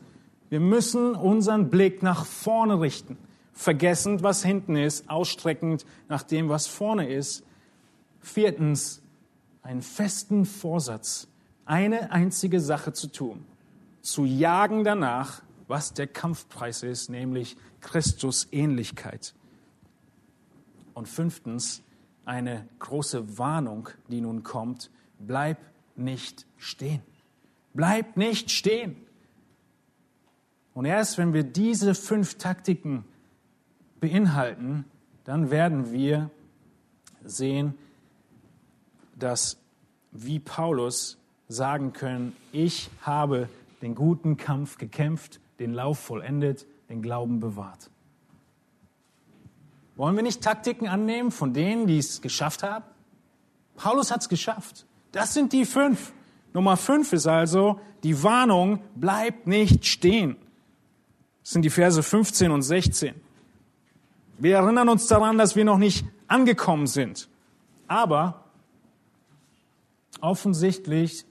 Wir 0.49 0.59
müssen 0.59 1.13
unseren 1.15 1.69
Blick 1.69 2.01
nach 2.01 2.25
vorne 2.25 2.82
richten, 2.82 3.17
vergessend, 3.53 4.23
was 4.23 4.43
hinten 4.43 4.75
ist, 4.75 5.09
ausstreckend 5.09 5.86
nach 6.07 6.23
dem, 6.23 6.49
was 6.49 6.65
vorne 6.65 7.13
ist. 7.13 7.43
Viertens, 8.19 9.03
einen 9.61 9.84
festen 9.84 10.45
Vorsatz, 10.45 11.27
eine 11.65 12.11
einzige 12.11 12.59
Sache 12.59 12.93
zu 12.93 13.07
tun, 13.11 13.45
zu 14.12 14.26
jagen 14.26 14.84
danach, 14.84 15.41
was 15.68 15.93
der 15.93 16.07
Kampfpreis 16.07 16.84
ist, 16.84 17.10
nämlich 17.10 17.57
Christus 17.82 18.47
Ähnlichkeit. 18.51 19.34
Und 20.93 21.07
fünftens, 21.07 21.82
eine 22.26 22.68
große 22.80 23.38
Warnung, 23.38 23.89
die 24.07 24.22
nun 24.22 24.43
kommt, 24.43 24.89
bleib 25.20 25.57
nicht 25.95 26.45
stehen. 26.57 27.01
Bleib 27.74 28.18
nicht 28.18 28.51
stehen. 28.51 28.95
Und 30.74 30.86
erst 30.86 31.18
wenn 31.18 31.34
wir 31.34 31.43
diese 31.43 31.95
fünf 31.95 32.36
Taktiken 32.36 33.05
beinhalten, 33.99 34.86
dann 35.24 35.51
werden 35.51 35.91
wir 35.91 36.30
sehen, 37.24 37.76
dass 39.16 39.57
wie 40.12 40.39
Paulus 40.39 41.18
sagen 41.47 41.93
können, 41.93 42.36
ich 42.51 42.89
habe 43.01 43.49
den 43.82 43.95
guten 43.95 44.38
Kampf 44.38 44.77
gekämpft, 44.77 45.39
den 45.59 45.73
Lauf 45.73 45.99
vollendet, 45.99 46.65
den 46.89 47.01
Glauben 47.01 47.39
bewahrt. 47.39 47.89
Wollen 49.95 50.15
wir 50.15 50.23
nicht 50.23 50.41
Taktiken 50.41 50.88
annehmen 50.88 51.32
von 51.32 51.53
denen, 51.53 51.88
die 51.88 51.97
es 51.97 52.21
geschafft 52.21 52.63
haben? 52.63 52.86
Paulus 53.75 54.11
hat 54.11 54.21
es 54.21 54.30
geschafft. 54.30 54.86
Das 55.11 55.34
sind 55.34 55.53
die 55.53 55.65
fünf. 55.65 56.13
Nummer 56.53 56.77
fünf 56.77 57.13
ist 57.13 57.27
also 57.27 57.80
die 58.03 58.23
Warnung, 58.23 58.82
bleibt 58.95 59.47
nicht 59.47 59.86
stehen. 59.86 60.38
Das 61.43 61.51
sind 61.51 61.63
die 61.63 61.69
Verse 61.69 62.01
15 62.01 62.51
und 62.51 62.61
16. 62.61 63.15
Wir 64.38 64.57
erinnern 64.57 64.88
uns 64.88 65.07
daran, 65.07 65.38
dass 65.38 65.55
wir 65.55 65.65
noch 65.65 65.77
nicht 65.77 66.05
angekommen 66.27 66.88
sind. 66.88 67.27
Aber 67.88 68.45
offensichtlich 70.21 71.25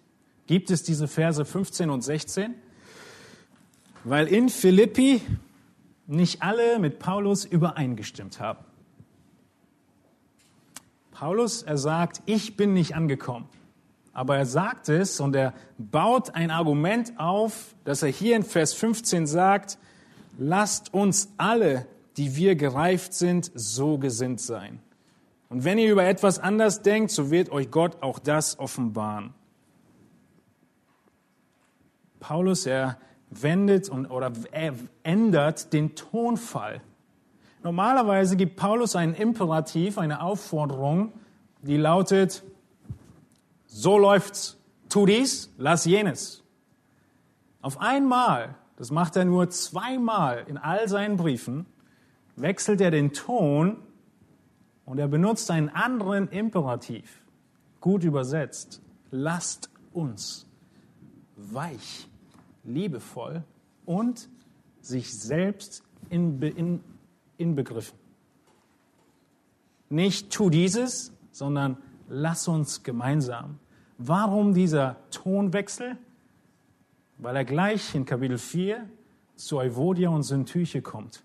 gibt 0.48 0.70
es 0.72 0.82
diese 0.82 1.06
Verse 1.06 1.44
15 1.44 1.90
und 1.90 2.02
16, 2.02 2.54
weil 4.02 4.26
in 4.26 4.48
Philippi 4.48 5.20
nicht 6.06 6.42
alle 6.42 6.80
mit 6.80 6.98
Paulus 6.98 7.44
übereingestimmt 7.44 8.40
haben. 8.40 8.64
Paulus, 11.12 11.62
er 11.62 11.76
sagt, 11.76 12.22
ich 12.26 12.56
bin 12.56 12.72
nicht 12.72 12.96
angekommen. 12.96 13.48
Aber 14.14 14.38
er 14.38 14.46
sagt 14.46 14.88
es 14.88 15.20
und 15.20 15.36
er 15.36 15.52
baut 15.76 16.34
ein 16.34 16.50
Argument 16.50 17.12
auf, 17.18 17.74
dass 17.84 18.02
er 18.02 18.08
hier 18.08 18.34
in 18.34 18.42
Vers 18.42 18.72
15 18.72 19.26
sagt, 19.26 19.78
lasst 20.38 20.94
uns 20.94 21.28
alle, 21.36 21.86
die 22.16 22.36
wir 22.36 22.56
gereift 22.56 23.12
sind, 23.12 23.52
so 23.54 23.98
gesinnt 23.98 24.40
sein. 24.40 24.80
Und 25.50 25.64
wenn 25.64 25.78
ihr 25.78 25.92
über 25.92 26.04
etwas 26.04 26.38
anders 26.38 26.82
denkt, 26.82 27.10
so 27.10 27.30
wird 27.30 27.50
euch 27.50 27.70
Gott 27.70 28.02
auch 28.02 28.18
das 28.18 28.58
offenbaren. 28.58 29.34
Paulus, 32.20 32.66
er 32.66 32.98
wendet 33.30 33.88
und, 33.88 34.06
oder 34.06 34.32
er 34.52 34.74
ändert 35.02 35.72
den 35.72 35.94
Tonfall. 35.94 36.80
Normalerweise 37.62 38.36
gibt 38.36 38.56
Paulus 38.56 38.96
einen 38.96 39.14
Imperativ, 39.14 39.98
eine 39.98 40.22
Aufforderung, 40.22 41.12
die 41.62 41.76
lautet, 41.76 42.44
so 43.66 43.98
läuft's, 43.98 44.56
tu 44.88 45.06
dies, 45.06 45.52
lass 45.58 45.84
jenes. 45.84 46.44
Auf 47.60 47.80
einmal, 47.80 48.54
das 48.76 48.90
macht 48.90 49.16
er 49.16 49.24
nur 49.24 49.50
zweimal 49.50 50.44
in 50.46 50.56
all 50.56 50.88
seinen 50.88 51.16
Briefen, 51.16 51.66
wechselt 52.36 52.80
er 52.80 52.90
den 52.90 53.12
Ton 53.12 53.78
und 54.84 54.98
er 54.98 55.08
benutzt 55.08 55.50
einen 55.50 55.68
anderen 55.68 56.28
Imperativ. 56.28 57.20
Gut 57.80 58.04
übersetzt, 58.04 58.80
lasst 59.10 59.70
uns 59.92 60.46
weich, 61.36 62.07
liebevoll 62.68 63.42
und 63.84 64.28
sich 64.80 65.18
selbst 65.18 65.82
in, 66.10 66.40
in, 66.42 66.80
inbegriffen. 67.36 67.98
Nicht 69.88 70.30
tu 70.30 70.50
dieses, 70.50 71.12
sondern 71.30 71.78
lass 72.08 72.48
uns 72.48 72.82
gemeinsam. 72.82 73.58
Warum 73.96 74.54
dieser 74.54 74.96
Tonwechsel? 75.10 75.96
Weil 77.18 77.36
er 77.36 77.44
gleich 77.44 77.94
in 77.94 78.04
Kapitel 78.04 78.38
4 78.38 78.88
zu 79.34 79.58
Euvodia 79.58 80.10
und 80.10 80.22
Syntyche 80.22 80.82
kommt. 80.82 81.24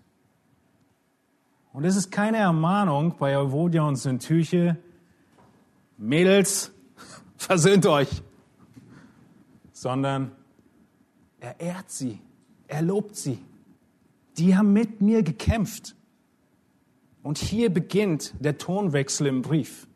Und 1.72 1.84
es 1.84 1.96
ist 1.96 2.10
keine 2.10 2.38
Ermahnung 2.38 3.16
bei 3.18 3.36
Euvodia 3.36 3.82
und 3.82 3.96
Syntyche, 3.96 4.76
Mädels, 5.96 6.72
versöhnt 7.36 7.86
euch, 7.86 8.22
sondern 9.72 10.32
er 11.44 11.60
ehrt 11.60 11.90
sie, 11.90 12.20
er 12.68 12.80
lobt 12.80 13.16
sie. 13.16 13.38
Die 14.38 14.56
haben 14.56 14.72
mit 14.72 15.02
mir 15.02 15.22
gekämpft. 15.22 15.94
Und 17.22 17.38
hier 17.38 17.72
beginnt 17.72 18.34
der 18.40 18.58
Tonwechsel 18.58 19.26
im 19.26 19.42
Brief. 19.42 19.86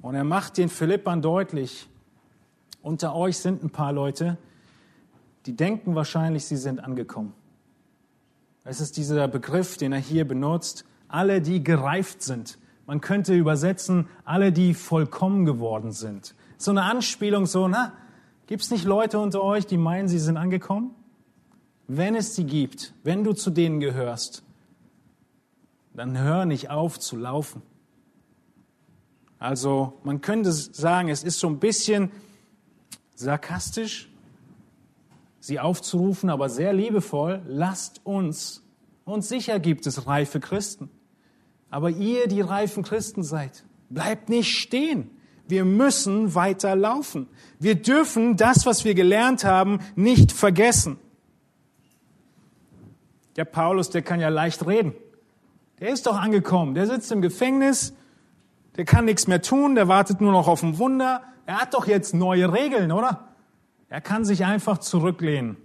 Und 0.00 0.14
er 0.14 0.24
macht 0.24 0.56
den 0.56 0.68
Philippern 0.68 1.22
deutlich, 1.22 1.88
unter 2.80 3.14
euch 3.14 3.38
sind 3.38 3.62
ein 3.62 3.70
paar 3.70 3.92
Leute, 3.92 4.38
die 5.46 5.54
denken 5.54 5.94
wahrscheinlich, 5.94 6.46
sie 6.46 6.56
sind 6.56 6.82
angekommen. 6.82 7.32
Es 8.64 8.80
ist 8.80 8.96
dieser 8.96 9.28
Begriff, 9.28 9.76
den 9.76 9.92
er 9.92 10.00
hier 10.00 10.26
benutzt, 10.26 10.84
alle, 11.08 11.40
die 11.40 11.62
gereift 11.62 12.22
sind. 12.22 12.58
Man 12.86 13.00
könnte 13.00 13.34
übersetzen, 13.34 14.08
alle, 14.24 14.50
die 14.50 14.74
vollkommen 14.74 15.44
geworden 15.44 15.92
sind. 15.92 16.34
So 16.58 16.70
eine 16.70 16.82
Anspielung, 16.82 17.46
so, 17.46 17.68
na, 17.68 17.92
gibt 18.46 18.62
es 18.62 18.70
nicht 18.70 18.84
Leute 18.84 19.18
unter 19.18 19.42
euch, 19.42 19.66
die 19.66 19.78
meinen, 19.78 20.08
sie 20.08 20.18
sind 20.18 20.36
angekommen? 20.36 20.94
Wenn 21.88 22.14
es 22.14 22.34
sie 22.34 22.44
gibt, 22.44 22.94
wenn 23.02 23.24
du 23.24 23.32
zu 23.32 23.50
denen 23.50 23.80
gehörst, 23.80 24.42
dann 25.94 26.18
hör 26.18 26.44
nicht 26.44 26.70
auf 26.70 26.98
zu 26.98 27.16
laufen. 27.16 27.62
Also 29.38 29.94
man 30.04 30.20
könnte 30.20 30.52
sagen, 30.52 31.08
es 31.08 31.24
ist 31.24 31.40
so 31.40 31.48
ein 31.48 31.58
bisschen 31.58 32.12
sarkastisch, 33.14 34.08
sie 35.40 35.58
aufzurufen, 35.58 36.30
aber 36.30 36.48
sehr 36.48 36.72
liebevoll, 36.72 37.42
lasst 37.46 38.00
uns. 38.04 38.62
Und 39.04 39.24
sicher 39.24 39.58
gibt 39.58 39.86
es 39.86 40.06
reife 40.06 40.38
Christen. 40.38 40.88
Aber 41.70 41.90
ihr, 41.90 42.28
die 42.28 42.40
reifen 42.40 42.84
Christen 42.84 43.24
seid, 43.24 43.64
bleibt 43.90 44.28
nicht 44.28 44.56
stehen. 44.56 45.10
Wir 45.48 45.64
müssen 45.64 46.34
weiter 46.34 46.76
laufen. 46.76 47.28
Wir 47.58 47.74
dürfen 47.74 48.36
das, 48.36 48.66
was 48.66 48.84
wir 48.84 48.94
gelernt 48.94 49.44
haben, 49.44 49.80
nicht 49.96 50.32
vergessen. 50.32 50.98
Der 53.36 53.44
Paulus, 53.44 53.90
der 53.90 54.02
kann 54.02 54.20
ja 54.20 54.28
leicht 54.28 54.66
reden. 54.66 54.94
Der 55.80 55.90
ist 55.90 56.06
doch 56.06 56.20
angekommen. 56.20 56.74
Der 56.74 56.86
sitzt 56.86 57.10
im 57.12 57.22
Gefängnis 57.22 57.94
der 58.76 58.84
kann 58.84 59.04
nichts 59.04 59.26
mehr 59.26 59.42
tun, 59.42 59.74
der 59.74 59.88
wartet 59.88 60.20
nur 60.20 60.32
noch 60.32 60.48
auf 60.48 60.62
ein 60.62 60.78
Wunder. 60.78 61.22
Er 61.44 61.60
hat 61.60 61.74
doch 61.74 61.86
jetzt 61.86 62.14
neue 62.14 62.52
Regeln, 62.52 62.92
oder? 62.92 63.28
Er 63.88 64.00
kann 64.00 64.24
sich 64.24 64.44
einfach 64.44 64.78
zurücklehnen. 64.78 65.56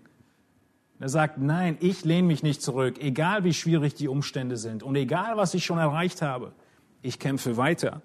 Er 1.00 1.10
sagt, 1.10 1.38
nein, 1.38 1.78
ich 1.80 2.04
lehne 2.04 2.28
mich 2.28 2.44
nicht 2.44 2.62
zurück, 2.62 3.00
egal 3.00 3.44
wie 3.44 3.54
schwierig 3.54 3.94
die 3.94 4.08
Umstände 4.08 4.58
sind 4.58 4.84
und 4.84 4.96
egal 4.96 5.38
was 5.38 5.54
ich 5.54 5.64
schon 5.64 5.78
erreicht 5.78 6.22
habe. 6.22 6.54
Ich 7.02 7.20
kämpfe 7.20 7.56
weiter. 7.56 8.02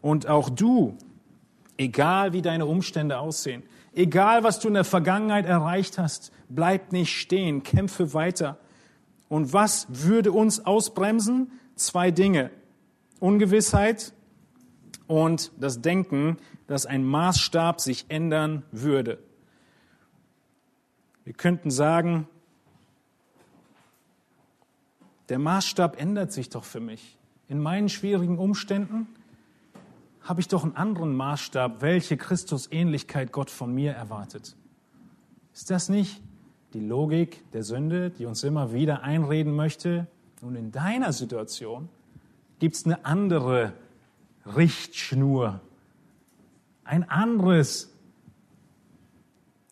Und 0.00 0.28
auch 0.28 0.48
du, 0.48 0.96
egal 1.76 2.32
wie 2.32 2.42
deine 2.42 2.66
Umstände 2.66 3.18
aussehen, 3.18 3.62
egal 3.94 4.44
was 4.44 4.58
du 4.58 4.68
in 4.68 4.74
der 4.74 4.84
Vergangenheit 4.84 5.46
erreicht 5.46 5.98
hast, 5.98 6.32
bleib 6.48 6.92
nicht 6.92 7.16
stehen, 7.16 7.62
kämpfe 7.62 8.14
weiter. 8.14 8.58
Und 9.28 9.52
was 9.52 9.86
würde 9.88 10.32
uns 10.32 10.64
ausbremsen? 10.64 11.50
Zwei 11.74 12.10
Dinge. 12.10 12.50
Ungewissheit 13.18 14.12
und 15.06 15.52
das 15.58 15.80
Denken, 15.80 16.38
dass 16.66 16.86
ein 16.86 17.04
Maßstab 17.04 17.80
sich 17.80 18.06
ändern 18.08 18.64
würde. 18.72 19.18
Wir 21.24 21.32
könnten 21.32 21.70
sagen, 21.70 22.28
der 25.28 25.38
Maßstab 25.38 26.00
ändert 26.00 26.32
sich 26.32 26.50
doch 26.50 26.64
für 26.64 26.80
mich. 26.80 27.18
In 27.48 27.60
meinen 27.60 27.88
schwierigen 27.88 28.38
Umständen 28.38 29.08
habe 30.26 30.40
ich 30.40 30.48
doch 30.48 30.64
einen 30.64 30.76
anderen 30.76 31.14
Maßstab, 31.14 31.80
welche 31.82 32.16
Christusähnlichkeit 32.16 33.30
Gott 33.30 33.48
von 33.48 33.72
mir 33.72 33.92
erwartet. 33.92 34.56
Ist 35.54 35.70
das 35.70 35.88
nicht 35.88 36.20
die 36.74 36.80
Logik 36.80 37.50
der 37.52 37.62
Sünde, 37.62 38.10
die 38.10 38.26
uns 38.26 38.42
immer 38.42 38.72
wieder 38.72 39.02
einreden 39.02 39.54
möchte? 39.54 40.08
Und 40.42 40.56
in 40.56 40.72
deiner 40.72 41.12
Situation 41.12 41.88
gibt 42.58 42.74
es 42.74 42.84
eine 42.84 43.04
andere 43.04 43.72
Richtschnur, 44.44 45.60
ein 46.84 47.08
anderes, 47.08 47.92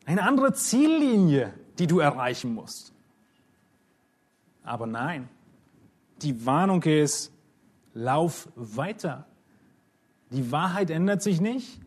eine 0.06 0.22
andere 0.22 0.52
Ziellinie, 0.54 1.52
die 1.78 1.88
du 1.88 1.98
erreichen 1.98 2.54
musst. 2.54 2.92
Aber 4.62 4.86
nein, 4.86 5.28
die 6.22 6.46
Warnung 6.46 6.82
ist, 6.84 7.32
lauf 7.92 8.48
weiter. 8.54 9.26
Die 10.34 10.50
Wahrheit 10.50 10.90
ändert 10.90 11.22
sich 11.22 11.40
nicht 11.40 11.80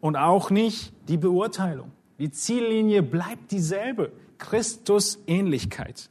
und 0.00 0.16
auch 0.16 0.50
nicht 0.50 0.92
die 1.08 1.18
Beurteilung. 1.18 1.92
Die 2.18 2.30
Ziellinie 2.30 3.02
bleibt 3.02 3.50
dieselbe. 3.50 4.12
Christus 4.38 5.18
Ähnlichkeit. 5.26 6.08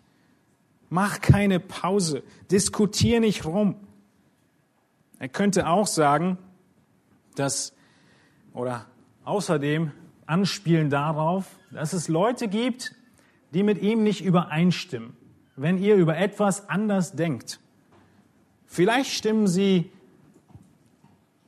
Mach 0.89 1.21
keine 1.21 1.59
Pause. 1.59 2.21
Diskutier 2.51 3.19
nicht 3.19 3.45
rum. 3.45 3.75
Er 5.17 5.27
könnte 5.27 5.67
auch 5.67 5.88
sagen, 5.88 6.38
dass, 7.36 7.73
oder 8.53 8.86
außerdem 9.23 9.91
anspielen 10.27 10.91
darauf, 10.91 11.47
dass 11.71 11.93
es 11.93 12.07
Leute 12.07 12.47
gibt, 12.47 12.93
die 13.53 13.63
mit 13.63 13.82
ihm 13.82 14.03
nicht 14.03 14.23
übereinstimmen, 14.23 15.13
wenn 15.55 15.77
ihr 15.77 15.95
über 15.95 16.15
etwas 16.15 16.69
anders 16.69 17.13
denkt. 17.13 17.59
Vielleicht 18.65 19.11
stimmen 19.11 19.47
sie 19.47 19.91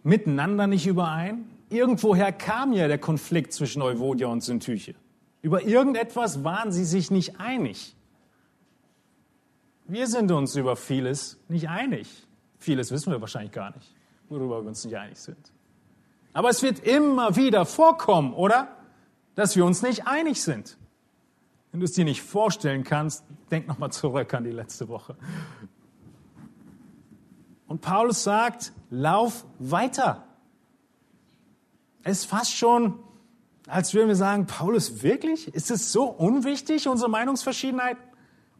miteinander 0.03 0.67
nicht 0.67 0.85
überein. 0.85 1.45
Irgendwoher 1.69 2.31
kam 2.31 2.73
ja 2.73 2.87
der 2.87 2.99
Konflikt 2.99 3.53
zwischen 3.53 3.81
Euvodia 3.81 4.27
und 4.27 4.41
Syntyche. 4.41 4.95
Über 5.41 5.63
irgendetwas 5.63 6.43
waren 6.43 6.71
sie 6.71 6.85
sich 6.85 7.11
nicht 7.11 7.39
einig. 7.39 7.95
Wir 9.87 10.07
sind 10.07 10.31
uns 10.31 10.55
über 10.55 10.75
vieles 10.75 11.39
nicht 11.49 11.69
einig. 11.69 12.07
Vieles 12.57 12.91
wissen 12.91 13.11
wir 13.11 13.19
wahrscheinlich 13.19 13.51
gar 13.51 13.75
nicht, 13.75 13.93
worüber 14.29 14.61
wir 14.61 14.69
uns 14.69 14.85
nicht 14.85 14.97
einig 14.97 15.17
sind. 15.17 15.51
Aber 16.31 16.49
es 16.49 16.63
wird 16.63 16.79
immer 16.79 17.35
wieder 17.35 17.65
vorkommen, 17.65 18.33
oder? 18.33 18.69
Dass 19.35 19.55
wir 19.55 19.65
uns 19.65 19.81
nicht 19.81 20.07
einig 20.07 20.41
sind. 20.41 20.77
Wenn 21.71 21.79
du 21.79 21.85
es 21.85 21.93
dir 21.93 22.05
nicht 22.05 22.21
vorstellen 22.21 22.83
kannst, 22.83 23.25
denk 23.51 23.67
nochmal 23.67 23.91
zurück 23.91 24.33
an 24.33 24.43
die 24.43 24.51
letzte 24.51 24.87
Woche. 24.87 25.15
Und 27.67 27.81
Paulus 27.81 28.23
sagt, 28.23 28.71
lauf 28.93 29.45
weiter. 29.57 30.23
Es 32.03 32.19
ist 32.19 32.25
fast 32.25 32.55
schon, 32.55 32.99
als 33.67 33.93
würden 33.93 34.07
wir 34.07 34.15
sagen, 34.15 34.45
Paulus, 34.45 35.01
wirklich? 35.01 35.47
Ist 35.53 35.71
es 35.71 35.91
so 35.91 36.05
unwichtig, 36.05 36.87
unsere 36.87 37.09
Meinungsverschiedenheit, 37.09 37.97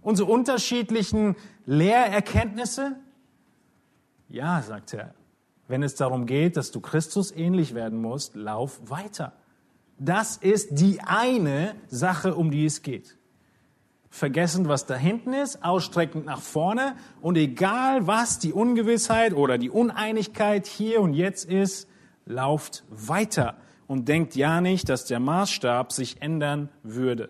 unsere 0.02 0.32
unterschiedlichen 0.32 1.36
Lehrerkenntnisse? 1.66 2.96
Ja, 4.28 4.62
sagt 4.64 4.94
er, 4.94 5.14
wenn 5.68 5.84
es 5.84 5.96
darum 5.96 6.26
geht, 6.26 6.58
dass 6.58 6.72
du 6.72 6.82
Christus 6.82 7.32
ähnlich 7.32 7.76
werden 7.76 8.02
musst, 8.02 8.34
lauf 8.36 8.80
weiter. 8.90 9.34
Das 10.00 10.38
ist 10.38 10.80
die 10.80 11.00
eine 11.02 11.76
Sache, 11.90 12.34
um 12.34 12.50
die 12.50 12.66
es 12.66 12.82
geht 12.82 13.18
vergessen, 14.14 14.68
was 14.68 14.86
da 14.86 14.95
hinten 14.95 15.34
ist, 15.34 15.64
ausstreckend 15.64 16.28
nach 16.28 16.39
vorne 16.39 16.95
und 17.20 17.36
egal 17.36 18.05
was 18.05 18.38
die 18.38 18.53
Ungewissheit 18.53 19.34
oder 19.34 19.57
die 19.57 19.72
Uneinigkeit 19.72 20.68
hier 20.68 21.01
und 21.01 21.16
jetzt 21.16 21.45
ist, 21.45 21.89
lauft 22.28 22.84
weiter 22.91 23.57
und 23.88 24.07
denkt 24.07 24.36
ja 24.36 24.61
nicht, 24.61 24.88
dass 24.88 25.05
der 25.05 25.20
Maßstab 25.20 25.91
sich 25.91 26.22
ändern 26.22 26.70
würde. 26.84 27.30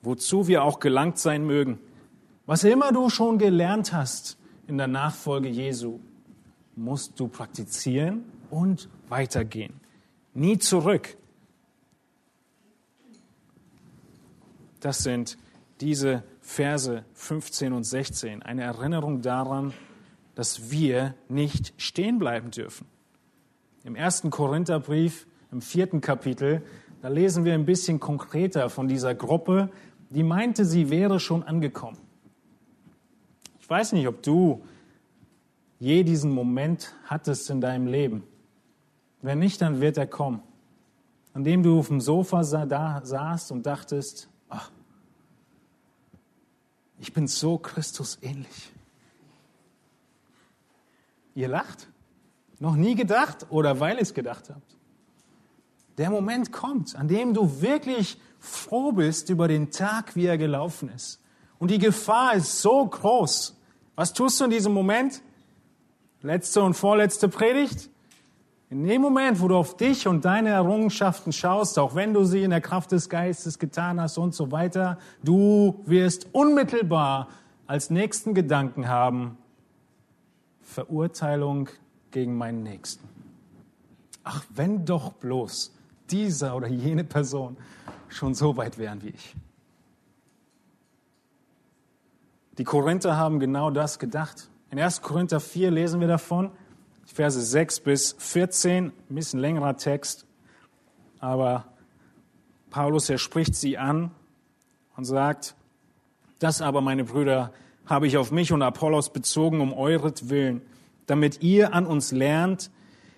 Wozu 0.00 0.46
wir 0.46 0.62
auch 0.62 0.78
gelangt 0.78 1.18
sein 1.18 1.44
mögen, 1.44 1.80
was 2.46 2.62
immer 2.62 2.92
du 2.92 3.10
schon 3.10 3.38
gelernt 3.38 3.92
hast 3.92 4.38
in 4.68 4.78
der 4.78 4.86
Nachfolge 4.86 5.48
Jesu, 5.48 5.98
musst 6.76 7.18
du 7.18 7.26
praktizieren 7.26 8.24
und 8.48 8.88
weitergehen. 9.08 9.80
Nie 10.34 10.58
zurück. 10.58 11.16
Das 14.82 14.98
sind 15.04 15.38
diese 15.80 16.24
Verse 16.40 17.04
15 17.14 17.72
und 17.72 17.84
16, 17.84 18.42
eine 18.42 18.62
Erinnerung 18.62 19.22
daran, 19.22 19.72
dass 20.34 20.72
wir 20.72 21.14
nicht 21.28 21.72
stehen 21.76 22.18
bleiben 22.18 22.50
dürfen. 22.50 22.86
Im 23.84 23.94
ersten 23.94 24.30
Korintherbrief, 24.30 25.26
im 25.52 25.62
vierten 25.62 26.00
Kapitel, 26.00 26.62
da 27.00 27.08
lesen 27.08 27.44
wir 27.44 27.54
ein 27.54 27.64
bisschen 27.64 28.00
konkreter 28.00 28.70
von 28.70 28.88
dieser 28.88 29.14
Gruppe, 29.14 29.70
die 30.10 30.24
meinte, 30.24 30.64
sie 30.64 30.90
wäre 30.90 31.20
schon 31.20 31.44
angekommen. 31.44 31.98
Ich 33.60 33.70
weiß 33.70 33.92
nicht, 33.92 34.08
ob 34.08 34.22
du 34.22 34.64
je 35.78 36.02
diesen 36.02 36.32
Moment 36.32 36.92
hattest 37.04 37.50
in 37.50 37.60
deinem 37.60 37.86
Leben. 37.86 38.24
Wenn 39.20 39.38
nicht, 39.38 39.62
dann 39.62 39.80
wird 39.80 39.96
er 39.96 40.08
kommen. 40.08 40.42
An 41.34 41.44
dem 41.44 41.62
du 41.62 41.78
auf 41.78 41.86
dem 41.86 42.00
Sofa 42.00 42.42
da 42.66 43.00
saßt 43.04 43.52
und 43.52 43.64
dachtest, 43.64 44.28
ach, 44.28 44.31
ich 47.02 47.12
bin 47.12 47.26
so 47.26 47.58
Christus 47.58 48.16
ähnlich. 48.22 48.70
Ihr 51.34 51.48
lacht? 51.48 51.88
Noch 52.60 52.76
nie 52.76 52.94
gedacht 52.94 53.46
oder 53.50 53.80
weil 53.80 53.96
ihr 53.96 54.02
es 54.02 54.14
gedacht 54.14 54.50
habt? 54.50 54.76
Der 55.98 56.10
Moment 56.10 56.52
kommt, 56.52 56.94
an 56.94 57.08
dem 57.08 57.34
du 57.34 57.60
wirklich 57.60 58.18
froh 58.38 58.92
bist 58.92 59.30
über 59.30 59.48
den 59.48 59.72
Tag, 59.72 60.14
wie 60.14 60.26
er 60.26 60.38
gelaufen 60.38 60.90
ist. 60.90 61.20
Und 61.58 61.72
die 61.72 61.80
Gefahr 61.80 62.34
ist 62.34 62.62
so 62.62 62.86
groß. 62.86 63.56
Was 63.96 64.12
tust 64.12 64.38
du 64.38 64.44
in 64.44 64.50
diesem 64.50 64.72
Moment? 64.72 65.22
Letzte 66.20 66.62
und 66.62 66.74
vorletzte 66.74 67.28
Predigt? 67.28 67.90
In 68.72 68.84
dem 68.84 69.02
Moment, 69.02 69.38
wo 69.42 69.48
du 69.48 69.56
auf 69.58 69.76
dich 69.76 70.08
und 70.08 70.24
deine 70.24 70.48
Errungenschaften 70.48 71.30
schaust, 71.30 71.78
auch 71.78 71.94
wenn 71.94 72.14
du 72.14 72.24
sie 72.24 72.42
in 72.42 72.48
der 72.48 72.62
Kraft 72.62 72.90
des 72.92 73.10
Geistes 73.10 73.58
getan 73.58 74.00
hast 74.00 74.16
und 74.16 74.34
so 74.34 74.50
weiter, 74.50 74.96
du 75.22 75.82
wirst 75.84 76.28
unmittelbar 76.32 77.28
als 77.66 77.90
nächsten 77.90 78.32
Gedanken 78.32 78.88
haben, 78.88 79.36
Verurteilung 80.62 81.68
gegen 82.12 82.38
meinen 82.38 82.62
Nächsten. 82.62 83.06
Ach, 84.24 84.42
wenn 84.48 84.86
doch 84.86 85.12
bloß 85.12 85.74
dieser 86.08 86.56
oder 86.56 86.68
jene 86.68 87.04
Person 87.04 87.58
schon 88.08 88.32
so 88.32 88.56
weit 88.56 88.78
wären 88.78 89.02
wie 89.02 89.10
ich. 89.10 89.36
Die 92.56 92.64
Korinther 92.64 93.18
haben 93.18 93.38
genau 93.38 93.70
das 93.70 93.98
gedacht. 93.98 94.48
In 94.70 94.80
1. 94.80 95.02
Korinther 95.02 95.40
4 95.40 95.70
lesen 95.70 96.00
wir 96.00 96.08
davon, 96.08 96.52
Verse 97.12 97.40
6 97.40 97.80
bis 97.80 98.16
14, 98.18 98.86
ein 98.86 99.14
bisschen 99.14 99.40
längerer 99.40 99.76
Text, 99.76 100.26
aber 101.20 101.66
Paulus, 102.70 103.10
er 103.10 103.18
spricht 103.18 103.54
sie 103.54 103.76
an 103.76 104.10
und 104.96 105.04
sagt, 105.04 105.54
das 106.38 106.62
aber, 106.62 106.80
meine 106.80 107.04
Brüder, 107.04 107.52
habe 107.86 108.06
ich 108.06 108.16
auf 108.16 108.32
mich 108.32 108.52
und 108.52 108.62
Apollos 108.62 109.12
bezogen 109.12 109.60
um 109.60 109.72
euretwillen, 109.72 110.62
damit 111.06 111.42
ihr 111.42 111.74
an 111.74 111.86
uns 111.86 112.12
lernt, 112.12 112.70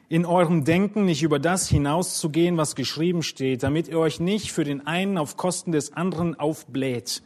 in 0.09 0.27
eurem 0.27 0.65
Denken 0.65 1.05
nicht 1.05 1.23
über 1.23 1.39
das 1.39 1.69
hinauszugehen, 1.69 2.57
was 2.57 2.75
geschrieben 2.75 3.23
steht, 3.23 3.63
damit 3.63 3.89
ihr 3.89 3.99
euch 3.99 4.21
nicht 4.21 4.53
für 4.53 4.65
den 4.65 4.87
einen 4.87 5.19
auf 5.19 5.37
Kosten 5.37 5.73
des 5.73 5.93
anderen 5.93 6.39
aufbläht. 6.39 7.23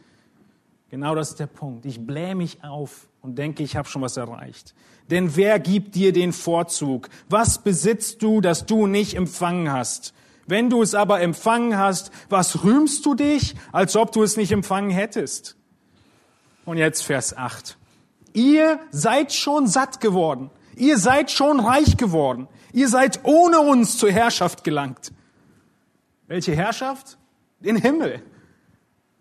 Genau 0.89 1.13
das 1.15 1.29
ist 1.29 1.39
der 1.39 1.47
Punkt. 1.47 1.85
Ich 1.85 2.05
blähe 2.05 2.35
mich 2.35 2.63
auf 2.63 3.07
und 3.21 3.37
denke, 3.37 3.63
ich 3.63 3.75
habe 3.75 3.87
schon 3.87 4.01
was 4.01 4.17
erreicht. 4.17 4.73
Denn 5.09 5.35
wer 5.35 5.59
gibt 5.59 5.95
dir 5.95 6.13
den 6.13 6.33
Vorzug? 6.33 7.09
Was 7.29 7.59
besitzt 7.59 8.21
du, 8.23 8.41
das 8.41 8.65
du 8.65 8.87
nicht 8.87 9.15
empfangen 9.15 9.71
hast? 9.71 10.13
Wenn 10.47 10.69
du 10.69 10.81
es 10.81 10.95
aber 10.95 11.21
empfangen 11.21 11.77
hast, 11.77 12.11
was 12.27 12.63
rühmst 12.63 13.05
du 13.05 13.13
dich, 13.13 13.55
als 13.71 13.95
ob 13.95 14.11
du 14.11 14.23
es 14.23 14.35
nicht 14.35 14.51
empfangen 14.51 14.89
hättest? 14.89 15.55
Und 16.65 16.77
jetzt 16.77 17.03
Vers 17.03 17.37
8. 17.37 17.77
Ihr 18.33 18.79
seid 18.89 19.33
schon 19.33 19.67
satt 19.67 20.01
geworden. 20.01 20.49
Ihr 20.75 20.97
seid 20.97 21.29
schon 21.29 21.59
reich 21.59 21.97
geworden. 21.97 22.47
Ihr 22.73 22.87
seid 22.87 23.19
ohne 23.23 23.59
uns 23.59 23.97
zur 23.97 24.11
Herrschaft 24.11 24.63
gelangt. 24.63 25.11
Welche 26.27 26.55
Herrschaft? 26.55 27.17
Den 27.59 27.75
Himmel. 27.75 28.23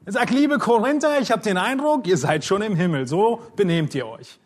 Er 0.08 0.12
sagt, 0.12 0.30
liebe 0.30 0.56
Korinther, 0.56 1.20
ich 1.20 1.30
habe 1.30 1.42
den 1.42 1.58
Eindruck, 1.58 2.06
ihr 2.06 2.16
seid 2.16 2.42
schon 2.42 2.62
im 2.62 2.74
Himmel. 2.74 3.06
So 3.06 3.42
benehmt 3.56 3.94
ihr 3.94 4.06
euch. 4.06 4.38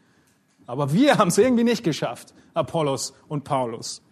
Aber 0.66 0.92
wir 0.92 1.18
haben 1.18 1.28
es 1.28 1.38
irgendwie 1.38 1.62
nicht 1.62 1.84
geschafft, 1.84 2.34
Apollos 2.52 3.14
und 3.28 3.44
Paulus. 3.44 4.02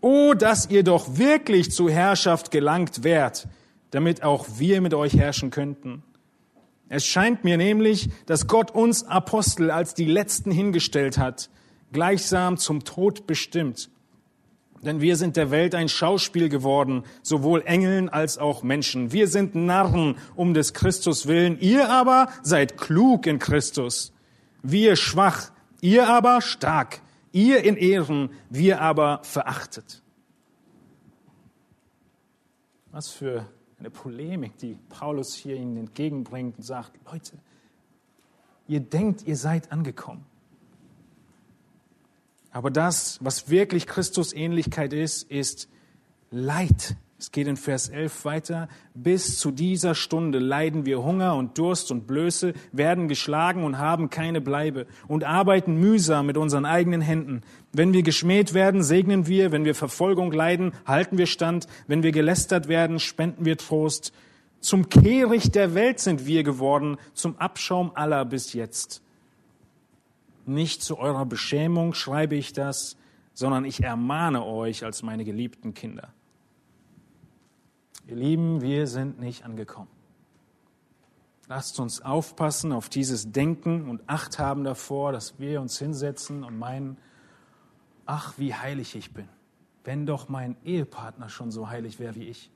Oh, 0.00 0.32
dass 0.32 0.70
ihr 0.70 0.82
doch 0.82 1.18
wirklich 1.18 1.72
zur 1.72 1.90
Herrschaft 1.90 2.50
gelangt 2.50 3.04
wärt, 3.04 3.48
damit 3.90 4.22
auch 4.22 4.46
wir 4.56 4.80
mit 4.80 4.94
euch 4.94 5.12
herrschen 5.12 5.50
könnten. 5.50 6.02
Es 6.88 7.04
scheint 7.04 7.44
mir 7.44 7.58
nämlich, 7.58 8.08
dass 8.24 8.46
Gott 8.46 8.70
uns 8.70 9.04
Apostel 9.04 9.70
als 9.70 9.92
die 9.92 10.06
Letzten 10.06 10.50
hingestellt 10.50 11.18
hat, 11.18 11.50
gleichsam 11.92 12.56
zum 12.56 12.82
Tod 12.82 13.26
bestimmt. 13.26 13.90
Denn 14.86 15.00
wir 15.00 15.16
sind 15.16 15.36
der 15.36 15.50
Welt 15.50 15.74
ein 15.74 15.88
Schauspiel 15.88 16.48
geworden, 16.48 17.02
sowohl 17.20 17.62
Engeln 17.62 18.08
als 18.08 18.38
auch 18.38 18.62
Menschen. 18.62 19.10
Wir 19.10 19.26
sind 19.26 19.56
Narren 19.56 20.16
um 20.36 20.54
des 20.54 20.74
Christus 20.74 21.26
willen, 21.26 21.58
ihr 21.58 21.90
aber 21.90 22.28
seid 22.44 22.78
klug 22.78 23.26
in 23.26 23.40
Christus. 23.40 24.12
Wir 24.62 24.94
schwach, 24.94 25.50
ihr 25.80 26.08
aber 26.08 26.40
stark, 26.40 27.02
ihr 27.32 27.64
in 27.64 27.76
Ehren, 27.76 28.30
wir 28.48 28.80
aber 28.80 29.20
verachtet. 29.24 30.02
Was 32.92 33.08
für 33.08 33.44
eine 33.80 33.90
Polemik, 33.90 34.56
die 34.58 34.78
Paulus 34.88 35.34
hier 35.34 35.56
ihnen 35.56 35.78
entgegenbringt 35.78 36.58
und 36.58 36.62
sagt, 36.62 36.92
Leute, 37.10 37.32
ihr 38.68 38.80
denkt, 38.80 39.26
ihr 39.26 39.36
seid 39.36 39.72
angekommen. 39.72 40.24
Aber 42.56 42.70
das, 42.70 43.18
was 43.20 43.50
wirklich 43.50 43.86
Christus 43.86 44.32
Ähnlichkeit 44.32 44.94
ist, 44.94 45.30
ist 45.30 45.68
Leid. 46.30 46.96
Es 47.18 47.30
geht 47.30 47.48
in 47.48 47.58
Vers 47.58 47.90
11 47.90 48.24
weiter. 48.24 48.70
Bis 48.94 49.38
zu 49.38 49.50
dieser 49.50 49.94
Stunde 49.94 50.38
leiden 50.38 50.86
wir 50.86 51.02
Hunger 51.02 51.36
und 51.36 51.58
Durst 51.58 51.90
und 51.90 52.06
Blöße, 52.06 52.54
werden 52.72 53.08
geschlagen 53.08 53.62
und 53.62 53.76
haben 53.76 54.08
keine 54.08 54.40
Bleibe 54.40 54.86
und 55.06 55.22
arbeiten 55.22 55.78
mühsam 55.78 56.24
mit 56.24 56.38
unseren 56.38 56.64
eigenen 56.64 57.02
Händen. 57.02 57.42
Wenn 57.74 57.92
wir 57.92 58.02
geschmäht 58.02 58.54
werden, 58.54 58.82
segnen 58.82 59.26
wir. 59.26 59.52
Wenn 59.52 59.66
wir 59.66 59.74
Verfolgung 59.74 60.32
leiden, 60.32 60.72
halten 60.86 61.18
wir 61.18 61.26
stand. 61.26 61.66
Wenn 61.86 62.02
wir 62.02 62.12
gelästert 62.12 62.68
werden, 62.68 63.00
spenden 63.00 63.44
wir 63.44 63.58
Trost. 63.58 64.14
Zum 64.60 64.88
Kehricht 64.88 65.56
der 65.56 65.74
Welt 65.74 66.00
sind 66.00 66.24
wir 66.24 66.42
geworden, 66.42 66.96
zum 67.12 67.36
Abschaum 67.36 67.92
aller 67.94 68.24
bis 68.24 68.54
jetzt. 68.54 69.02
Nicht 70.46 70.82
zu 70.82 70.96
eurer 70.96 71.26
Beschämung 71.26 71.92
schreibe 71.92 72.36
ich 72.36 72.52
das, 72.52 72.96
sondern 73.34 73.64
ich 73.64 73.82
ermahne 73.82 74.44
euch 74.44 74.84
als 74.84 75.02
meine 75.02 75.24
geliebten 75.24 75.74
Kinder. 75.74 76.12
Ihr 78.06 78.14
Lieben, 78.14 78.60
wir 78.60 78.86
sind 78.86 79.18
nicht 79.18 79.44
angekommen. 79.44 79.90
Lasst 81.48 81.80
uns 81.80 82.00
aufpassen 82.00 82.72
auf 82.72 82.88
dieses 82.88 83.32
Denken 83.32 83.88
und 83.88 84.08
Acht 84.08 84.38
haben 84.38 84.62
davor, 84.62 85.10
dass 85.10 85.38
wir 85.40 85.60
uns 85.60 85.78
hinsetzen 85.78 86.44
und 86.44 86.56
meinen, 86.56 86.96
ach, 88.04 88.34
wie 88.36 88.54
heilig 88.54 88.94
ich 88.94 89.12
bin, 89.12 89.28
wenn 89.82 90.06
doch 90.06 90.28
mein 90.28 90.56
Ehepartner 90.64 91.28
schon 91.28 91.50
so 91.50 91.68
heilig 91.68 91.98
wäre 91.98 92.14
wie 92.14 92.28
ich. 92.28 92.50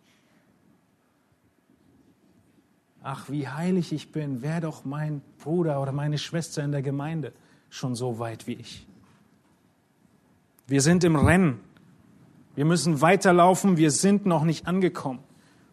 Ach, 3.02 3.28
wie 3.28 3.48
heilig 3.48 3.92
ich 3.92 4.12
bin, 4.12 4.42
wäre 4.42 4.60
doch 4.60 4.84
mein 4.84 5.22
Bruder 5.38 5.82
oder 5.82 5.90
meine 5.90 6.18
Schwester 6.18 6.62
in 6.62 6.70
der 6.70 6.82
Gemeinde 6.82 7.32
schon 7.70 7.94
so 7.94 8.18
weit 8.18 8.46
wie 8.46 8.54
ich. 8.54 8.86
Wir 10.66 10.82
sind 10.82 11.02
im 11.04 11.16
Rennen. 11.16 11.60
Wir 12.54 12.64
müssen 12.64 13.00
weiterlaufen. 13.00 13.76
Wir 13.76 13.90
sind 13.90 14.26
noch 14.26 14.44
nicht 14.44 14.66
angekommen. 14.66 15.20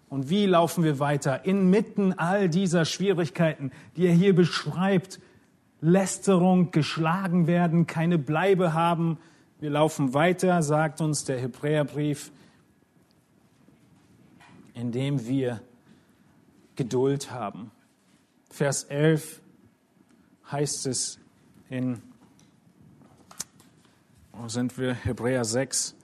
Und 0.10 0.30
wie 0.30 0.45
laufen 0.45 0.84
wir 0.84 1.00
weiter? 1.00 1.45
Inmitten 1.45 2.14
all 2.14 2.48
dieser 2.48 2.86
Schwierigkeiten, 2.86 3.72
die 3.98 4.06
er 4.06 4.14
hier 4.14 4.34
beschreibt. 4.34 5.20
Lästerung, 5.82 6.72
geschlagen 6.72 7.45
werden, 7.45 7.86
keine 7.86 8.18
Bleibe 8.18 8.74
haben. 8.74 9.18
Wir 9.60 9.70
laufen 9.70 10.14
weiter, 10.14 10.64
sagt 10.64 11.02
uns 11.02 11.26
der 11.26 11.39
Hebräerbrief, 11.39 12.32
indem 14.74 15.28
wir 15.28 15.62
Geduld 16.76 17.32
haben. 17.32 17.72
Vers 18.50 18.84
11 18.86 19.41
heißt 20.52 20.88
es, 20.88 21.20
in, 21.70 22.01
wo 24.34 24.47
sind 24.47 24.78
wir? 24.78 24.93
Hebräer 24.93 25.45
6. 25.45 25.95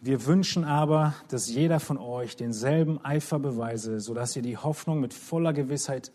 Wir 0.00 0.26
wünschen 0.26 0.64
aber, 0.64 1.14
dass 1.28 1.48
jeder 1.48 1.80
von 1.80 1.98
euch 1.98 2.36
denselben 2.36 3.04
Eifer 3.04 3.38
beweise, 3.38 4.00
sodass 4.00 4.36
ihr 4.36 4.42
die 4.42 4.56
Hoffnung 4.56 5.00
mit 5.00 5.12
voller 5.12 5.52
Gewissheit 5.52 6.12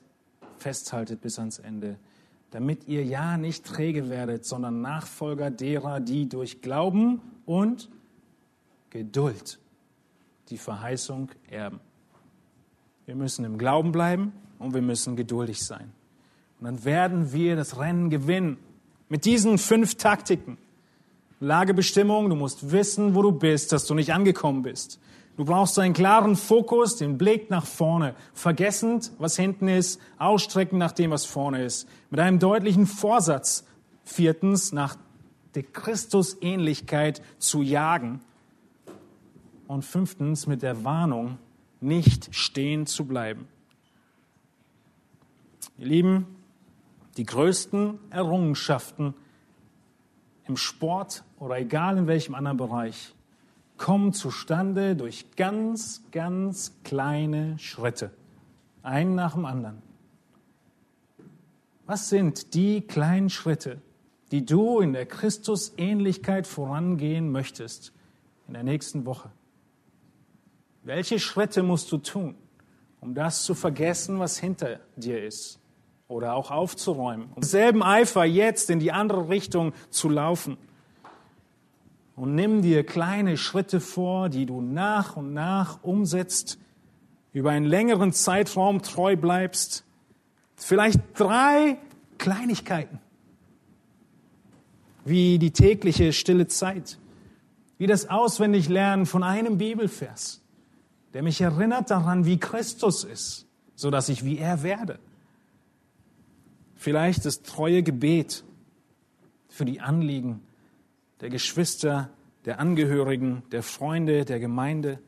festhaltet 0.57 1.21
bis 1.21 1.39
ans 1.39 1.59
Ende, 1.59 1.97
damit 2.51 2.87
ihr 2.87 3.03
ja 3.03 3.37
nicht 3.37 3.65
träge 3.65 4.09
werdet, 4.09 4.45
sondern 4.45 4.81
Nachfolger 4.81 5.51
derer, 5.51 5.99
die 5.99 6.29
durch 6.29 6.61
Glauben 6.61 7.21
und 7.45 7.89
Geduld 8.89 9.59
die 10.49 10.57
Verheißung 10.57 11.29
erben. 11.49 11.79
Wir 13.05 13.15
müssen 13.15 13.43
im 13.43 13.57
Glauben 13.57 13.91
bleiben 13.91 14.31
und 14.59 14.73
wir 14.73 14.81
müssen 14.81 15.15
geduldig 15.15 15.63
sein. 15.63 15.91
Und 16.63 16.67
dann 16.67 16.85
werden 16.85 17.33
wir 17.33 17.57
das 17.57 17.77
Rennen 17.77 18.09
gewinnen. 18.09 18.55
Mit 19.09 19.25
diesen 19.25 19.57
fünf 19.57 19.95
Taktiken. 19.95 20.57
Lagebestimmung, 21.41 22.29
du 22.29 22.37
musst 22.37 22.71
wissen, 22.71 23.15
wo 23.15 23.21
du 23.21 23.33
bist, 23.33 23.73
dass 23.73 23.85
du 23.85 23.93
nicht 23.93 24.13
angekommen 24.13 24.61
bist. 24.61 24.97
Du 25.35 25.43
brauchst 25.43 25.77
einen 25.77 25.93
klaren 25.93 26.37
Fokus, 26.37 26.95
den 26.95 27.17
Blick 27.17 27.49
nach 27.49 27.65
vorne, 27.65 28.15
vergessend, 28.33 29.11
was 29.17 29.35
hinten 29.35 29.67
ist, 29.67 29.99
ausstrecken 30.17 30.77
nach 30.77 30.93
dem, 30.93 31.11
was 31.11 31.25
vorne 31.25 31.65
ist. 31.65 31.85
Mit 32.09 32.21
einem 32.21 32.39
deutlichen 32.39 32.87
Vorsatz. 32.87 33.65
Viertens, 34.05 34.71
nach 34.71 34.95
der 35.55 35.63
Christusähnlichkeit 35.63 37.21
zu 37.39 37.61
jagen. 37.61 38.21
Und 39.67 39.83
fünftens, 39.83 40.47
mit 40.47 40.61
der 40.61 40.85
Warnung, 40.85 41.39
nicht 41.81 42.33
stehen 42.33 42.85
zu 42.85 43.03
bleiben. 43.03 43.49
Ihr 45.77 45.87
Lieben, 45.87 46.32
die 47.17 47.25
größten 47.25 47.99
Errungenschaften 48.09 49.13
im 50.45 50.57
Sport 50.57 51.23
oder 51.39 51.57
egal 51.57 51.97
in 51.97 52.07
welchem 52.07 52.35
anderen 52.35 52.57
Bereich 52.57 53.13
kommen 53.77 54.13
zustande 54.13 54.95
durch 54.95 55.35
ganz, 55.35 56.03
ganz 56.11 56.73
kleine 56.83 57.57
Schritte, 57.59 58.11
einen 58.81 59.15
nach 59.15 59.33
dem 59.33 59.45
anderen. 59.45 59.81
Was 61.85 62.09
sind 62.09 62.53
die 62.53 62.81
kleinen 62.81 63.29
Schritte, 63.29 63.81
die 64.31 64.45
du 64.45 64.79
in 64.79 64.93
der 64.93 65.05
Christusähnlichkeit 65.05 66.47
vorangehen 66.47 67.31
möchtest 67.31 67.93
in 68.47 68.53
der 68.53 68.63
nächsten 68.63 69.05
Woche? 69.05 69.31
Welche 70.83 71.19
Schritte 71.19 71.63
musst 71.63 71.91
du 71.91 71.97
tun, 71.97 72.35
um 73.01 73.13
das 73.13 73.43
zu 73.43 73.53
vergessen, 73.53 74.19
was 74.19 74.37
hinter 74.37 74.79
dir 74.95 75.23
ist? 75.23 75.59
Oder 76.07 76.35
auch 76.35 76.51
aufzuräumen. 76.51 77.29
Um 77.35 77.43
selben 77.43 77.83
Eifer 77.83 78.25
jetzt 78.25 78.69
in 78.69 78.79
die 78.79 78.91
andere 78.91 79.29
Richtung 79.29 79.73
zu 79.89 80.09
laufen. 80.09 80.57
Und 82.15 82.35
nimm 82.35 82.61
dir 82.61 82.85
kleine 82.85 83.37
Schritte 83.37 83.79
vor, 83.79 84.29
die 84.29 84.45
du 84.45 84.61
nach 84.61 85.17
und 85.17 85.33
nach 85.33 85.81
umsetzt, 85.83 86.59
über 87.31 87.51
einen 87.51 87.65
längeren 87.65 88.13
Zeitraum 88.13 88.83
treu 88.83 89.15
bleibst. 89.15 89.83
Vielleicht 90.55 90.99
drei 91.15 91.77
Kleinigkeiten, 92.19 92.99
wie 95.03 95.39
die 95.39 95.51
tägliche 95.51 96.13
stille 96.13 96.47
Zeit, 96.47 96.99
wie 97.79 97.87
das 97.87 98.09
Auswendiglernen 98.09 99.07
von 99.07 99.23
einem 99.23 99.57
Bibelvers, 99.57 100.41
der 101.13 101.23
mich 101.23 101.41
erinnert 101.41 101.89
daran, 101.89 102.25
wie 102.25 102.37
Christus 102.37 103.03
ist, 103.03 103.47
so 103.75 103.89
dass 103.89 104.09
ich 104.09 104.23
wie 104.23 104.37
er 104.37 104.61
werde. 104.61 104.99
Vielleicht 106.83 107.23
das 107.23 107.43
treue 107.43 107.81
Gebet 107.81 108.43
für 109.47 109.63
die 109.63 109.79
Anliegen 109.79 110.41
der 111.21 111.29
Geschwister, 111.29 112.09
der 112.43 112.59
Angehörigen, 112.59 113.41
der 113.53 113.63
Freunde, 113.63 114.25
der 114.25 114.41
Gemeinde, 114.41 114.99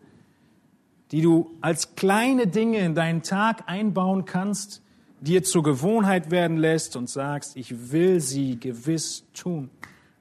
die 1.11 1.21
du 1.21 1.51
als 1.59 1.95
kleine 1.95 2.47
Dinge 2.47 2.77
in 2.77 2.95
deinen 2.95 3.23
Tag 3.23 3.63
einbauen 3.67 4.23
kannst, 4.23 4.83
dir 5.19 5.43
zur 5.43 5.63
Gewohnheit 5.63 6.31
werden 6.31 6.55
lässt 6.55 6.95
und 6.95 7.09
sagst, 7.09 7.57
ich 7.57 7.91
will 7.91 8.21
sie 8.21 8.57
gewiss 8.57 9.25
tun, 9.33 9.69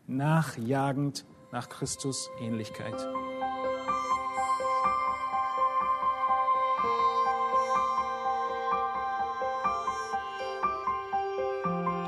nachjagend 0.09 1.25
nach 1.53 1.69
Christus 1.69 2.31
Ähnlichkeit. 2.41 2.97